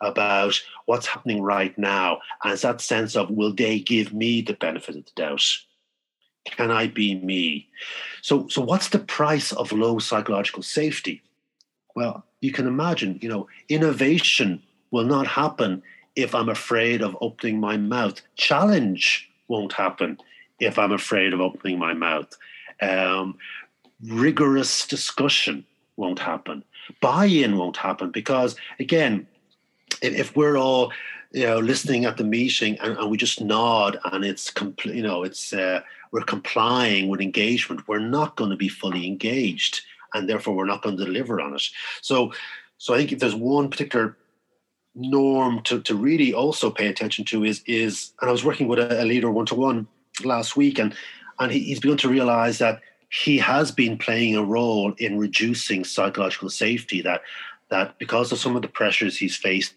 about 0.00 0.60
what's 0.86 1.06
happening 1.06 1.42
right 1.42 1.76
now. 1.78 2.18
And 2.42 2.52
it's 2.52 2.62
that 2.62 2.80
sense 2.80 3.16
of 3.16 3.30
will 3.30 3.52
they 3.52 3.80
give 3.80 4.12
me 4.12 4.42
the 4.42 4.54
benefit 4.54 4.96
of 4.96 5.04
the 5.04 5.10
doubt? 5.16 5.44
Can 6.44 6.70
I 6.70 6.86
be 6.86 7.14
me? 7.16 7.68
So, 8.22 8.48
so 8.48 8.62
what's 8.62 8.88
the 8.88 8.98
price 8.98 9.52
of 9.52 9.72
low 9.72 9.98
psychological 9.98 10.62
safety? 10.62 11.22
Well, 11.94 12.24
you 12.40 12.52
can 12.52 12.66
imagine, 12.66 13.18
you 13.20 13.28
know, 13.28 13.48
innovation 13.68 14.62
will 14.90 15.04
not 15.04 15.26
happen 15.26 15.82
if 16.16 16.34
I'm 16.34 16.48
afraid 16.48 17.02
of 17.02 17.16
opening 17.20 17.60
my 17.60 17.76
mouth. 17.76 18.22
Challenge 18.36 19.28
won't 19.48 19.72
happen 19.72 20.18
if 20.60 20.78
I'm 20.78 20.92
afraid 20.92 21.32
of 21.32 21.40
opening 21.40 21.78
my 21.78 21.94
mouth. 21.94 22.36
Um, 22.80 23.36
rigorous 24.02 24.86
discussion 24.86 25.64
won't 25.96 26.18
happen. 26.18 26.64
Buy-in 27.00 27.56
won't 27.56 27.76
happen 27.76 28.10
because, 28.10 28.56
again, 28.78 29.26
if, 30.02 30.36
we're 30.36 30.56
all 30.56 30.92
you 31.32 31.46
know 31.46 31.58
listening 31.58 32.04
at 32.04 32.16
the 32.16 32.24
meeting 32.24 32.78
and, 32.80 32.96
and 32.98 33.10
we 33.10 33.16
just 33.16 33.40
nod 33.40 33.98
and 34.04 34.24
it's 34.24 34.50
complete, 34.50 34.96
you 34.96 35.02
know, 35.02 35.22
it's 35.24 35.52
uh, 35.52 35.80
we're 36.12 36.22
complying 36.22 37.08
with 37.08 37.20
engagement, 37.20 37.86
we're 37.88 37.98
not 37.98 38.36
going 38.36 38.50
to 38.50 38.56
be 38.56 38.68
fully 38.68 39.06
engaged, 39.06 39.82
and 40.14 40.28
therefore 40.28 40.54
we're 40.54 40.66
not 40.66 40.82
going 40.82 40.96
to 40.96 41.04
deliver 41.04 41.40
on 41.40 41.54
it. 41.54 41.62
So, 42.00 42.32
so 42.78 42.94
I 42.94 42.98
think 42.98 43.12
if 43.12 43.18
there's 43.18 43.34
one 43.34 43.70
particular 43.70 44.16
norm 44.94 45.62
to, 45.62 45.80
to 45.82 45.94
really 45.94 46.34
also 46.34 46.70
pay 46.70 46.88
attention 46.88 47.24
to 47.24 47.44
is 47.44 47.62
is 47.66 48.12
and 48.20 48.28
I 48.28 48.32
was 48.32 48.44
working 48.44 48.68
with 48.68 48.78
a, 48.78 49.02
a 49.02 49.04
leader 49.04 49.30
one 49.30 49.46
to 49.46 49.54
one 49.54 49.86
last 50.24 50.56
week 50.56 50.78
and 50.78 50.94
and 51.38 51.52
he, 51.52 51.60
he's 51.60 51.80
begun 51.80 51.98
to 51.98 52.08
realize 52.08 52.58
that 52.58 52.80
he 53.10 53.38
has 53.38 53.70
been 53.70 53.96
playing 53.96 54.36
a 54.36 54.42
role 54.42 54.92
in 54.98 55.18
reducing 55.18 55.84
psychological 55.84 56.50
safety 56.50 57.00
that 57.02 57.22
that 57.70 57.98
because 57.98 58.32
of 58.32 58.38
some 58.38 58.56
of 58.56 58.62
the 58.62 58.68
pressures 58.68 59.16
he's 59.16 59.36
faced 59.36 59.74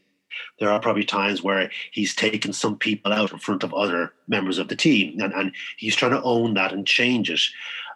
there 0.60 0.70
are 0.70 0.80
probably 0.80 1.04
times 1.04 1.42
where 1.42 1.70
he's 1.92 2.16
taken 2.16 2.54
some 2.54 2.78
people 2.78 3.12
out 3.12 3.32
in 3.32 3.40
front 3.40 3.64
of 3.64 3.74
other 3.74 4.14
members 4.28 4.58
of 4.58 4.68
the 4.68 4.76
team 4.76 5.20
and, 5.20 5.34
and 5.34 5.54
he's 5.78 5.96
trying 5.96 6.12
to 6.12 6.24
own 6.24 6.54
that 6.54 6.74
and 6.74 6.86
change 6.88 7.30
it 7.30 7.42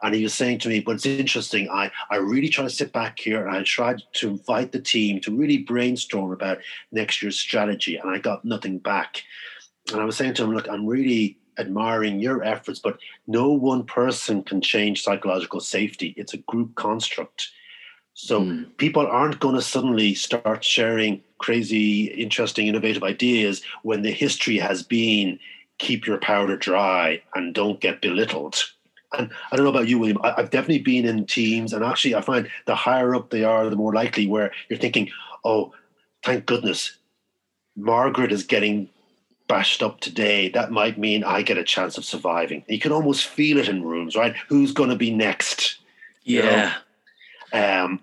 and 0.03 0.13
he 0.13 0.23
was 0.23 0.33
saying 0.33 0.59
to 0.59 0.69
me 0.69 0.79
but 0.79 0.95
it's 0.95 1.05
interesting 1.05 1.69
i 1.69 1.91
i 2.09 2.15
really 2.15 2.49
try 2.49 2.63
to 2.63 2.69
sit 2.69 2.91
back 2.91 3.19
here 3.19 3.45
and 3.45 3.55
i 3.55 3.63
tried 3.63 4.01
to 4.13 4.29
invite 4.29 4.71
the 4.71 4.79
team 4.79 5.19
to 5.19 5.35
really 5.35 5.57
brainstorm 5.57 6.31
about 6.31 6.57
next 6.91 7.21
year's 7.21 7.39
strategy 7.39 7.97
and 7.97 8.09
i 8.09 8.17
got 8.17 8.43
nothing 8.43 8.77
back 8.77 9.23
and 9.91 10.01
i 10.01 10.05
was 10.05 10.17
saying 10.17 10.33
to 10.33 10.43
him 10.43 10.53
look 10.53 10.69
i'm 10.69 10.85
really 10.85 11.37
admiring 11.57 12.19
your 12.19 12.43
efforts, 12.43 12.79
but 12.79 12.97
no 13.27 13.49
one 13.51 13.83
person 13.83 14.43
can 14.43 14.61
change 14.61 15.03
psychological 15.03 15.59
safety. 15.59 16.13
It's 16.17 16.33
a 16.33 16.37
group 16.37 16.75
construct. 16.75 17.49
So 18.13 18.41
mm. 18.41 18.77
people 18.77 19.05
aren't 19.05 19.39
going 19.39 19.55
to 19.55 19.61
suddenly 19.61 20.13
start 20.15 20.63
sharing 20.63 21.21
crazy, 21.45 22.05
interesting, 22.05 22.65
innovative 22.65 23.03
ideas 23.03 23.61
when 23.83 24.01
the 24.01 24.11
history 24.11 24.57
has 24.57 24.81
been 24.81 25.39
keep 25.77 26.07
your 26.07 26.17
powder 26.17 26.57
dry 26.57 27.21
and 27.35 27.53
don't 27.53 27.79
get 27.79 28.01
belittled. 28.01 28.63
And 29.15 29.29
I 29.51 29.55
don't 29.55 29.63
know 29.63 29.69
about 29.69 29.87
you, 29.87 29.99
William. 29.99 30.19
I've 30.23 30.49
definitely 30.49 30.79
been 30.79 31.05
in 31.05 31.27
teams, 31.27 31.71
and 31.71 31.85
actually, 31.85 32.15
I 32.15 32.21
find 32.21 32.49
the 32.65 32.73
higher 32.73 33.13
up 33.13 33.29
they 33.29 33.43
are, 33.43 33.69
the 33.69 33.75
more 33.75 33.93
likely 33.93 34.25
where 34.25 34.51
you're 34.69 34.79
thinking, 34.79 35.11
"Oh, 35.43 35.71
thank 36.23 36.47
goodness, 36.47 36.97
Margaret 37.75 38.31
is 38.31 38.43
getting 38.43 38.89
bashed 39.47 39.83
up 39.83 39.99
today, 39.99 40.49
that 40.49 40.71
might 40.71 40.97
mean 40.97 41.23
I 41.23 41.43
get 41.43 41.59
a 41.59 41.63
chance 41.63 41.97
of 41.99 42.05
surviving. 42.05 42.63
You 42.67 42.79
can 42.79 42.91
almost 42.91 43.27
feel 43.27 43.59
it 43.59 43.69
in 43.69 43.83
rooms, 43.83 44.15
right? 44.15 44.35
Who's 44.49 44.71
going 44.71 44.89
to 44.89 44.95
be 44.95 45.11
next? 45.11 45.77
Yeah. 46.23 46.73
You 47.53 47.59
know? 47.59 47.83
um, 47.85 47.99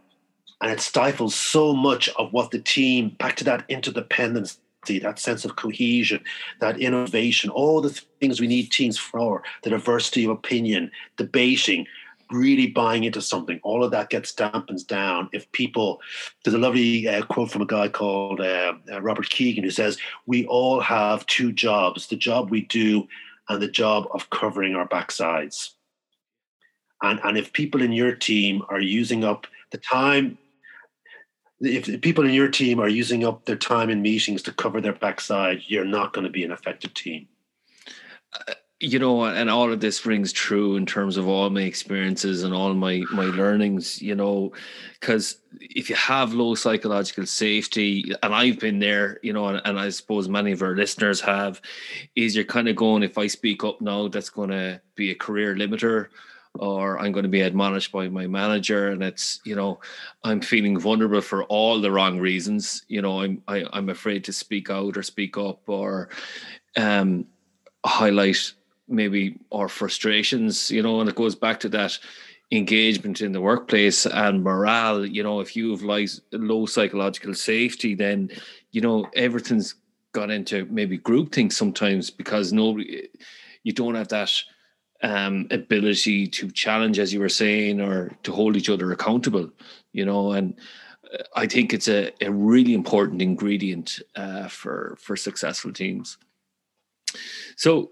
and 0.63 0.71
it 0.71 0.81
stifles 0.81 1.35
so 1.35 1.75
much 1.75 2.09
of 2.11 2.33
what 2.33 2.53
the 2.53 2.61
team, 2.61 3.11
back 3.19 3.35
to 3.37 3.45
that 3.45 3.69
interdependency, 3.69 5.03
that 5.03 5.19
sense 5.19 5.45
of 5.45 5.57
cohesion, 5.57 6.23
that 6.61 6.79
innovation, 6.79 7.51
all 7.51 7.81
the 7.81 7.91
things 8.21 8.41
we 8.41 8.47
need 8.47 8.71
teams 8.71 8.97
for, 8.97 9.43
the 9.65 9.71
diversity 9.71 10.25
of 10.25 10.31
opinion, 10.31 10.93
debating, 11.17 11.85
really 12.31 12.69
buying 12.69 13.03
into 13.03 13.21
something, 13.21 13.59
all 13.65 13.83
of 13.83 13.91
that 13.91 14.09
gets 14.09 14.33
dampens 14.33 14.87
down 14.87 15.29
if 15.33 15.51
people. 15.51 16.01
There's 16.45 16.55
a 16.55 16.59
lovely 16.59 17.09
uh, 17.09 17.25
quote 17.27 17.51
from 17.51 17.63
a 17.63 17.67
guy 17.67 17.89
called 17.89 18.41
uh, 18.41 18.75
uh, 18.91 19.03
Robert 19.03 19.29
Kegan 19.31 19.65
who 19.65 19.71
says, 19.71 19.99
"We 20.27 20.47
all 20.47 20.81
have 20.81 21.27
two 21.27 21.53
jobs: 21.53 22.07
the 22.07 22.17
job 22.17 22.51
we 22.51 22.63
do, 22.63 23.09
and 23.49 23.61
the 23.61 23.69
job 23.69 24.07
of 24.13 24.31
covering 24.31 24.77
our 24.77 24.89
backsides." 24.89 25.71
And 27.03 27.21
and 27.25 27.37
if 27.37 27.53
people 27.53 27.83
in 27.83 27.93
your 27.93 28.15
team 28.15 28.63
are 28.69 28.81
using 28.81 29.25
up 29.25 29.47
the 29.73 29.79
time 29.79 30.39
if 31.63 32.01
people 32.01 32.27
in 32.27 32.35
your 32.35 32.49
team 32.49 32.81
are 32.81 32.89
using 32.89 33.25
up 33.25 33.45
their 33.45 33.57
time 33.57 33.89
in 33.89 34.03
meetings 34.03 34.43
to 34.43 34.53
cover 34.53 34.81
their 34.81 34.93
backside, 34.93 35.63
you're 35.67 35.85
not 35.85 36.13
going 36.13 36.25
to 36.25 36.31
be 36.31 36.45
an 36.45 36.53
effective 36.53 36.93
team. 36.95 37.29
Uh, 38.49 38.55
you 38.83 38.99
know 38.99 39.25
and 39.25 39.49
all 39.49 39.73
of 39.73 39.79
this 39.79 40.05
rings 40.05 40.33
true 40.33 40.75
in 40.75 40.85
terms 40.85 41.17
of 41.17 41.29
all 41.29 41.49
my 41.51 41.61
experiences 41.61 42.43
and 42.43 42.53
all 42.53 42.75
my 42.75 43.05
my 43.13 43.27
learnings 43.27 44.03
you 44.03 44.15
know 44.15 44.53
because 44.99 45.39
if 45.61 45.89
you 45.89 45.95
have 45.95 46.35
low 46.35 46.57
psychological 46.57 47.25
safety 47.25 48.13
and 48.25 48.35
i've 48.35 48.59
been 48.59 48.81
there 48.81 49.21
you 49.23 49.33
know 49.33 49.47
and, 49.47 49.63
and, 49.65 49.79
i 49.79 49.89
suppose 49.89 50.29
many 50.29 50.51
of 50.51 50.63
our 50.63 50.75
listeners 50.75 51.21
have 51.21 51.61
is 52.17 52.35
you're 52.35 52.45
kind 52.45 52.69
of 52.69 52.75
going 52.75 53.05
if 53.05 53.17
i 53.19 53.29
speak 53.29 53.63
up 53.63 53.81
now 53.81 54.09
that's 54.09 54.31
going 54.31 54.51
to 54.51 54.81
be 54.97 55.13
a 55.13 55.15
career 55.15 55.55
limiter 55.55 56.09
or 56.59 56.99
i'm 56.99 57.13
going 57.13 57.23
to 57.23 57.29
be 57.29 57.41
admonished 57.41 57.93
by 57.93 58.09
my 58.09 58.27
manager 58.27 58.89
and 58.89 59.03
it's 59.03 59.41
you 59.45 59.55
know 59.55 59.81
i'm 60.25 60.41
feeling 60.41 60.79
vulnerable 60.79 61.21
for 61.21 61.45
all 61.45 61.81
the 61.81 61.91
wrong 61.91 62.19
reasons 62.19 62.85
you 62.89 63.01
know 63.01 63.21
i'm 63.21 63.43
I, 63.49 63.59
am 63.59 63.69
i 63.73 63.79
am 63.79 63.89
afraid 63.89 64.25
to 64.25 64.33
speak 64.33 64.71
out 64.71 64.97
or 64.97 65.03
speak 65.03 65.39
up 65.39 65.61
or 65.67 66.11
um 66.77 67.27
highlight 67.85 68.53
maybe 68.89 69.39
our 69.51 69.69
frustrations, 69.69 70.71
you 70.71 70.83
know, 70.83 71.01
and 71.01 71.09
it 71.09 71.17
goes 71.17 71.35
back 71.35 71.61
to 71.61 71.69
that 71.71 71.99
engagement 72.51 73.21
in 73.21 73.33
the 73.33 73.41
workplace 73.41 74.07
and 74.07 74.45
morale. 74.45 75.05
You 75.05 75.23
know, 75.23 75.41
if 75.41 75.57
you 75.57 75.71
have 75.71 75.83
like 75.83 76.11
low 76.33 76.67
psychological 76.67 77.35
safety, 77.35 77.95
then 77.95 78.31
you 78.71 78.81
know 78.81 79.07
everything's 79.15 79.75
got 80.13 80.31
into 80.31 80.67
maybe 80.67 80.99
groupthink 80.99 81.53
sometimes 81.53 82.11
because 82.11 82.53
nobody, 82.53 83.09
you 83.63 83.73
don't 83.73 83.95
have 83.95 84.09
that 84.09 84.31
um, 85.03 85.47
ability 85.51 86.29
to 86.29 86.51
challenge, 86.51 86.99
as 86.99 87.13
you 87.13 87.21
were 87.21 87.29
saying, 87.29 87.81
or 87.81 88.17
to 88.23 88.33
hold 88.33 88.57
each 88.57 88.69
other 88.69 88.93
accountable. 88.93 89.51
You 89.93 90.05
know, 90.05 90.33
and 90.33 90.55
uh, 91.13 91.23
I 91.35 91.47
think 91.47 91.73
it's 91.73 91.89
a, 91.89 92.13
a 92.25 92.31
really 92.31 92.75
important 92.75 93.23
ingredient 93.23 94.01
uh, 94.17 94.49
for 94.49 94.97
for 95.01 95.17
successful 95.17 95.73
teams. 95.73 96.19
So 97.57 97.91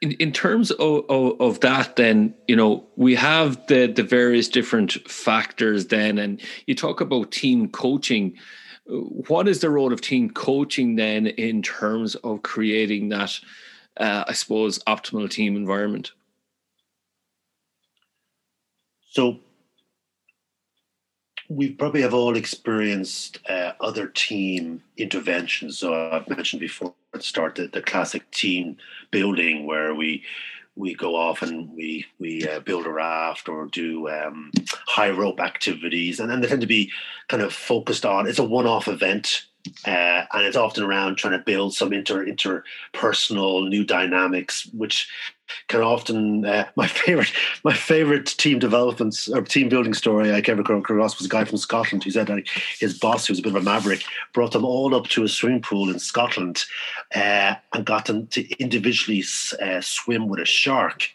in, 0.00 0.12
in 0.12 0.32
terms 0.32 0.70
of, 0.70 1.04
of, 1.08 1.40
of, 1.40 1.60
that 1.60 1.96
then 1.96 2.34
you 2.48 2.56
know 2.56 2.86
we 2.96 3.14
have 3.14 3.66
the 3.66 3.86
the 3.86 4.02
various 4.02 4.48
different 4.48 4.92
factors 5.08 5.86
then 5.86 6.18
and 6.18 6.40
you 6.66 6.74
talk 6.74 7.00
about 7.00 7.32
team 7.32 7.68
coaching 7.68 8.36
what 8.86 9.46
is 9.46 9.60
the 9.60 9.70
role 9.70 9.92
of 9.92 10.00
team 10.00 10.30
coaching 10.30 10.96
then 10.96 11.26
in 11.26 11.62
terms 11.62 12.14
of 12.16 12.42
creating 12.42 13.10
that 13.10 13.38
uh, 14.00 14.24
i 14.26 14.32
suppose 14.32 14.78
optimal 14.80 15.30
team 15.30 15.56
environment 15.56 16.12
so 19.08 19.38
we 21.50 21.68
probably 21.72 22.00
have 22.00 22.14
all 22.14 22.36
experienced 22.36 23.40
uh, 23.48 23.72
other 23.80 24.06
team 24.06 24.80
interventions. 24.96 25.76
So 25.78 25.92
I've 26.12 26.28
mentioned 26.30 26.60
before 26.60 26.94
at 27.12 27.24
start 27.24 27.56
the, 27.56 27.66
the 27.66 27.82
classic 27.82 28.30
team 28.30 28.76
building 29.10 29.66
where 29.66 29.92
we 29.92 30.22
we 30.80 30.94
go 30.94 31.14
off 31.14 31.42
and 31.42 31.70
we 31.74 32.06
we 32.18 32.46
uh, 32.48 32.60
build 32.60 32.86
a 32.86 32.90
raft 32.90 33.48
or 33.48 33.66
do 33.66 34.08
um, 34.08 34.50
high 34.86 35.10
rope 35.10 35.40
activities, 35.40 36.18
and 36.18 36.30
then 36.30 36.40
they 36.40 36.48
tend 36.48 36.62
to 36.62 36.66
be 36.66 36.90
kind 37.28 37.42
of 37.42 37.52
focused 37.52 38.04
on. 38.04 38.26
It's 38.26 38.38
a 38.38 38.44
one-off 38.44 38.88
event, 38.88 39.46
uh, 39.86 40.24
and 40.32 40.46
it's 40.46 40.56
often 40.56 40.82
around 40.82 41.16
trying 41.16 41.38
to 41.38 41.44
build 41.44 41.74
some 41.74 41.92
inter 41.92 42.26
interpersonal 42.26 43.68
new 43.68 43.84
dynamics, 43.84 44.66
which 44.72 45.08
can 45.68 45.82
often 45.82 46.44
uh, 46.44 46.68
my 46.76 46.86
favorite 46.86 47.32
my 47.64 47.74
favorite 47.74 48.26
team 48.26 48.58
developments 48.58 49.28
or 49.28 49.42
team 49.42 49.68
building 49.68 49.94
story 49.94 50.32
I 50.32 50.42
ever 50.46 50.62
come 50.62 50.76
across 50.76 51.18
was 51.18 51.26
a 51.26 51.30
guy 51.30 51.44
from 51.44 51.58
Scotland 51.58 52.04
who 52.04 52.10
said 52.10 52.26
that 52.28 52.46
his 52.78 52.98
boss, 52.98 53.26
who 53.26 53.32
was 53.32 53.38
a 53.38 53.42
bit 53.42 53.54
of 53.54 53.62
a 53.62 53.64
maverick, 53.64 54.04
brought 54.32 54.52
them 54.52 54.64
all 54.64 54.94
up 54.94 55.06
to 55.08 55.24
a 55.24 55.28
swimming 55.28 55.62
pool 55.62 55.90
in 55.90 55.98
Scotland 55.98 56.64
uh, 57.14 57.54
and 57.72 57.84
got 57.84 58.06
them 58.06 58.26
to 58.28 58.48
individually 58.58 59.24
uh, 59.62 59.80
swim 59.80 60.28
with 60.28 60.40
a 60.40 60.44
shark. 60.44 61.10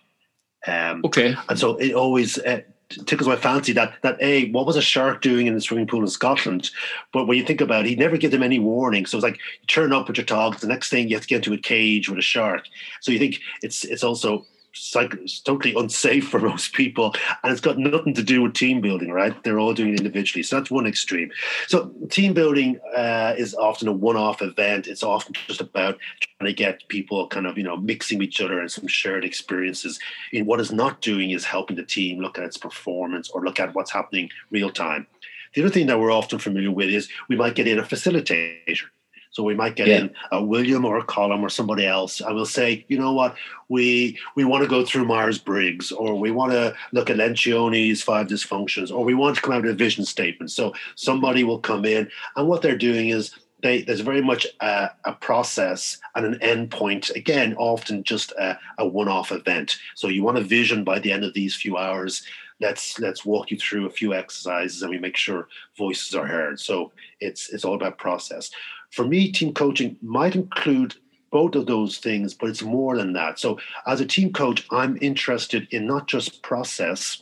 Um, 0.68 1.02
okay, 1.06 1.36
and 1.48 1.60
so 1.60 1.76
it 1.78 1.94
always 1.94 2.40
uh, 2.40 2.62
tickles 2.90 3.28
my 3.28 3.36
fancy 3.36 3.74
that 3.74 3.94
that 4.02 4.22
a 4.22 4.52
what 4.52 4.66
was 4.66 4.76
a 4.76 4.82
shark 4.82 5.22
doing 5.22 5.48
in 5.48 5.54
the 5.54 5.62
swimming 5.62 5.88
pool 5.88 6.02
in 6.02 6.08
Scotland? 6.08 6.72
But 7.12 7.26
when 7.26 7.38
you 7.38 7.46
think 7.46 7.62
about 7.62 7.86
it, 7.86 7.90
he 7.90 7.96
never 7.96 8.18
give 8.18 8.32
them 8.32 8.44
any 8.44 8.60
warning. 8.60 9.06
So 9.06 9.18
it's 9.18 9.24
like 9.24 9.36
you 9.36 9.68
turn 9.68 9.94
up 9.94 10.08
with 10.08 10.18
your 10.18 10.26
dogs, 10.26 10.62
the 10.62 10.68
next 10.68 10.90
thing 10.90 11.10
you 11.10 11.16
have 11.16 11.24
to 11.24 11.28
get 11.28 11.38
into 11.38 11.54
a 11.54 11.58
cage 11.58 12.10
with 12.10 12.20
a 12.20 12.24
shark. 12.24 12.66
So 13.02 13.12
you 13.12 13.20
think 13.20 13.40
it's 13.62 13.84
it's 13.84 14.04
also 14.04 14.46
psych- 14.76 15.16
totally 15.44 15.74
unsafe 15.76 16.28
for 16.28 16.40
most 16.52 16.74
people, 16.74 17.16
and 17.44 17.52
it's 17.52 17.62
got 17.62 17.78
nothing 17.78 18.14
to 18.14 18.24
do 18.24 18.42
with 18.42 18.54
team 18.54 18.82
building, 18.82 19.12
right? 19.12 19.42
They're 19.44 19.60
all 19.60 19.74
doing 19.74 19.94
it 19.94 20.00
individually, 20.00 20.44
so 20.44 20.58
that's 20.58 20.72
one 20.72 20.86
extreme. 20.86 21.32
So 21.68 21.92
team 22.10 22.34
building 22.34 22.80
uh, 22.96 23.34
is 23.38 23.56
often 23.56 23.88
a 23.88 23.94
one-off 23.94 24.42
event. 24.42 24.88
It's 24.88 25.04
often 25.04 25.34
just 25.48 25.62
about 25.62 25.98
trying 26.20 26.50
to 26.50 26.54
get 26.54 26.88
people 26.88 27.28
kind 27.28 27.48
of 27.48 27.58
you 27.58 27.64
know 27.64 27.78
mixing 27.78 28.22
each 28.22 28.42
other 28.42 28.60
and 28.60 28.72
some 28.72 28.88
shared 28.88 29.26
experiences. 29.26 30.00
In 30.32 30.46
what 30.46 30.60
is 30.60 30.72
not 30.72 31.02
doing 31.02 31.32
is 31.32 31.46
helping 31.46 31.76
the 31.76 31.84
team 31.84 32.20
look 32.20 32.38
at 32.38 32.44
its 32.44 32.58
performance 32.58 33.30
or 33.30 33.44
look 33.44 33.60
at 33.60 33.74
what's 33.74 33.92
happening 33.92 34.30
real 34.52 34.70
time. 34.70 35.08
The 35.54 35.62
other 35.62 35.72
thing 35.72 35.88
that 35.88 36.00
we're 36.00 36.12
often 36.12 36.38
familiar 36.38 36.72
with 36.72 36.90
is 36.90 37.08
we 37.30 37.38
might 37.38 37.56
get 37.56 37.68
in 37.68 37.80
a 37.80 37.84
facilitator. 37.84 38.84
So 39.36 39.44
we 39.44 39.54
might 39.54 39.76
get 39.76 39.90
yeah. 39.90 39.98
in 39.98 40.16
a 40.32 40.42
William 40.42 40.86
or 40.86 40.98
a 40.98 41.04
Colm 41.04 41.42
or 41.42 41.50
somebody 41.50 41.86
else. 41.86 42.22
I 42.22 42.32
will 42.32 42.46
say, 42.46 42.86
you 42.88 42.98
know 42.98 43.12
what, 43.12 43.36
we 43.68 44.18
we 44.36 44.46
want 44.46 44.64
to 44.64 44.70
go 44.70 44.86
through 44.86 45.04
Myers 45.04 45.38
Briggs, 45.38 45.92
or 45.92 46.16
we 46.16 46.32
want 46.32 46.54
to 46.54 46.74
look 46.94 47.10
at 47.10 47.18
Lencioni's 47.18 48.02
five 48.02 48.28
dysfunctions, 48.28 48.96
or 48.96 49.04
we 49.04 49.14
want 49.14 49.36
to 49.36 49.42
come 49.42 49.52
out 49.54 49.64
with 49.64 49.72
a 49.72 49.76
vision 49.76 50.06
statement. 50.06 50.52
So 50.52 50.74
somebody 50.96 51.44
will 51.44 51.60
come 51.60 51.84
in, 51.84 52.10
and 52.38 52.48
what 52.48 52.62
they're 52.62 52.78
doing 52.78 53.10
is 53.10 53.36
they, 53.62 53.82
there's 53.82 54.00
very 54.00 54.22
much 54.22 54.48
a, 54.62 54.92
a, 55.04 55.12
process 55.12 55.98
and 56.16 56.26
an 56.26 56.42
end 56.42 56.72
point. 56.72 57.10
Again, 57.10 57.56
often 57.58 58.04
just 58.04 58.32
a, 58.34 58.58
a 58.78 58.88
one-off 58.88 59.34
event. 59.34 59.78
So 59.96 60.08
you 60.08 60.24
want 60.24 60.38
a 60.38 60.42
vision 60.42 60.86
by 60.86 61.00
the 61.00 61.12
end 61.12 61.26
of 61.26 61.34
these 61.34 61.58
few 61.58 61.76
hours. 61.76 62.24
Let's 62.62 63.00
let's 63.00 63.26
walk 63.26 63.52
you 63.52 63.58
through 63.58 63.86
a 63.86 63.90
few 63.90 64.14
exercises 64.14 64.82
and 64.82 64.90
we 64.90 64.98
make 64.98 65.18
sure 65.18 65.50
voices 65.78 66.16
are 66.16 66.26
heard. 66.26 66.58
So 66.58 66.94
it's 67.20 67.50
it's 67.50 67.66
all 67.66 67.76
about 67.76 67.98
process 67.98 68.50
for 68.96 69.06
me, 69.06 69.30
team 69.30 69.54
coaching 69.54 69.98
might 70.02 70.36
include 70.36 70.96
both 71.30 71.56
of 71.56 71.66
those 71.66 71.98
things, 71.98 72.34
but 72.34 72.50
it's 72.50 72.64
more 72.64 72.96
than 72.96 73.12
that. 73.12 73.40
So, 73.40 73.60
as 73.86 74.00
a 74.00 74.06
team 74.06 74.32
coach, 74.32 74.66
I'm 74.72 74.98
interested 75.02 75.68
in 75.72 75.86
not 75.86 76.08
just 76.08 76.42
process, 76.44 77.22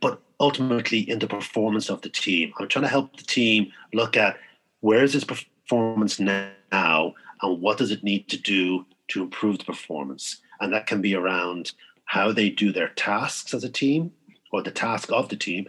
but 0.00 0.22
ultimately 0.38 1.00
in 1.00 1.18
the 1.18 1.26
performance 1.26 1.90
of 1.90 2.02
the 2.02 2.08
team. 2.08 2.52
I'm 2.60 2.68
trying 2.68 2.84
to 2.84 2.88
help 2.88 3.16
the 3.16 3.24
team 3.24 3.72
look 3.92 4.16
at 4.16 4.38
where 4.78 5.02
is 5.02 5.16
its 5.16 5.24
performance 5.24 6.20
now 6.20 7.14
and 7.42 7.60
what 7.60 7.78
does 7.78 7.90
it 7.90 8.04
need 8.04 8.28
to 8.28 8.36
do 8.36 8.86
to 9.08 9.24
improve 9.24 9.58
the 9.58 9.64
performance. 9.64 10.36
And 10.60 10.72
that 10.72 10.86
can 10.86 11.02
be 11.02 11.16
around 11.16 11.72
how 12.04 12.30
they 12.30 12.48
do 12.48 12.70
their 12.70 12.90
tasks 12.90 13.52
as 13.54 13.64
a 13.64 13.68
team 13.68 14.12
or 14.52 14.62
the 14.62 14.70
task 14.70 15.10
of 15.10 15.30
the 15.30 15.36
team 15.36 15.66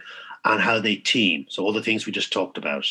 and 0.48 0.60
how 0.60 0.80
they 0.80 0.96
team. 0.96 1.46
So, 1.48 1.62
all 1.62 1.72
the 1.72 1.82
things 1.82 2.06
we 2.06 2.12
just 2.12 2.32
talked 2.32 2.58
about. 2.58 2.86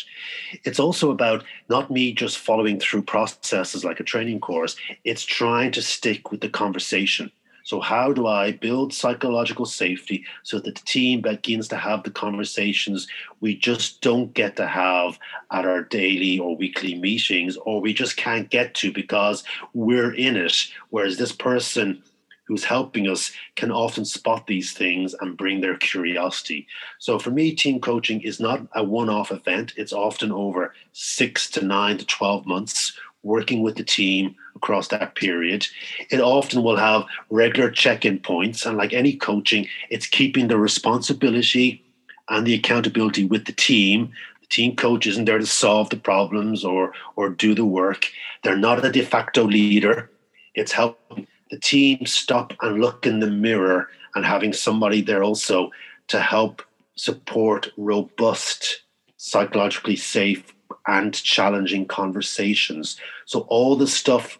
It's 0.64 0.80
also 0.80 1.12
about 1.12 1.44
not 1.70 1.92
me 1.92 2.14
just 2.14 2.38
following 2.38 2.80
through 2.80 3.02
processes 3.02 3.84
like 3.84 4.00
a 4.00 4.04
training 4.04 4.40
course, 4.40 4.78
it's 5.04 5.24
trying 5.24 5.72
to 5.72 5.82
stick 5.82 6.32
with 6.32 6.42
the 6.42 6.50
conversation. 6.50 7.32
So, 7.64 7.82
how 7.82 8.14
do 8.14 8.28
I 8.28 8.52
build 8.52 8.94
psychological 8.94 9.66
safety 9.66 10.24
so 10.44 10.60
that 10.60 10.76
the 10.76 10.82
team 10.86 11.22
begins 11.22 11.68
to 11.70 11.78
have 11.78 12.04
the 12.04 12.12
conversations 12.12 13.08
we 13.42 13.58
just 13.58 14.02
don't 14.02 14.34
get 14.34 14.56
to 14.58 14.68
have 14.68 15.20
at 15.52 15.66
our 15.66 15.82
daily 15.82 16.40
or 16.40 16.56
weekly 16.56 16.96
meetings, 16.96 17.58
or 17.58 17.82
we 17.82 17.94
just 17.94 18.16
can't 18.16 18.50
get 18.50 18.76
to 18.76 18.94
because 18.94 19.44
we're 19.74 20.14
in 20.14 20.38
it? 20.38 20.56
Whereas 20.92 21.18
this 21.18 21.32
person 21.32 22.04
who's 22.48 22.64
helping 22.64 23.08
us 23.08 23.32
can 23.56 23.72
often 23.72 24.06
spot 24.06 24.48
these 24.48 24.72
things 24.74 25.14
and 25.20 25.38
bring 25.38 25.62
their 25.62 25.78
curiosity. 25.78 26.68
So 27.00 27.20
for 27.20 27.30
me, 27.30 27.54
team 27.54 27.82
coaching 27.82 28.22
is 28.22 28.40
not 28.40 28.66
a 28.74 28.84
one 28.84 29.10
off 29.10 29.32
event, 29.32 29.74
it's 29.76 29.94
often 29.94 30.32
over 30.32 30.74
six 30.94 31.50
to 31.52 31.66
nine 31.66 31.98
to 31.98 32.06
12 32.06 32.46
months 32.46 32.98
working 33.24 33.62
with 33.62 33.76
the 33.76 33.84
team 33.84 34.36
across 34.56 34.88
that 34.88 35.16
period. 35.16 35.68
It 36.10 36.22
often 36.22 36.64
will 36.64 36.78
have 36.78 37.06
regular 37.30 37.70
check 37.70 38.06
in 38.06 38.20
points. 38.20 38.66
And 38.66 38.78
like 38.78 38.94
any 38.94 39.16
coaching, 39.16 39.68
it's 39.90 40.08
keeping 40.08 40.48
the 40.48 40.58
responsibility 40.58 41.84
and 42.30 42.48
the 42.48 42.54
accountability 42.54 43.26
with 43.26 43.46
the 43.46 43.52
team. 43.52 44.12
The 44.42 44.48
team 44.48 44.76
coach 44.76 45.06
isn't 45.08 45.26
there 45.26 45.40
to 45.40 45.46
solve 45.46 45.90
the 45.90 45.98
problems 45.98 46.64
or, 46.64 46.94
or 47.16 47.30
do 47.30 47.54
the 47.54 47.66
work. 47.66 48.08
They're 48.44 48.58
not 48.58 48.84
a 48.84 48.92
de 48.92 49.04
facto 49.04 49.44
leader. 49.44 50.10
It's 50.56 50.72
helping 50.72 51.28
the 51.50 51.60
team 51.60 52.06
stop 52.06 52.54
and 52.62 52.82
look 52.82 53.06
in 53.06 53.20
the 53.20 53.30
mirror 53.30 53.90
and 54.16 54.26
having 54.26 54.54
somebody 54.54 55.02
there 55.02 55.24
also 55.24 55.72
to 56.08 56.20
help 56.20 56.62
support 56.96 57.72
robust, 57.78 58.82
psychologically 59.18 59.96
safe, 59.96 60.54
and 60.88 61.14
challenging 61.14 61.86
conversations. 61.86 62.98
So, 63.26 63.42
all 63.42 63.76
the 63.76 63.88
stuff 63.88 64.40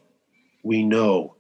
we 0.64 0.84
know 0.84 1.36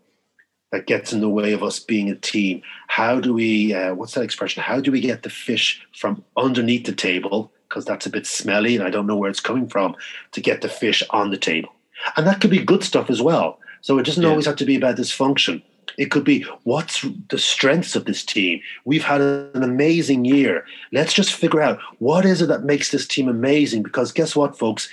that 0.72 0.86
gets 0.86 1.14
in 1.14 1.22
the 1.22 1.30
way 1.30 1.54
of 1.54 1.64
us 1.64 1.80
being 1.80 2.10
a 2.10 2.16
team, 2.16 2.62
how 2.88 3.20
do 3.20 3.34
we, 3.34 3.74
uh, 3.74 3.94
what's 3.96 4.14
that 4.14 4.24
expression? 4.24 4.62
How 4.64 4.82
do 4.82 4.92
we 4.92 5.00
get 5.00 5.24
the 5.24 5.30
fish 5.30 5.86
from 5.96 6.24
underneath 6.36 6.86
the 6.86 6.92
table? 6.92 7.52
Because 7.68 7.86
that's 7.86 8.06
a 8.06 8.10
bit 8.10 8.26
smelly 8.26 8.76
and 8.76 8.86
I 8.86 8.90
don't 8.90 9.08
know 9.08 9.16
where 9.16 9.30
it's 9.30 9.40
coming 9.40 9.68
from 9.68 9.96
to 10.34 10.42
get 10.42 10.62
the 10.62 10.70
fish 10.70 11.04
on 11.10 11.32
the 11.32 11.38
table. 11.38 11.74
And 12.16 12.28
that 12.28 12.42
could 12.42 12.52
be 12.52 12.64
good 12.64 12.84
stuff 12.84 13.10
as 13.10 13.22
well. 13.22 13.60
So 13.82 13.98
it 13.98 14.06
doesn't 14.06 14.24
yeah. 14.24 14.30
always 14.30 14.46
have 14.46 14.56
to 14.58 14.66
be 14.66 14.76
about 14.76 14.98
dysfunction. 14.98 15.62
It 15.98 16.12
could 16.12 16.24
be 16.24 16.44
what's 16.64 17.06
the 17.30 17.40
strengths 17.40 17.96
of 17.96 18.06
this 18.06 18.24
team. 18.24 18.62
We've 18.86 19.04
had 19.04 19.22
an 19.22 19.64
amazing 19.64 20.26
year. 20.26 20.66
Let's 20.92 21.14
just 21.14 21.34
figure 21.34 21.62
out 21.62 21.80
what 22.00 22.26
is 22.26 22.42
it 22.42 22.48
that 22.48 22.64
makes 22.64 22.92
this 22.92 23.08
team 23.08 23.28
amazing. 23.28 23.84
Because 23.84 24.12
guess 24.12 24.36
what, 24.36 24.58
folks? 24.58 24.90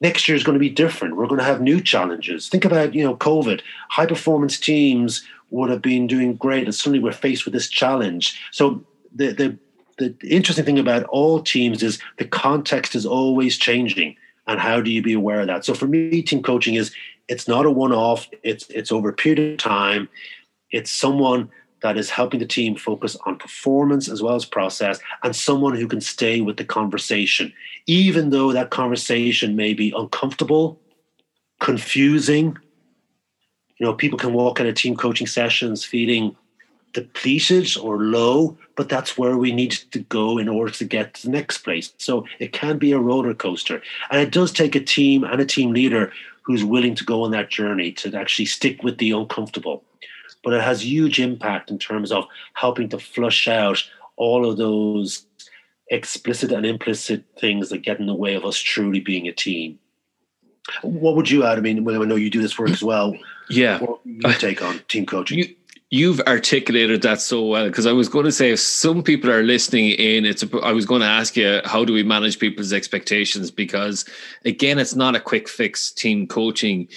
Next 0.00 0.28
year 0.28 0.36
is 0.36 0.44
going 0.44 0.54
to 0.54 0.60
be 0.60 0.70
different. 0.70 1.16
We're 1.16 1.26
going 1.26 1.40
to 1.40 1.44
have 1.44 1.60
new 1.60 1.80
challenges. 1.80 2.48
Think 2.48 2.64
about 2.64 2.94
you 2.94 3.04
know 3.04 3.16
COVID. 3.16 3.60
High 3.90 4.06
performance 4.06 4.58
teams 4.58 5.24
would 5.50 5.70
have 5.70 5.82
been 5.82 6.06
doing 6.06 6.36
great, 6.36 6.64
and 6.64 6.74
suddenly 6.74 7.00
we're 7.00 7.12
faced 7.12 7.44
with 7.44 7.54
this 7.54 7.68
challenge. 7.68 8.40
So 8.52 8.84
the 9.14 9.32
the 9.32 9.58
the 9.98 10.16
interesting 10.28 10.64
thing 10.64 10.78
about 10.78 11.04
all 11.04 11.42
teams 11.42 11.82
is 11.82 11.98
the 12.18 12.24
context 12.24 12.94
is 12.94 13.04
always 13.04 13.58
changing 13.58 14.16
and 14.46 14.60
how 14.60 14.80
do 14.80 14.90
you 14.90 15.02
be 15.02 15.12
aware 15.12 15.40
of 15.40 15.48
that 15.48 15.64
so 15.64 15.74
for 15.74 15.86
me 15.86 16.22
team 16.22 16.42
coaching 16.42 16.74
is 16.74 16.92
it's 17.28 17.46
not 17.46 17.66
a 17.66 17.70
one-off. 17.70 18.28
It's 18.42 18.68
it's 18.70 18.90
over 18.92 19.10
a 19.10 19.12
period 19.12 19.52
of 19.52 19.58
time. 19.58 20.08
It's 20.70 20.90
someone 20.90 21.50
that 21.82 21.96
is 21.96 22.10
helping 22.10 22.40
the 22.40 22.46
team 22.46 22.74
focus 22.74 23.16
on 23.24 23.38
performance 23.38 24.08
as 24.08 24.20
well 24.20 24.34
as 24.34 24.44
process 24.44 24.98
and 25.22 25.36
someone 25.36 25.76
who 25.76 25.86
can 25.86 26.00
stay 26.00 26.40
with 26.40 26.56
the 26.56 26.64
conversation. 26.64 27.52
Even 27.86 28.30
though 28.30 28.52
that 28.52 28.70
conversation 28.70 29.54
may 29.54 29.74
be 29.74 29.92
uncomfortable 29.96 30.80
confusing 31.60 32.56
you 33.78 33.86
know 33.86 33.92
people 33.92 34.16
can 34.16 34.32
walk 34.32 34.60
of 34.60 34.74
team 34.74 34.96
coaching 34.96 35.26
sessions 35.26 35.84
feeling 35.84 36.36
depleted 36.92 37.76
or 37.76 37.98
low 37.98 38.56
but 38.78 38.88
that's 38.88 39.18
where 39.18 39.36
we 39.36 39.50
need 39.50 39.72
to 39.72 39.98
go 39.98 40.38
in 40.38 40.48
order 40.48 40.70
to 40.70 40.84
get 40.84 41.12
to 41.12 41.26
the 41.26 41.32
next 41.32 41.58
place. 41.58 41.92
So 41.98 42.24
it 42.38 42.52
can 42.52 42.78
be 42.78 42.92
a 42.92 42.98
roller 43.00 43.34
coaster. 43.34 43.82
And 44.08 44.20
it 44.20 44.30
does 44.30 44.52
take 44.52 44.76
a 44.76 44.80
team 44.80 45.24
and 45.24 45.40
a 45.40 45.44
team 45.44 45.72
leader 45.72 46.12
who's 46.48 46.64
willing 46.64 46.94
to 46.94 47.04
go 47.04 47.24
on 47.24 47.30
that 47.30 47.50
journey 47.50 47.92
to 47.92 48.16
actually 48.16 48.46
stick 48.46 48.82
with 48.82 48.96
the 48.96 49.10
uncomfortable. 49.10 49.84
But 50.42 50.54
it 50.54 50.62
has 50.62 50.82
huge 50.82 51.20
impact 51.20 51.70
in 51.70 51.78
terms 51.78 52.10
of 52.10 52.24
helping 52.54 52.88
to 52.88 52.98
flush 52.98 53.46
out 53.46 53.84
all 54.16 54.48
of 54.48 54.56
those 54.56 55.26
explicit 55.90 56.50
and 56.50 56.64
implicit 56.64 57.22
things 57.38 57.68
that 57.68 57.82
get 57.82 58.00
in 58.00 58.06
the 58.06 58.14
way 58.14 58.34
of 58.34 58.46
us 58.46 58.58
truly 58.58 58.98
being 58.98 59.28
a 59.28 59.32
team. 59.32 59.78
What 60.80 61.16
would 61.16 61.30
you 61.30 61.44
add? 61.44 61.58
I 61.58 61.60
mean, 61.60 61.86
I 61.86 62.04
know 62.06 62.16
you 62.16 62.30
do 62.30 62.40
this 62.40 62.58
work 62.58 62.70
as 62.70 62.82
well. 62.82 63.14
Yeah. 63.50 63.80
What 63.80 64.00
you 64.06 64.32
take 64.32 64.62
on 64.62 64.80
team 64.88 65.04
coaching? 65.04 65.40
You, 65.40 65.54
You've 65.90 66.20
articulated 66.20 67.00
that 67.00 67.18
so 67.18 67.46
well 67.46 67.66
because 67.66 67.86
I 67.86 67.92
was 67.92 68.10
going 68.10 68.26
to 68.26 68.32
say 68.32 68.50
if 68.50 68.60
some 68.60 69.02
people 69.02 69.30
are 69.30 69.42
listening 69.42 69.92
in, 69.92 70.26
it's 70.26 70.42
a, 70.42 70.58
I 70.58 70.72
was 70.72 70.84
going 70.84 71.00
to 71.00 71.06
ask 71.06 71.34
you 71.34 71.62
how 71.64 71.82
do 71.82 71.94
we 71.94 72.02
manage 72.02 72.38
people's 72.38 72.74
expectations 72.74 73.50
because 73.50 74.04
again, 74.44 74.78
it's 74.78 74.94
not 74.94 75.16
a 75.16 75.20
quick 75.20 75.48
fix 75.48 75.90
team 75.90 76.26
coaching. 76.26 76.88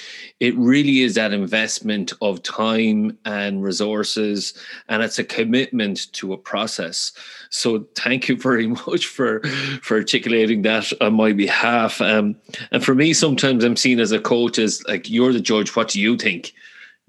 It 0.42 0.58
really 0.58 1.04
is 1.04 1.16
that 1.16 1.32
investment 1.32 2.12
of 2.22 2.44
time 2.44 3.18
and 3.24 3.64
resources, 3.64 4.54
and 4.90 5.02
it's 5.02 5.20
a 5.20 5.24
commitment 5.24 6.12
to 6.14 6.34
a 6.34 6.38
process. 6.38 7.14
So 7.50 7.88
thank 7.96 8.28
you 8.28 8.36
very 8.36 8.68
much 8.88 9.06
for 9.06 9.42
for 9.82 9.96
articulating 9.96 10.64
that 10.64 10.92
on 11.00 11.14
my 11.14 11.32
behalf. 11.32 12.02
Um, 12.02 12.36
and 12.72 12.84
for 12.84 12.94
me, 12.94 13.14
sometimes 13.14 13.64
I'm 13.64 13.78
seen 13.78 14.02
as 14.02 14.12
a 14.12 14.20
coach 14.20 14.60
as 14.60 14.84
like 14.84 15.10
you're 15.10 15.32
the 15.32 15.40
judge. 15.40 15.78
What 15.78 15.88
do 15.88 16.02
you 16.02 16.18
think? 16.18 16.54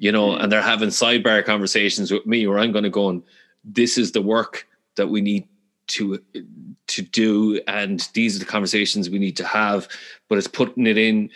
You 0.02 0.10
know, 0.10 0.30
mm. 0.30 0.42
and 0.42 0.50
they're 0.50 0.60
having 0.60 0.88
sidebar 0.88 1.44
conversations 1.44 2.10
with 2.10 2.26
me 2.26 2.44
where 2.48 2.58
I'm 2.58 2.72
going 2.72 2.82
to 2.82 2.90
go 2.90 3.08
and 3.08 3.22
this 3.64 3.96
is 3.96 4.10
the 4.10 4.20
work 4.20 4.66
that 4.96 5.08
we 5.08 5.20
need 5.20 5.46
to 5.86 6.20
to 6.88 7.02
do 7.02 7.60
and 7.68 8.08
these 8.12 8.34
are 8.34 8.40
the 8.40 8.44
conversations 8.44 9.08
we 9.08 9.20
need 9.20 9.36
to 9.36 9.44
have 9.44 9.88
but 10.28 10.38
it's 10.38 10.48
putting 10.48 10.86
it 10.86 10.98
in 10.98 11.30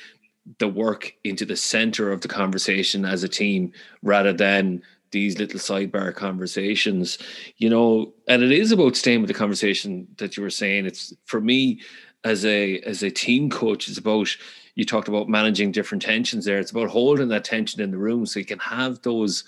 the 0.58 0.66
work 0.66 1.14
into 1.22 1.44
the 1.44 1.56
center 1.56 2.10
of 2.10 2.20
the 2.22 2.28
conversation 2.28 3.04
as 3.04 3.22
a 3.22 3.28
team 3.28 3.72
rather 4.02 4.32
than 4.32 4.82
these 5.12 5.38
little 5.38 5.60
sidebar 5.60 6.14
conversations, 6.14 7.18
you 7.58 7.70
know, 7.70 8.12
and 8.26 8.42
it 8.42 8.52
is 8.52 8.72
about 8.72 8.96
staying 8.96 9.20
with 9.20 9.28
the 9.28 9.34
conversation 9.34 10.06
that 10.18 10.36
you 10.36 10.42
were 10.42 10.50
saying. 10.50 10.84
It's 10.84 11.14
for 11.24 11.40
me 11.40 11.80
as 12.24 12.44
a 12.44 12.80
as 12.80 13.02
a 13.02 13.10
team 13.10 13.48
coach, 13.48 13.88
it's 13.88 13.98
about 13.98 14.36
you 14.76 14.84
talked 14.84 15.08
about 15.08 15.28
managing 15.28 15.72
different 15.72 16.02
tensions 16.02 16.44
there. 16.44 16.58
It's 16.58 16.70
about 16.70 16.90
holding 16.90 17.28
that 17.28 17.44
tension 17.44 17.80
in 17.80 17.90
the 17.90 17.98
room 17.98 18.26
so 18.26 18.38
you 18.38 18.44
can 18.44 18.58
have 18.60 19.02
those 19.02 19.42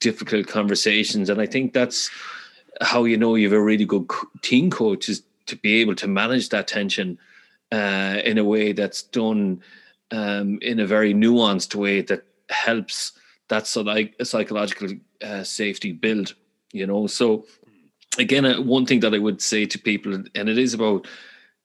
difficult 0.00 0.46
conversations. 0.46 1.28
And 1.30 1.40
I 1.40 1.46
think 1.46 1.72
that's 1.72 2.10
how 2.82 3.04
you 3.04 3.16
know 3.16 3.34
you 3.34 3.48
have 3.48 3.58
a 3.58 3.62
really 3.62 3.86
good 3.86 4.08
team 4.42 4.70
coach 4.70 5.08
is 5.08 5.22
to 5.46 5.56
be 5.56 5.80
able 5.80 5.94
to 5.96 6.06
manage 6.06 6.50
that 6.50 6.68
tension 6.68 7.18
uh, 7.72 8.18
in 8.22 8.36
a 8.36 8.44
way 8.44 8.72
that's 8.72 9.02
done 9.02 9.62
um, 10.10 10.58
in 10.60 10.78
a 10.78 10.86
very 10.86 11.14
nuanced 11.14 11.74
way 11.74 12.02
that 12.02 12.24
helps 12.50 13.12
that 13.48 13.66
psychological 13.66 14.90
uh, 15.22 15.42
safety 15.42 15.92
build. 15.92 16.34
You 16.72 16.86
know, 16.86 17.06
so 17.06 17.46
again, 18.18 18.44
uh, 18.44 18.60
one 18.60 18.84
thing 18.84 19.00
that 19.00 19.14
I 19.14 19.18
would 19.18 19.40
say 19.40 19.64
to 19.64 19.78
people, 19.78 20.12
and 20.12 20.48
it 20.48 20.58
is 20.58 20.74
about 20.74 21.06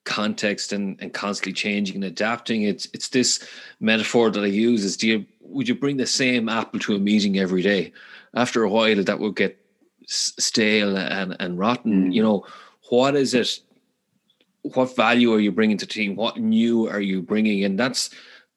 context 0.04 0.72
and, 0.72 1.00
and 1.00 1.12
constantly 1.12 1.52
changing 1.52 1.96
and 1.96 2.04
adapting. 2.04 2.62
It's 2.62 2.86
it's 2.92 3.08
this 3.08 3.46
metaphor 3.80 4.30
that 4.30 4.42
I 4.42 4.46
use 4.46 4.84
is 4.84 4.96
do 4.96 5.08
you 5.08 5.26
would 5.40 5.68
you 5.68 5.74
bring 5.74 5.96
the 5.96 6.06
same 6.06 6.48
apple 6.48 6.80
to 6.80 6.94
a 6.94 6.98
meeting 6.98 7.38
every 7.38 7.62
day? 7.62 7.92
After 8.34 8.62
a 8.62 8.70
while 8.70 9.02
that 9.04 9.18
will 9.18 9.30
get 9.30 9.62
stale 10.06 10.96
and, 10.96 11.36
and 11.40 11.58
rotten. 11.58 12.10
Mm. 12.10 12.14
You 12.14 12.22
know, 12.22 12.46
what 12.90 13.14
is 13.14 13.34
it? 13.34 13.60
What 14.62 14.94
value 14.94 15.32
are 15.32 15.40
you 15.40 15.50
bringing 15.52 15.78
to 15.78 15.86
the 15.86 15.92
team? 15.92 16.14
What 16.14 16.36
new 16.36 16.88
are 16.88 17.00
you 17.00 17.20
bringing? 17.20 17.64
And 17.64 17.78
that's 17.78 18.10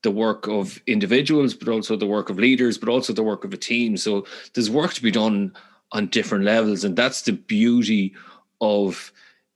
the 0.03 0.11
work 0.11 0.47
of 0.47 0.79
individuals, 0.85 1.55
but 1.55 1.67
also 1.67 1.95
the 1.95 2.05
work 2.05 2.29
of 2.29 2.37
leaders, 2.37 2.77
but 2.77 2.89
also 2.89 3.11
the 3.11 3.23
work 3.23 3.43
of 3.43 3.53
a 3.53 3.57
team. 3.57 3.97
So 3.97 4.25
there's 4.53 4.69
work 4.69 4.93
to 4.93 5.01
be 5.01 5.11
done 5.11 5.55
on 5.91 6.07
different 6.07 6.43
levels, 6.43 6.83
and 6.83 6.95
that's 6.95 7.23
the 7.23 7.31
beauty 7.31 8.13
of 8.61 9.11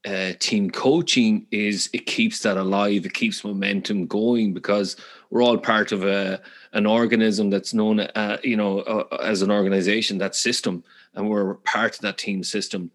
uh, 0.06 0.32
team 0.38 0.70
coaching 0.70 1.46
is 1.50 1.90
it 1.92 2.06
keeps 2.06 2.40
that 2.40 2.56
alive 2.56 3.04
it 3.04 3.12
keeps 3.12 3.44
momentum 3.44 4.06
going 4.06 4.54
because 4.54 4.96
we're 5.28 5.42
all 5.42 5.58
part 5.58 5.92
of 5.92 6.04
a 6.04 6.40
an 6.72 6.86
organism 6.86 7.50
that's 7.50 7.74
known 7.74 8.00
uh, 8.00 8.38
you 8.42 8.56
know 8.56 8.80
uh, 8.80 9.16
as 9.22 9.42
an 9.42 9.50
organization 9.50 10.16
that 10.18 10.34
system 10.34 10.82
and 11.14 11.28
we're 11.28 11.54
part 11.54 11.94
of 11.94 12.00
that 12.00 12.18
team 12.18 12.42
system. 12.44 12.90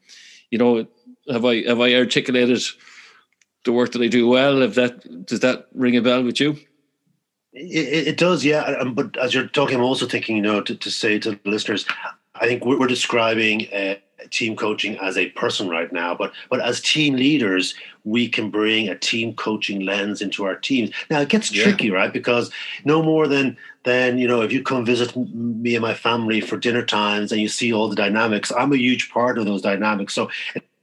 You 0.52 0.58
know 0.58 0.88
have 1.30 1.46
i 1.46 1.64
have 1.64 1.82
i 1.82 1.94
articulated 1.96 2.62
the 3.64 3.72
work 3.72 3.92
that 3.92 4.02
i 4.02 4.08
do 4.08 4.28
well? 4.28 4.62
If 4.62 4.76
that 4.76 5.26
does 5.26 5.42
that 5.42 5.68
ring 5.74 5.98
a 5.98 6.02
bell 6.02 6.24
with 6.24 6.40
you? 6.40 6.58
It, 7.54 8.08
it 8.10 8.18
does 8.18 8.44
yeah 8.44 8.84
but 8.84 9.18
as 9.18 9.34
you're 9.34 9.48
talking 9.48 9.78
i'm 9.78 9.84
also 9.84 10.06
thinking 10.06 10.36
you 10.36 10.42
know 10.42 10.62
to, 10.62 10.76
to 10.76 10.92
say 10.92 11.18
to 11.20 11.32
the 11.32 11.50
listeners 11.50 11.86
i 12.36 12.46
think 12.46 12.66
we're, 12.66 12.86
describing 12.86 13.74
uh, 13.74 13.96
team 14.30 14.56
coaching 14.56 14.98
as 15.00 15.18
a 15.18 15.30
person 15.32 15.70
right 15.70 15.92
now, 15.92 16.16
but 16.16 16.34
but 16.50 16.62
as 16.62 16.82
team 16.82 17.16
leaders, 17.16 17.74
we 18.04 18.28
can 18.28 18.50
bring 18.50 18.88
a 18.88 18.98
team 18.98 19.34
coaching 19.34 19.82
lens 19.82 20.22
into 20.22 20.46
our 20.46 20.56
teams. 20.56 20.92
Now 21.10 21.22
it 21.22 21.30
gets 21.30 21.52
yeah. 21.52 21.64
tricky, 21.64 21.92
right? 21.92 22.12
Because 22.12 22.52
no 22.84 23.02
more 23.02 23.28
than 23.28 23.58
than 23.84 24.18
you 24.18 24.28
know, 24.28 24.42
if 24.42 24.52
you 24.52 24.64
come 24.64 24.86
visit 24.86 25.16
me 25.16 25.76
and 25.76 25.82
my 25.82 25.94
family 25.94 26.42
for 26.42 26.58
dinner 26.58 26.84
times 26.84 27.32
and 27.32 27.42
you 27.42 27.48
see 27.48 27.72
all 27.74 27.90
the 27.90 27.96
dynamics, 27.96 28.52
I'm 28.52 28.74
a 28.74 28.78
huge 28.78 29.10
part 29.12 29.38
of 29.38 29.46
those 29.46 29.62
dynamics. 29.62 30.14
So 30.14 30.30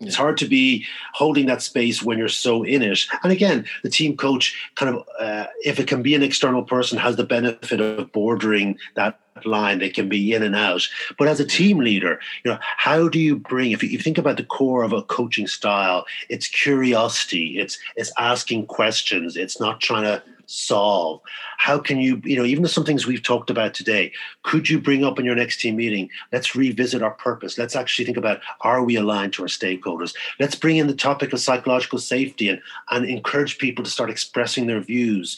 it's 0.03 0.17
hard 0.17 0.37
to 0.39 0.47
be 0.47 0.85
holding 1.13 1.47
that 1.47 1.63
space 1.63 2.03
when 2.03 2.19
you're 2.19 2.29
so 2.29 2.63
in 2.63 2.83
it. 2.83 3.01
And 3.23 3.33
again, 3.33 3.67
the 3.83 3.91
team 3.91 4.17
coach 4.17 4.57
kind 4.75 4.95
of, 4.95 5.05
uh, 5.19 5.47
if 5.65 5.79
it 5.79 5.87
can 5.87 6.03
be 6.03 6.15
an 6.15 6.23
external 6.23 6.63
person, 6.63 6.99
has 6.99 7.17
the 7.17 7.25
benefit 7.25 7.81
of 7.81 8.13
bordering 8.13 8.79
that 8.95 9.19
line. 9.45 9.79
They 9.79 9.91
can 9.91 10.09
be 10.09 10.35
in 10.35 10.43
and 10.43 10.55
out. 10.55 10.83
But 11.19 11.29
as 11.29 11.41
a 11.41 11.47
team 11.47 11.79
leader, 11.79 12.21
you 12.45 12.51
know, 12.51 12.59
how 12.61 13.09
do 13.09 13.19
you 13.19 13.37
bring? 13.37 13.73
If 13.73 13.83
you, 13.83 13.89
if 13.89 13.93
you 13.93 13.99
think 13.99 14.19
about 14.19 14.37
the 14.37 14.45
core 14.45 14.83
of 14.83 14.93
a 14.93 15.03
coaching 15.03 15.47
style, 15.47 16.05
it's 16.29 16.49
curiosity. 16.49 17.59
It's 17.59 17.79
it's 17.97 18.13
asking 18.19 18.67
questions. 18.67 19.37
It's 19.37 19.61
not 19.61 19.81
trying 19.81 20.05
to 20.05 20.23
solve? 20.53 21.21
How 21.59 21.79
can 21.79 21.99
you, 22.01 22.21
you 22.25 22.37
know, 22.37 22.45
even 22.45 22.67
some 22.67 22.85
things 22.85 23.07
we've 23.07 23.23
talked 23.23 23.51
about 23.51 23.75
today, 23.75 24.13
could 24.43 24.69
you 24.69 24.81
bring 24.81 25.05
up 25.05 25.19
in 25.19 25.25
your 25.25 25.35
next 25.35 25.61
team 25.61 25.77
meeting? 25.77 26.11
Let's 26.33 26.55
revisit 26.55 27.03
our 27.03 27.13
purpose. 27.13 27.59
Let's 27.59 27.77
actually 27.77 28.05
think 28.05 28.17
about 28.17 28.41
are 28.61 28.85
we 28.85 28.97
aligned 28.97 29.33
to 29.35 29.43
our 29.43 29.49
stakeholders? 29.49 30.15
Let's 30.39 30.55
bring 30.55 30.77
in 30.77 30.87
the 30.87 30.95
topic 30.95 31.33
of 31.33 31.41
psychological 31.41 31.99
safety 31.99 32.49
and, 32.49 32.61
and 32.91 33.05
encourage 33.05 33.59
people 33.59 33.85
to 33.85 33.91
start 33.91 34.11
expressing 34.11 34.67
their 34.67 34.81
views. 34.81 35.37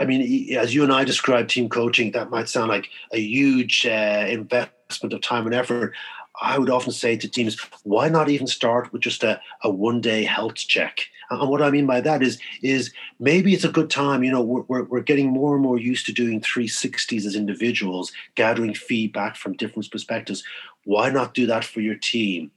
I 0.00 0.04
mean, 0.04 0.56
as 0.56 0.74
you 0.74 0.82
and 0.82 0.92
I 0.92 1.04
describe 1.04 1.48
team 1.48 1.68
coaching, 1.68 2.12
that 2.12 2.30
might 2.30 2.48
sound 2.48 2.68
like 2.68 2.88
a 3.12 3.18
huge 3.18 3.86
uh, 3.86 4.26
investment 4.28 5.12
of 5.12 5.20
time 5.20 5.46
and 5.46 5.54
effort. 5.54 5.94
I 6.40 6.58
would 6.58 6.70
often 6.70 6.92
say 6.92 7.16
to 7.16 7.28
teams, 7.28 7.58
why 7.82 8.08
not 8.08 8.28
even 8.28 8.46
start 8.46 8.92
with 8.92 9.02
just 9.02 9.22
a, 9.22 9.40
a 9.62 9.70
one 9.70 10.00
day 10.00 10.24
health 10.24 10.54
check? 10.54 11.00
And 11.30 11.48
what 11.48 11.62
I 11.62 11.70
mean 11.70 11.86
by 11.86 12.00
that 12.02 12.22
is, 12.22 12.38
is 12.62 12.92
maybe 13.18 13.52
it's 13.52 13.64
a 13.64 13.70
good 13.70 13.90
time. 13.90 14.22
You 14.22 14.30
know, 14.30 14.42
we're, 14.42 14.84
we're 14.84 15.00
getting 15.00 15.30
more 15.30 15.54
and 15.54 15.62
more 15.62 15.78
used 15.78 16.06
to 16.06 16.12
doing 16.12 16.40
360s 16.40 17.26
as 17.26 17.34
individuals, 17.34 18.12
gathering 18.34 18.74
feedback 18.74 19.36
from 19.36 19.54
different 19.54 19.90
perspectives. 19.90 20.44
Why 20.84 21.10
not 21.10 21.34
do 21.34 21.46
that 21.46 21.64
for 21.64 21.80
your 21.80 21.96
team? 21.96 22.52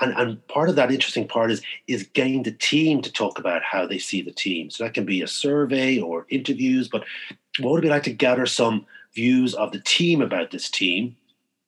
And, 0.00 0.12
and 0.14 0.46
part 0.48 0.68
of 0.68 0.76
that 0.76 0.90
interesting 0.90 1.26
part 1.26 1.50
is, 1.50 1.62
is 1.86 2.08
getting 2.12 2.42
the 2.42 2.52
team 2.52 3.00
to 3.02 3.12
talk 3.12 3.38
about 3.38 3.62
how 3.62 3.86
they 3.86 3.98
see 3.98 4.20
the 4.20 4.32
team. 4.32 4.68
So 4.68 4.84
that 4.84 4.94
can 4.94 5.06
be 5.06 5.22
a 5.22 5.26
survey 5.26 5.98
or 5.98 6.26
interviews, 6.28 6.88
but 6.88 7.04
what 7.58 7.72
would 7.72 7.78
it 7.78 7.86
be 7.86 7.90
like 7.90 8.02
to 8.04 8.12
gather 8.12 8.44
some 8.44 8.84
views 9.14 9.54
of 9.54 9.72
the 9.72 9.80
team 9.80 10.20
about 10.20 10.50
this 10.50 10.68
team? 10.68 11.16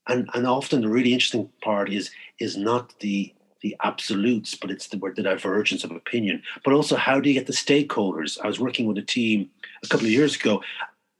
And, 0.08 0.28
and 0.34 0.46
often 0.46 0.80
the 0.80 0.88
really 0.88 1.12
interesting 1.12 1.48
part 1.62 1.92
is, 1.92 2.10
is 2.38 2.56
not 2.56 2.98
the 3.00 3.32
the 3.62 3.76
absolutes, 3.82 4.54
but 4.56 4.70
it's 4.70 4.88
the 4.88 4.98
the 5.16 5.22
divergence 5.22 5.84
of 5.84 5.92
opinion. 5.92 6.42
But 6.64 6.74
also, 6.74 6.96
how 6.96 7.20
do 7.20 7.28
you 7.28 7.34
get 7.34 7.46
the 7.46 7.52
stakeholders? 7.52 8.38
I 8.42 8.48
was 8.48 8.60
working 8.60 8.86
with 8.86 8.98
a 8.98 9.02
team 9.02 9.50
a 9.82 9.88
couple 9.88 10.06
of 10.06 10.12
years 10.12 10.36
ago, 10.36 10.62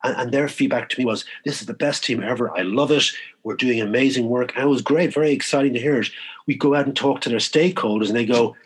and, 0.02 0.16
and, 0.16 0.32
their 0.32 0.48
feedback 0.48 0.88
to 0.88 0.98
me 0.98 1.04
was, 1.04 1.24
"This 1.44 1.60
is 1.60 1.66
the 1.66 1.74
best 1.74 2.04
team 2.04 2.22
ever. 2.22 2.50
I 2.56 2.62
love 2.62 2.90
it. 2.90 3.04
We're 3.44 3.54
doing 3.54 3.80
amazing 3.80 4.28
work." 4.28 4.52
And 4.54 4.64
it 4.64 4.68
was 4.68 4.82
great, 4.82 5.14
very 5.14 5.30
exciting 5.30 5.72
to 5.74 5.80
hear 5.80 6.00
it. 6.00 6.10
We 6.46 6.56
go 6.56 6.74
out 6.74 6.86
and 6.86 6.96
talk 6.96 7.20
to 7.22 7.28
their 7.28 7.38
stakeholders, 7.38 8.08
and 8.08 8.16
they 8.16 8.26
go, 8.26 8.56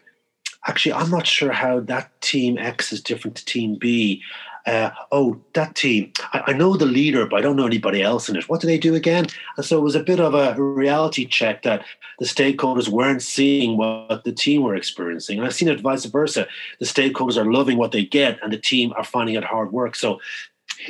"Actually, 0.67 0.95
I'm 0.95 1.11
not 1.11 1.27
sure 1.27 1.53
how 1.53 1.81
that 1.81 2.19
team 2.23 2.57
X 2.57 2.93
is 2.93 3.03
different 3.03 3.37
to 3.37 3.45
team 3.45 3.77
B." 3.79 4.23
uh, 4.67 4.91
oh, 5.13 5.41
that 5.53 5.77
team, 5.77 6.13
I, 6.33 6.43
I, 6.49 6.53
know 6.53 6.77
the 6.77 6.87
leader, 6.87 7.25
but 7.27 7.37
I 7.37 7.41
don't 7.41 7.55
know 7.55 7.67
anybody 7.67 8.03
else 8.03 8.29
in 8.29 8.35
it. 8.35 8.49
What 8.49 8.61
do 8.61 8.67
they 8.67 8.79
do 8.79 8.97
again? 8.97 9.27
And 9.57 9.65
so 9.65 9.79
it 9.79 9.83
was 9.83 9.95
a 9.95 10.03
bit 10.03 10.19
of 10.19 10.35
a 10.35 10.61
reality 10.61 11.25
check 11.25 11.63
that 11.63 11.85
the 12.19 12.25
stakeholders 12.25 12.89
weren't 12.89 13.23
seeing 13.23 13.77
what 13.77 14.25
the 14.25 14.33
team 14.33 14.63
were 14.63 14.75
experiencing. 14.75 15.39
And 15.39 15.47
I've 15.47 15.55
seen 15.55 15.69
it 15.69 15.81
vice 15.81 16.05
versa. 16.07 16.49
The 16.81 16.87
stakeholders 16.87 17.37
are 17.37 17.51
loving 17.51 17.79
what 17.79 17.93
they 17.93 18.05
get, 18.05 18.41
and 18.43 18.53
the 18.53 18.59
team 18.59 18.93
are 18.97 19.05
finding 19.05 19.37
it 19.37 19.45
hard 19.45 19.73
work. 19.73 19.95
So 19.95 20.21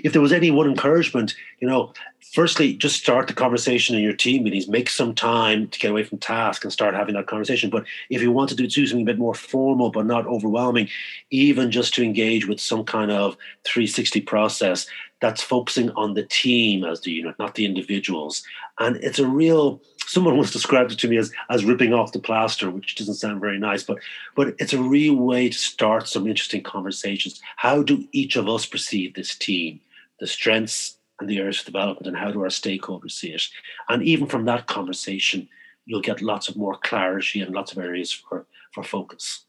if 0.03 0.13
there 0.13 0.23
was 0.23 0.33
any 0.33 0.51
one 0.51 0.69
encouragement, 0.69 1.35
you 1.61 1.69
know, 1.69 1.93
firstly, 2.35 2.75
just 2.75 2.97
start 2.97 3.29
the 3.29 3.35
conversation 3.35 3.97
in 3.97 4.03
your 4.03 4.13
team 4.13 4.45
meetings. 4.45 4.69
Make 4.69 4.91
some 4.91 5.15
time 5.15 5.69
to 5.69 5.79
get 5.79 5.91
away 5.91 6.05
from 6.05 6.19
task 6.19 6.65
and 6.65 6.73
start 6.73 6.95
having 6.95 7.15
that 7.15 7.27
conversation. 7.27 7.71
But 7.71 7.85
if 8.11 8.21
you 8.21 8.33
want 8.33 8.51
to 8.51 8.57
do, 8.57 8.67
do 8.67 8.87
something 8.87 9.07
a 9.07 9.13
bit 9.13 9.19
more 9.19 9.35
formal 9.35 9.91
but 9.91 10.07
not 10.07 10.27
overwhelming, 10.27 10.89
even 11.31 11.71
just 11.71 11.95
to 11.95 12.05
engage 12.05 12.47
with 12.47 12.61
some 12.61 12.85
kind 12.85 13.11
of 13.11 13.37
360 13.65 14.21
process 14.23 14.87
that's 15.21 15.43
focusing 15.43 15.91
on 15.91 16.15
the 16.15 16.25
team 16.25 16.85
as 16.85 17.01
the 17.01 17.11
unit, 17.11 17.39
not 17.39 17.55
the 17.55 17.65
individuals. 17.65 18.43
And 18.79 18.97
it's 18.97 19.19
a 19.19 19.27
real 19.27 19.81
someone 20.07 20.37
once 20.37 20.53
described 20.53 20.93
it 20.93 20.99
to 21.01 21.09
me 21.09 21.17
as 21.17 21.33
as 21.51 21.65
ripping 21.65 21.93
off 21.93 22.13
the 22.13 22.19
plaster, 22.19 22.71
which 22.71 22.95
doesn't 22.95 23.15
sound 23.15 23.41
very 23.41 23.59
nice, 23.59 23.83
but 23.83 23.99
but 24.35 24.55
it's 24.59 24.73
a 24.73 24.83
real 24.83 25.15
way 25.15 25.49
to 25.49 25.59
start 25.59 26.09
some 26.09 26.27
interesting 26.27 26.63
conversations. 26.63 27.41
How 27.57 27.83
do 27.83 28.07
each 28.13 28.37
of 28.37 28.49
us 28.49 28.67
perceive 28.67 29.15
this 29.15 29.35
team, 29.35 29.81
the 30.21 30.27
strengths 30.27 30.99
and 31.19 31.29
the 31.29 31.39
areas 31.39 31.61
of 31.61 31.67
development, 31.67 32.07
and 32.07 32.17
how 32.17 32.31
do 32.31 32.43
our 32.43 32.49
stakeholders 32.49 33.13
see 33.13 33.33
it? 33.33 33.43
And 33.89 34.03
even 34.03 34.27
from 34.27 34.45
that 34.45 34.67
conversation, 34.67 35.49
you'll 35.87 36.03
get 36.03 36.21
lots 36.21 36.49
of 36.49 36.57
more 36.57 36.77
clarity 36.77 37.41
and 37.41 37.55
lots 37.55 37.73
of 37.73 37.79
areas 37.79 38.13
for 38.13 38.47
for 38.73 38.85
focus. 38.85 39.46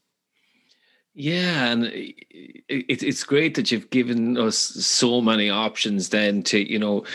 Yeah, 1.20 1.72
and 1.72 1.86
it, 1.86 2.16
it's 2.70 3.24
great 3.24 3.56
that 3.56 3.72
you've 3.72 3.90
given 3.90 4.38
us 4.38 4.56
so 4.56 5.20
many 5.20 5.50
options 5.50 6.10
then 6.10 6.44
to 6.44 6.60
you 6.60 6.78
know 6.78 7.06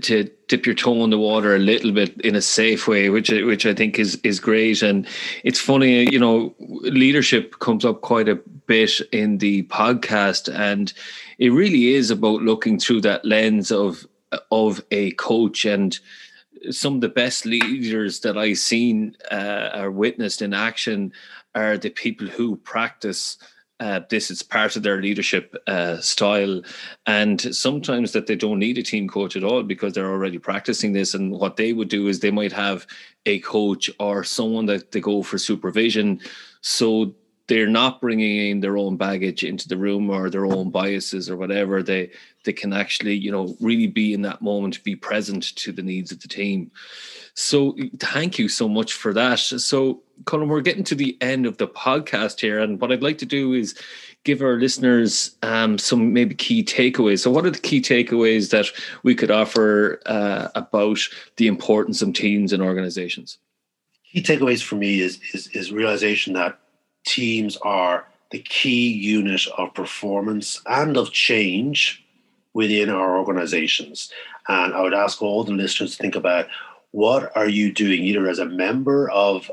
to 0.00 0.30
dip 0.48 0.64
your 0.64 0.74
toe 0.74 1.04
in 1.04 1.10
the 1.10 1.18
water 1.18 1.54
a 1.54 1.58
little 1.58 1.92
bit 1.92 2.18
in 2.22 2.34
a 2.34 2.40
safe 2.40 2.88
way, 2.88 3.10
which 3.10 3.28
which 3.28 3.66
I 3.66 3.74
think 3.74 3.98
is 3.98 4.16
is 4.24 4.40
great. 4.40 4.80
And 4.80 5.06
it's 5.44 5.60
funny, 5.60 6.10
you 6.10 6.18
know, 6.18 6.54
leadership 6.60 7.58
comes 7.58 7.84
up 7.84 8.00
quite 8.00 8.26
a 8.26 8.36
bit 8.36 8.92
in 9.12 9.36
the 9.36 9.64
podcast, 9.64 10.50
and 10.50 10.90
it 11.38 11.50
really 11.50 11.92
is 11.92 12.10
about 12.10 12.40
looking 12.40 12.78
through 12.78 13.02
that 13.02 13.22
lens 13.26 13.70
of 13.70 14.06
of 14.50 14.82
a 14.90 15.10
coach 15.12 15.66
and 15.66 15.98
some 16.70 16.94
of 16.94 17.00
the 17.02 17.08
best 17.10 17.44
leaders 17.44 18.20
that 18.20 18.38
I've 18.38 18.56
seen 18.56 19.14
uh, 19.30 19.70
or 19.74 19.90
witnessed 19.90 20.40
in 20.40 20.54
action 20.54 21.12
are 21.54 21.78
the 21.78 21.90
people 21.90 22.26
who 22.26 22.56
practice 22.56 23.38
uh, 23.80 24.00
this. 24.10 24.30
Is 24.30 24.42
part 24.42 24.76
of 24.76 24.84
their 24.84 25.02
leadership 25.02 25.56
uh, 25.66 25.98
style. 25.98 26.62
And 27.06 27.40
sometimes 27.54 28.12
that 28.12 28.28
they 28.28 28.36
don't 28.36 28.60
need 28.60 28.78
a 28.78 28.82
team 28.82 29.08
coach 29.08 29.34
at 29.34 29.42
all 29.42 29.64
because 29.64 29.92
they're 29.92 30.10
already 30.10 30.38
practicing 30.38 30.92
this. 30.92 31.14
And 31.14 31.32
what 31.32 31.56
they 31.56 31.72
would 31.72 31.88
do 31.88 32.06
is 32.06 32.20
they 32.20 32.30
might 32.30 32.52
have 32.52 32.86
a 33.26 33.40
coach 33.40 33.90
or 33.98 34.22
someone 34.22 34.66
that 34.66 34.92
they 34.92 35.00
go 35.00 35.22
for 35.22 35.36
supervision. 35.36 36.20
So 36.60 37.14
they're 37.48 37.66
not 37.66 38.00
bringing 38.00 38.50
in 38.50 38.60
their 38.60 38.78
own 38.78 38.96
baggage 38.96 39.42
into 39.42 39.68
the 39.68 39.76
room 39.76 40.10
or 40.10 40.30
their 40.30 40.46
own 40.46 40.70
biases 40.70 41.28
or 41.28 41.36
whatever. 41.36 41.82
They 41.82 42.10
they 42.44 42.52
can 42.52 42.72
actually 42.72 43.14
you 43.14 43.30
know 43.32 43.56
really 43.60 43.88
be 43.88 44.14
in 44.14 44.22
that 44.22 44.42
moment 44.42 44.82
be 44.84 44.96
present 44.96 45.56
to 45.56 45.72
the 45.72 45.82
needs 45.82 46.12
of 46.12 46.20
the 46.20 46.28
team 46.28 46.70
so 47.34 47.76
thank 47.98 48.38
you 48.38 48.48
so 48.48 48.68
much 48.68 48.92
for 48.92 49.12
that. 49.14 49.38
So 49.38 50.02
Colm 50.24 50.48
we're 50.48 50.60
getting 50.60 50.84
to 50.84 50.94
the 50.94 51.16
end 51.20 51.46
of 51.46 51.58
the 51.58 51.66
podcast 51.66 52.40
here 52.40 52.60
and 52.60 52.80
what 52.80 52.92
i'd 52.92 53.02
like 53.02 53.18
to 53.18 53.26
do 53.26 53.54
is 53.54 53.74
give 54.24 54.42
our 54.42 54.56
listeners 54.56 55.36
um, 55.42 55.78
some 55.78 56.12
maybe 56.12 56.34
key 56.34 56.62
takeaways. 56.62 57.20
So 57.20 57.30
what 57.30 57.44
are 57.44 57.50
the 57.50 57.58
key 57.58 57.80
takeaways 57.80 58.50
that 58.50 58.66
we 59.02 59.14
could 59.14 59.30
offer 59.30 60.00
uh, 60.06 60.48
about 60.54 61.00
the 61.36 61.48
importance 61.48 62.02
of 62.02 62.12
teams 62.12 62.52
and 62.52 62.62
organizations? 62.62 63.38
Key 64.12 64.22
takeaways 64.22 64.62
for 64.62 64.76
me 64.76 65.00
is, 65.00 65.18
is 65.32 65.48
is 65.48 65.72
realization 65.72 66.34
that 66.34 66.58
teams 67.04 67.56
are 67.58 68.06
the 68.30 68.40
key 68.40 68.92
unit 68.92 69.46
of 69.58 69.74
performance 69.74 70.62
and 70.66 70.96
of 70.96 71.12
change 71.12 72.04
within 72.54 72.90
our 72.90 73.18
organizations. 73.18 74.12
And 74.48 74.74
I 74.74 74.82
would 74.82 74.94
ask 74.94 75.22
all 75.22 75.44
the 75.44 75.52
listeners 75.52 75.96
to 75.96 76.02
think 76.02 76.14
about 76.14 76.46
what 76.92 77.34
are 77.36 77.48
you 77.48 77.72
doing, 77.72 78.02
either 78.04 78.28
as 78.28 78.38
a 78.38 78.46
member 78.46 79.10
of 79.10 79.50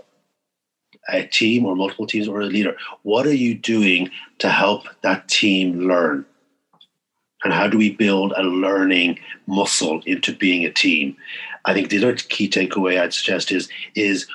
a 1.07 1.25
team 1.25 1.65
or 1.65 1.75
multiple 1.75 2.05
teams 2.05 2.27
or 2.27 2.41
a 2.41 2.45
leader, 2.45 2.75
what 3.03 3.25
are 3.25 3.33
you 3.33 3.55
doing 3.55 4.11
to 4.37 4.49
help 4.49 4.83
that 5.01 5.27
team 5.27 5.87
learn? 5.87 6.25
And 7.43 7.53
how 7.53 7.67
do 7.67 7.77
we 7.77 7.91
build 7.91 8.33
a 8.35 8.43
learning 8.43 9.19
muscle 9.47 10.01
into 10.05 10.35
being 10.35 10.65
a 10.65 10.71
team? 10.71 11.15
I 11.65 11.73
think 11.73 11.89
the 11.89 11.97
other 11.97 12.15
key 12.15 12.49
takeaway 12.49 12.99
I'd 12.99 13.13
suggest 13.13 13.51
is 13.51 13.69
is 13.95 14.27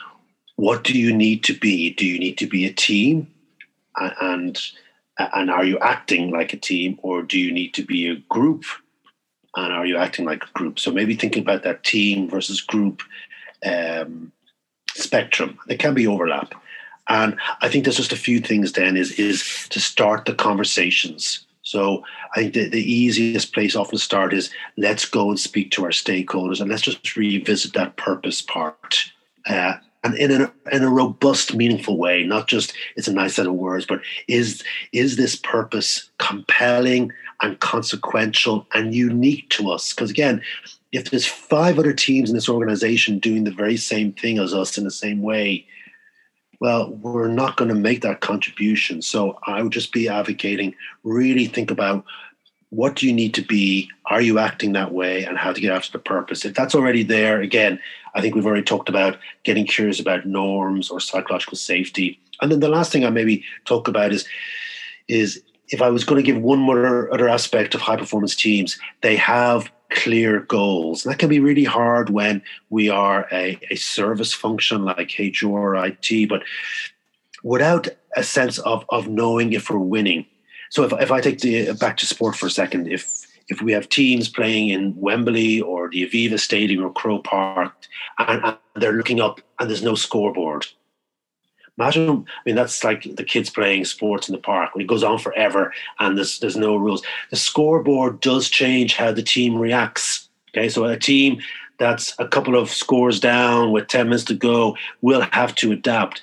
what 0.57 0.85
do 0.85 0.99
you 0.99 1.15
need 1.15 1.45
to 1.45 1.55
be? 1.55 1.91
Do 1.91 2.07
you 2.07 2.19
need 2.19 2.39
to 2.39 2.47
be 2.47 2.65
a 2.65 2.73
team? 2.73 3.27
And 3.97 4.59
and 5.19 5.51
are 5.51 5.65
you 5.65 5.79
acting 5.79 6.31
like 6.31 6.55
a 6.55 6.57
team 6.57 6.99
or 7.03 7.23
do 7.23 7.39
you 7.39 7.53
need 7.53 7.75
to 7.75 7.85
be 7.85 8.09
a 8.09 8.17
group? 8.31 8.65
And 9.57 9.73
are 9.73 9.87
you 9.87 9.97
acting 9.97 10.25
like 10.25 10.45
a 10.45 10.59
group? 10.59 10.79
So 10.79 10.91
maybe 10.91 11.15
thinking 11.15 11.43
about 11.43 11.63
that 11.63 11.85
team 11.85 12.29
versus 12.29 12.61
group 12.61 13.03
um, 13.65 14.33
spectrum. 14.95 15.59
There 15.67 15.77
can 15.77 15.95
be 15.95 16.07
overlap. 16.07 16.55
And 17.09 17.37
I 17.61 17.69
think 17.69 17.85
there's 17.85 17.99
just 17.99 18.13
a 18.13 18.17
few 18.17 18.41
things 18.41 18.73
then 18.73 18.97
is 18.97 19.13
is 19.13 19.69
to 19.71 19.81
start 19.81 20.25
the 20.25 20.35
conversations. 20.35 21.47
So 21.63 22.05
I 22.35 22.41
think 22.41 22.55
the, 22.55 22.69
the 22.69 22.93
easiest 22.93 23.53
place 23.53 23.75
often 23.77 23.99
start 23.99 24.33
is 24.33 24.51
let's 24.77 25.05
go 25.05 25.31
and 25.31 25.39
speak 25.39 25.71
to 25.73 25.85
our 25.85 25.91
stakeholders 25.91 26.61
and 26.61 26.71
let's 26.71 26.83
just 26.83 27.17
revisit 27.17 27.73
that 27.75 27.97
purpose 27.97 28.43
part. 28.43 29.13
Uh, 29.47 29.75
and 30.03 30.15
in 30.17 30.43
a, 30.43 30.53
in 30.71 30.83
a 30.83 30.91
robust, 30.91 31.55
meaningful 31.55 31.97
way, 31.97 32.25
not 32.25 32.47
just 32.47 32.75
it's 32.97 33.09
a 33.09 33.13
nice 33.13 33.37
set 33.37 33.47
of 33.47 33.55
words, 33.55 33.87
but 33.87 34.01
is 34.29 34.63
is 34.93 35.17
this 35.17 35.37
purpose 35.37 36.11
compelling 36.19 37.11
and 37.43 37.61
consequential 37.61 38.67
and 38.75 38.95
unique 38.95 39.49
to 39.51 39.71
us? 39.71 39.93
Because 39.93 40.11
again, 40.11 40.43
if 40.93 41.11
there's 41.11 41.27
five 41.27 41.79
other 41.79 41.93
teams 41.93 42.31
in 42.31 42.35
this 42.35 42.49
organization 42.49 43.19
doing 43.19 43.45
the 43.45 43.51
very 43.51 43.77
same 43.77 44.13
thing 44.13 44.39
as 44.39 44.55
us 44.55 44.79
in 44.79 44.85
the 44.85 44.91
same 44.91 45.23
way, 45.23 45.67
well, 46.61 46.91
we're 46.91 47.29
not 47.29 47.57
going 47.57 47.69
to 47.69 47.75
make 47.75 48.03
that 48.03 48.21
contribution. 48.21 49.03
So 49.03 49.39
I 49.47 49.63
would 49.63 49.73
just 49.73 49.93
be 49.93 50.09
advocating 50.09 50.75
really 51.03 51.47
think 51.47 51.71
about 51.71 52.05
what 52.71 52.97
do 52.97 53.07
you 53.07 53.13
need 53.13 53.35
to 53.35 53.43
be? 53.43 53.89
Are 54.07 54.21
you 54.21 54.39
acting 54.39 54.73
that 54.73 54.93
way? 54.93 55.25
And 55.25 55.39
how 55.39 55.53
to 55.53 55.61
get 55.61 55.73
after 55.73 55.93
the 55.93 55.99
purpose. 55.99 56.45
If 56.45 56.55
that's 56.55 56.75
already 56.75 57.03
there, 57.03 57.41
again, 57.41 57.79
I 58.15 58.21
think 58.21 58.35
we've 58.35 58.47
already 58.47 58.65
talked 58.65 58.89
about 58.89 59.19
getting 59.45 59.67
curious 59.67 60.01
about 60.01 60.27
norms 60.27 60.91
or 60.91 61.01
psychological 61.01 61.57
safety. 61.57 62.19
And 62.41 62.51
then 62.51 62.61
the 62.61 62.69
last 62.69 62.91
thing 62.93 63.05
I 63.05 63.11
maybe 63.11 63.45
talk 63.65 63.89
about 63.89 64.13
is 64.13 64.27
is 65.07 65.43
if 65.75 65.83
I 65.83 65.91
was 65.91 66.05
going 66.05 66.23
to 66.23 66.27
give 66.33 66.41
one 66.41 66.59
more 66.59 67.13
other 67.13 67.29
aspect 67.29 67.75
of 67.75 67.81
high 67.81 67.97
performance 67.97 68.35
teams, 68.35 68.79
they 69.03 69.17
have 69.17 69.71
clear 69.91 70.41
goals. 70.41 71.05
And 71.05 71.13
that 71.13 71.19
can 71.19 71.29
be 71.29 71.41
really 71.41 71.65
hard 71.65 72.11
when 72.11 72.43
we 72.71 72.89
are 72.89 73.29
a, 73.31 73.59
a 73.71 73.77
service 73.77 74.33
function 74.33 74.85
like 74.85 75.19
HR 75.19 75.49
or 75.49 75.87
IT, 75.87 76.29
but 76.29 76.43
without 77.43 77.89
a 78.17 78.23
sense 78.23 78.59
of, 78.59 78.85
of 78.89 79.09
knowing 79.09 79.53
if 79.53 79.69
we're 79.69 79.79
winning 79.79 80.27
so 80.75 80.83
if, 80.83 80.93
if 80.95 81.13
I 81.13 81.21
take 81.21 81.39
the 81.39 81.73
back 81.75 81.97
to 81.99 82.07
sport 82.07 82.35
for 82.35 82.47
a 82.47 82.51
second, 82.51 82.89
if 82.89 83.25
if 83.47 83.63
we 83.63 83.71
have 83.71 83.89
teams 83.89 84.29
playing 84.29 84.71
in 84.71 84.97
Wembley 84.97 85.61
or 85.61 85.89
the 85.89 86.05
Aviva 86.05 86.41
Stadium 86.41 86.85
or 86.85 86.93
Croke 86.93 87.23
Park, 87.23 87.73
and, 88.19 88.45
and 88.45 88.57
they're 88.75 88.95
looking 88.95 89.21
up 89.21 89.41
and 89.61 89.71
there's 89.71 89.85
no 89.85 89.95
scoreboard. 89.95 90.67
Imagine, 91.79 92.09
I 92.11 92.41
mean, 92.47 92.55
that's 92.55 92.85
like 92.85 93.17
the 93.17 93.25
kids 93.25 93.51
playing 93.51 93.85
sports 93.85 94.29
in 94.29 94.33
the 94.35 94.41
park. 94.41 94.71
It 94.77 94.87
goes 94.87 95.03
on 95.03 95.19
forever, 95.19 95.73
and 95.99 96.17
there's 96.17 96.39
there's 96.39 96.57
no 96.57 96.77
rules. 96.77 97.03
The 97.31 97.37
scoreboard 97.37 98.21
does 98.21 98.49
change 98.49 98.95
how 98.95 99.11
the 99.11 99.23
team 99.23 99.57
reacts. 99.57 100.29
Okay, 100.51 100.69
so 100.69 100.85
a 100.85 100.97
team 100.97 101.41
that's 101.79 102.15
a 102.21 102.29
couple 102.29 102.57
of 102.57 102.71
scores 102.71 103.19
down 103.19 103.73
with 103.73 103.89
10 103.89 104.07
minutes 104.07 104.25
to 104.25 104.35
go 104.35 104.77
will 105.03 105.23
have 105.33 105.55
to 105.57 105.73
adapt. 105.73 106.21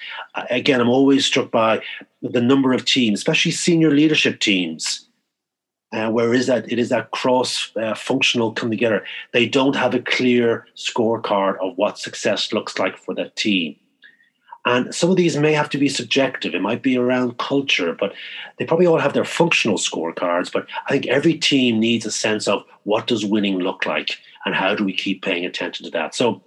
Again, 0.50 0.80
I'm 0.80 0.90
always 0.90 1.26
struck 1.26 1.52
by 1.52 1.82
the 2.22 2.42
number 2.42 2.72
of 2.72 2.86
teams, 2.86 3.20
especially 3.20 3.52
senior 3.52 3.92
leadership 3.92 4.40
teams. 4.40 5.08
Uh, 5.92 6.10
where 6.10 6.34
is 6.34 6.48
that? 6.48 6.72
It 6.72 6.80
is 6.80 6.88
that 6.88 7.12
cross 7.12 7.76
uh, 7.76 7.96
functional 7.96 8.54
come 8.54 8.72
together. 8.72 9.04
They 9.34 9.46
don't 9.46 9.76
have 9.76 9.94
a 9.94 10.00
clear 10.00 10.66
scorecard 10.78 11.58
of 11.60 11.78
what 11.78 12.00
success 12.00 12.54
looks 12.54 12.80
like 12.80 12.98
for 12.98 13.14
that 13.16 13.36
team. 13.36 13.76
And 14.66 14.94
some 14.94 15.10
of 15.10 15.16
these 15.16 15.38
may 15.38 15.54
have 15.54 15.70
to 15.72 15.78
be 15.78 15.90
subjective. 15.90 16.54
It 16.54 16.62
might 16.62 16.84
be 16.84 16.98
around 16.98 17.40
culture, 17.40 17.96
but 18.00 18.14
they 18.58 18.66
probably 18.66 18.86
all 18.86 19.00
have 19.00 19.14
their 19.14 19.26
functional 19.26 19.78
scorecards. 19.78 20.52
But 20.52 20.68
I 20.88 20.92
think 20.92 21.08
every 21.08 21.34
team 21.34 21.80
needs 21.80 22.06
a 22.06 22.12
sense 22.12 22.48
of 22.48 22.64
what 22.84 23.08
does 23.08 23.26
winning 23.26 23.60
look 23.60 23.86
like 23.86 24.18
and 24.46 24.54
how 24.54 24.76
do 24.76 24.84
we 24.84 24.94
keep 24.94 25.24
paying 25.24 25.46
attention 25.46 25.86
to 25.86 25.92
that. 25.92 26.14
So, 26.14 26.42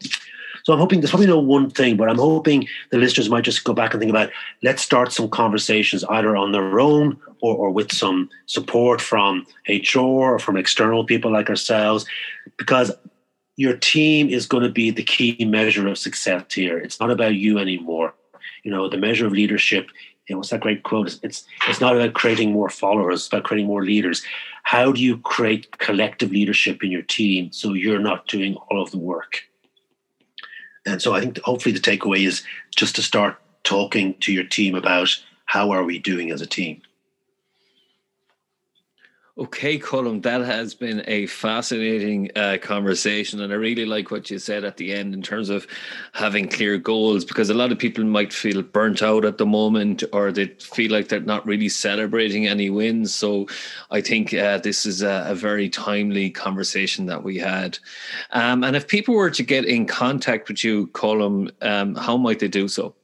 so 0.62 0.72
I'm 0.72 0.78
hoping 0.78 1.00
there's 1.00 1.10
probably 1.10 1.26
no 1.26 1.40
one 1.40 1.70
thing, 1.70 1.96
but 1.96 2.08
I'm 2.08 2.18
hoping 2.18 2.68
the 2.90 2.98
listeners 2.98 3.28
might 3.28 3.44
just 3.44 3.64
go 3.64 3.74
back 3.74 3.92
and 3.92 4.00
think 4.00 4.10
about 4.10 4.30
let's 4.62 4.82
start 4.82 5.12
some 5.12 5.28
conversations 5.28 6.04
either 6.04 6.36
on 6.36 6.52
their 6.52 6.78
own 6.80 7.18
or, 7.40 7.56
or 7.56 7.70
with 7.70 7.92
some 7.92 8.30
support 8.46 9.00
from 9.00 9.44
HR 9.68 9.98
or 9.98 10.38
from 10.38 10.56
external 10.56 11.04
people 11.04 11.32
like 11.32 11.50
ourselves, 11.50 12.06
because 12.56 12.92
your 13.56 13.76
team 13.76 14.28
is 14.28 14.46
going 14.46 14.62
to 14.62 14.68
be 14.68 14.90
the 14.90 15.02
key 15.02 15.44
measure 15.44 15.86
of 15.86 15.98
success 15.98 16.52
here. 16.52 16.78
It's 16.78 17.00
not 17.00 17.10
about 17.10 17.34
you 17.34 17.58
anymore. 17.58 18.14
You 18.64 18.70
know, 18.70 18.88
the 18.88 18.96
measure 18.96 19.26
of 19.26 19.32
leadership. 19.32 19.88
You 20.26 20.34
know, 20.34 20.38
what's 20.38 20.50
that 20.50 20.60
great 20.60 20.82
quote? 20.82 21.18
It's 21.22 21.44
it's 21.68 21.80
not 21.80 21.94
about 21.94 22.14
creating 22.14 22.52
more 22.52 22.70
followers. 22.70 23.20
It's 23.20 23.28
about 23.28 23.44
creating 23.44 23.66
more 23.66 23.84
leaders. 23.84 24.22
How 24.62 24.90
do 24.90 25.00
you 25.00 25.18
create 25.18 25.78
collective 25.78 26.30
leadership 26.30 26.82
in 26.82 26.90
your 26.90 27.02
team 27.02 27.52
so 27.52 27.74
you're 27.74 27.98
not 27.98 28.26
doing 28.26 28.54
all 28.54 28.82
of 28.82 28.90
the 28.90 28.98
work? 28.98 29.42
And 30.86 31.00
so 31.00 31.14
I 31.14 31.20
think 31.20 31.38
hopefully 31.40 31.74
the 31.74 31.80
takeaway 31.80 32.26
is 32.26 32.42
just 32.74 32.96
to 32.96 33.02
start 33.02 33.38
talking 33.64 34.14
to 34.20 34.32
your 34.32 34.44
team 34.44 34.74
about 34.74 35.08
how 35.46 35.70
are 35.70 35.84
we 35.84 35.98
doing 35.98 36.30
as 36.30 36.40
a 36.40 36.46
team. 36.46 36.82
Okay, 39.36 39.80
Colm, 39.80 40.22
that 40.22 40.42
has 40.42 40.74
been 40.74 41.02
a 41.08 41.26
fascinating 41.26 42.30
uh, 42.36 42.56
conversation. 42.62 43.40
And 43.40 43.52
I 43.52 43.56
really 43.56 43.84
like 43.84 44.12
what 44.12 44.30
you 44.30 44.38
said 44.38 44.62
at 44.62 44.76
the 44.76 44.92
end 44.92 45.12
in 45.12 45.22
terms 45.22 45.50
of 45.50 45.66
having 46.12 46.46
clear 46.46 46.78
goals, 46.78 47.24
because 47.24 47.50
a 47.50 47.54
lot 47.54 47.72
of 47.72 47.78
people 47.80 48.04
might 48.04 48.32
feel 48.32 48.62
burnt 48.62 49.02
out 49.02 49.24
at 49.24 49.38
the 49.38 49.44
moment 49.44 50.04
or 50.12 50.30
they 50.30 50.46
feel 50.60 50.92
like 50.92 51.08
they're 51.08 51.18
not 51.18 51.44
really 51.44 51.68
celebrating 51.68 52.46
any 52.46 52.70
wins. 52.70 53.12
So 53.12 53.48
I 53.90 54.00
think 54.02 54.32
uh, 54.32 54.58
this 54.58 54.86
is 54.86 55.02
a, 55.02 55.24
a, 55.26 55.34
very 55.34 55.68
timely 55.68 56.30
conversation 56.30 57.06
that 57.06 57.24
we 57.24 57.36
had. 57.36 57.76
Um, 58.30 58.62
and 58.62 58.76
if 58.76 58.86
people 58.86 59.16
were 59.16 59.30
to 59.30 59.42
get 59.42 59.64
in 59.64 59.86
contact 59.86 60.46
with 60.46 60.62
you, 60.62 60.86
Colm, 60.88 61.50
um, 61.60 61.96
how 61.96 62.16
might 62.16 62.38
they 62.38 62.46
do 62.46 62.68
so? 62.68 62.94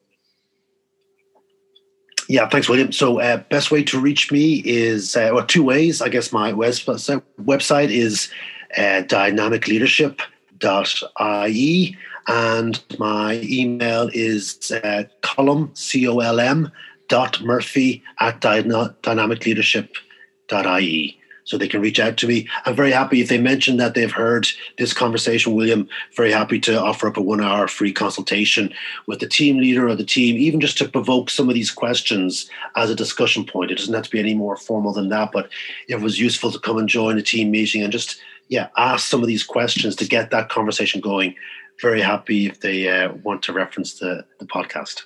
Yeah, 2.30 2.48
thanks, 2.48 2.68
William. 2.68 2.92
So, 2.92 3.18
uh, 3.18 3.38
best 3.50 3.72
way 3.72 3.82
to 3.82 3.98
reach 3.98 4.30
me 4.30 4.62
is 4.64 5.16
uh, 5.16 5.30
well, 5.32 5.44
two 5.44 5.64
ways. 5.64 6.00
I 6.00 6.08
guess 6.08 6.32
my 6.32 6.52
website 6.52 7.90
is 7.90 8.30
uh, 8.76 9.02
dynamicleadership.ie, 9.02 11.96
and 12.28 12.84
my 13.00 13.40
email 13.42 14.08
is 14.14 14.70
uh, 14.70 15.02
colm, 15.22 15.76
C 15.76 16.06
O 16.06 16.20
L 16.20 16.38
M, 16.38 16.70
dot 17.08 17.42
murphy 17.42 18.00
at 18.20 18.40
dynamicleadership.ie. 18.40 21.19
so 21.44 21.56
they 21.56 21.68
can 21.68 21.80
reach 21.80 21.98
out 22.00 22.16
to 22.18 22.26
me. 22.26 22.48
I'm 22.64 22.74
very 22.74 22.92
happy 22.92 23.20
if 23.20 23.28
they 23.28 23.38
mention 23.38 23.76
that 23.76 23.94
they've 23.94 24.10
heard 24.10 24.46
this 24.78 24.92
conversation, 24.92 25.54
William. 25.54 25.88
Very 26.16 26.32
happy 26.32 26.58
to 26.60 26.80
offer 26.80 27.08
up 27.08 27.16
a 27.16 27.22
one 27.22 27.40
hour 27.40 27.68
free 27.68 27.92
consultation 27.92 28.72
with 29.06 29.20
the 29.20 29.26
team 29.26 29.58
leader 29.58 29.88
or 29.88 29.94
the 29.94 30.04
team, 30.04 30.36
even 30.36 30.60
just 30.60 30.78
to 30.78 30.88
provoke 30.88 31.30
some 31.30 31.48
of 31.48 31.54
these 31.54 31.70
questions 31.70 32.48
as 32.76 32.90
a 32.90 32.94
discussion 32.94 33.44
point. 33.44 33.70
It 33.70 33.78
doesn't 33.78 33.94
have 33.94 34.04
to 34.04 34.10
be 34.10 34.20
any 34.20 34.34
more 34.34 34.56
formal 34.56 34.92
than 34.92 35.08
that, 35.10 35.30
but 35.32 35.48
it 35.88 36.00
was 36.00 36.20
useful 36.20 36.50
to 36.52 36.58
come 36.58 36.78
and 36.78 36.88
join 36.88 37.18
a 37.18 37.22
team 37.22 37.50
meeting 37.50 37.82
and 37.82 37.92
just, 37.92 38.20
yeah, 38.48 38.68
ask 38.76 39.08
some 39.08 39.20
of 39.22 39.26
these 39.26 39.44
questions 39.44 39.96
to 39.96 40.06
get 40.06 40.30
that 40.30 40.48
conversation 40.48 41.00
going. 41.00 41.34
Very 41.80 42.02
happy 42.02 42.46
if 42.46 42.60
they 42.60 42.88
uh, 42.88 43.12
want 43.22 43.42
to 43.44 43.52
reference 43.52 43.98
the, 43.98 44.24
the 44.38 44.46
podcast 44.46 45.04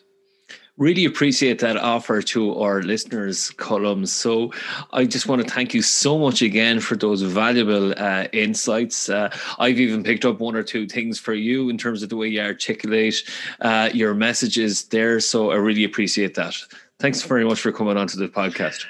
really 0.76 1.04
appreciate 1.04 1.60
that 1.60 1.76
offer 1.76 2.20
to 2.20 2.58
our 2.58 2.82
listeners 2.82 3.50
columns 3.50 4.12
so 4.12 4.52
i 4.92 5.04
just 5.04 5.28
want 5.28 5.40
to 5.40 5.48
thank 5.48 5.72
you 5.72 5.80
so 5.80 6.18
much 6.18 6.42
again 6.42 6.80
for 6.80 6.96
those 6.96 7.22
valuable 7.22 7.92
uh, 7.96 8.26
insights. 8.32 9.08
Uh, 9.08 9.30
i've 9.60 9.78
even 9.78 10.02
picked 10.02 10.24
up 10.24 10.40
one 10.40 10.56
or 10.56 10.64
two 10.64 10.86
things 10.86 11.18
for 11.18 11.32
you 11.32 11.68
in 11.70 11.78
terms 11.78 12.02
of 12.02 12.08
the 12.08 12.16
way 12.16 12.26
you 12.26 12.40
articulate 12.40 13.22
uh, 13.60 13.88
your 13.94 14.14
messages 14.14 14.84
there. 14.84 15.20
So 15.20 15.52
i 15.52 15.56
really 15.56 15.84
appreciate 15.84 16.34
that. 16.34 16.54
Thanks 16.98 17.22
very 17.22 17.44
much 17.44 17.60
for 17.60 17.70
coming 17.70 17.96
on 17.96 18.06
to 18.08 18.16
the 18.16 18.28
podcast. 18.28 18.86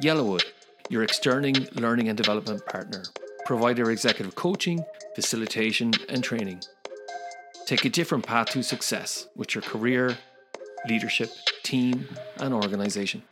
Yellowwood, 0.00 0.44
your 0.88 1.02
external 1.02 1.52
learning 1.74 2.08
and 2.08 2.16
development 2.16 2.64
partner, 2.66 3.02
provider 3.46 3.90
executive 3.90 4.36
coaching 4.36 4.84
facilitation, 5.14 5.92
and 6.08 6.22
training. 6.22 6.60
Take 7.66 7.84
a 7.84 7.90
different 7.90 8.26
path 8.26 8.48
to 8.50 8.62
success 8.62 9.28
with 9.36 9.54
your 9.54 9.62
career, 9.62 10.16
leadership, 10.88 11.30
team, 11.62 12.08
and 12.38 12.52
organization. 12.52 13.22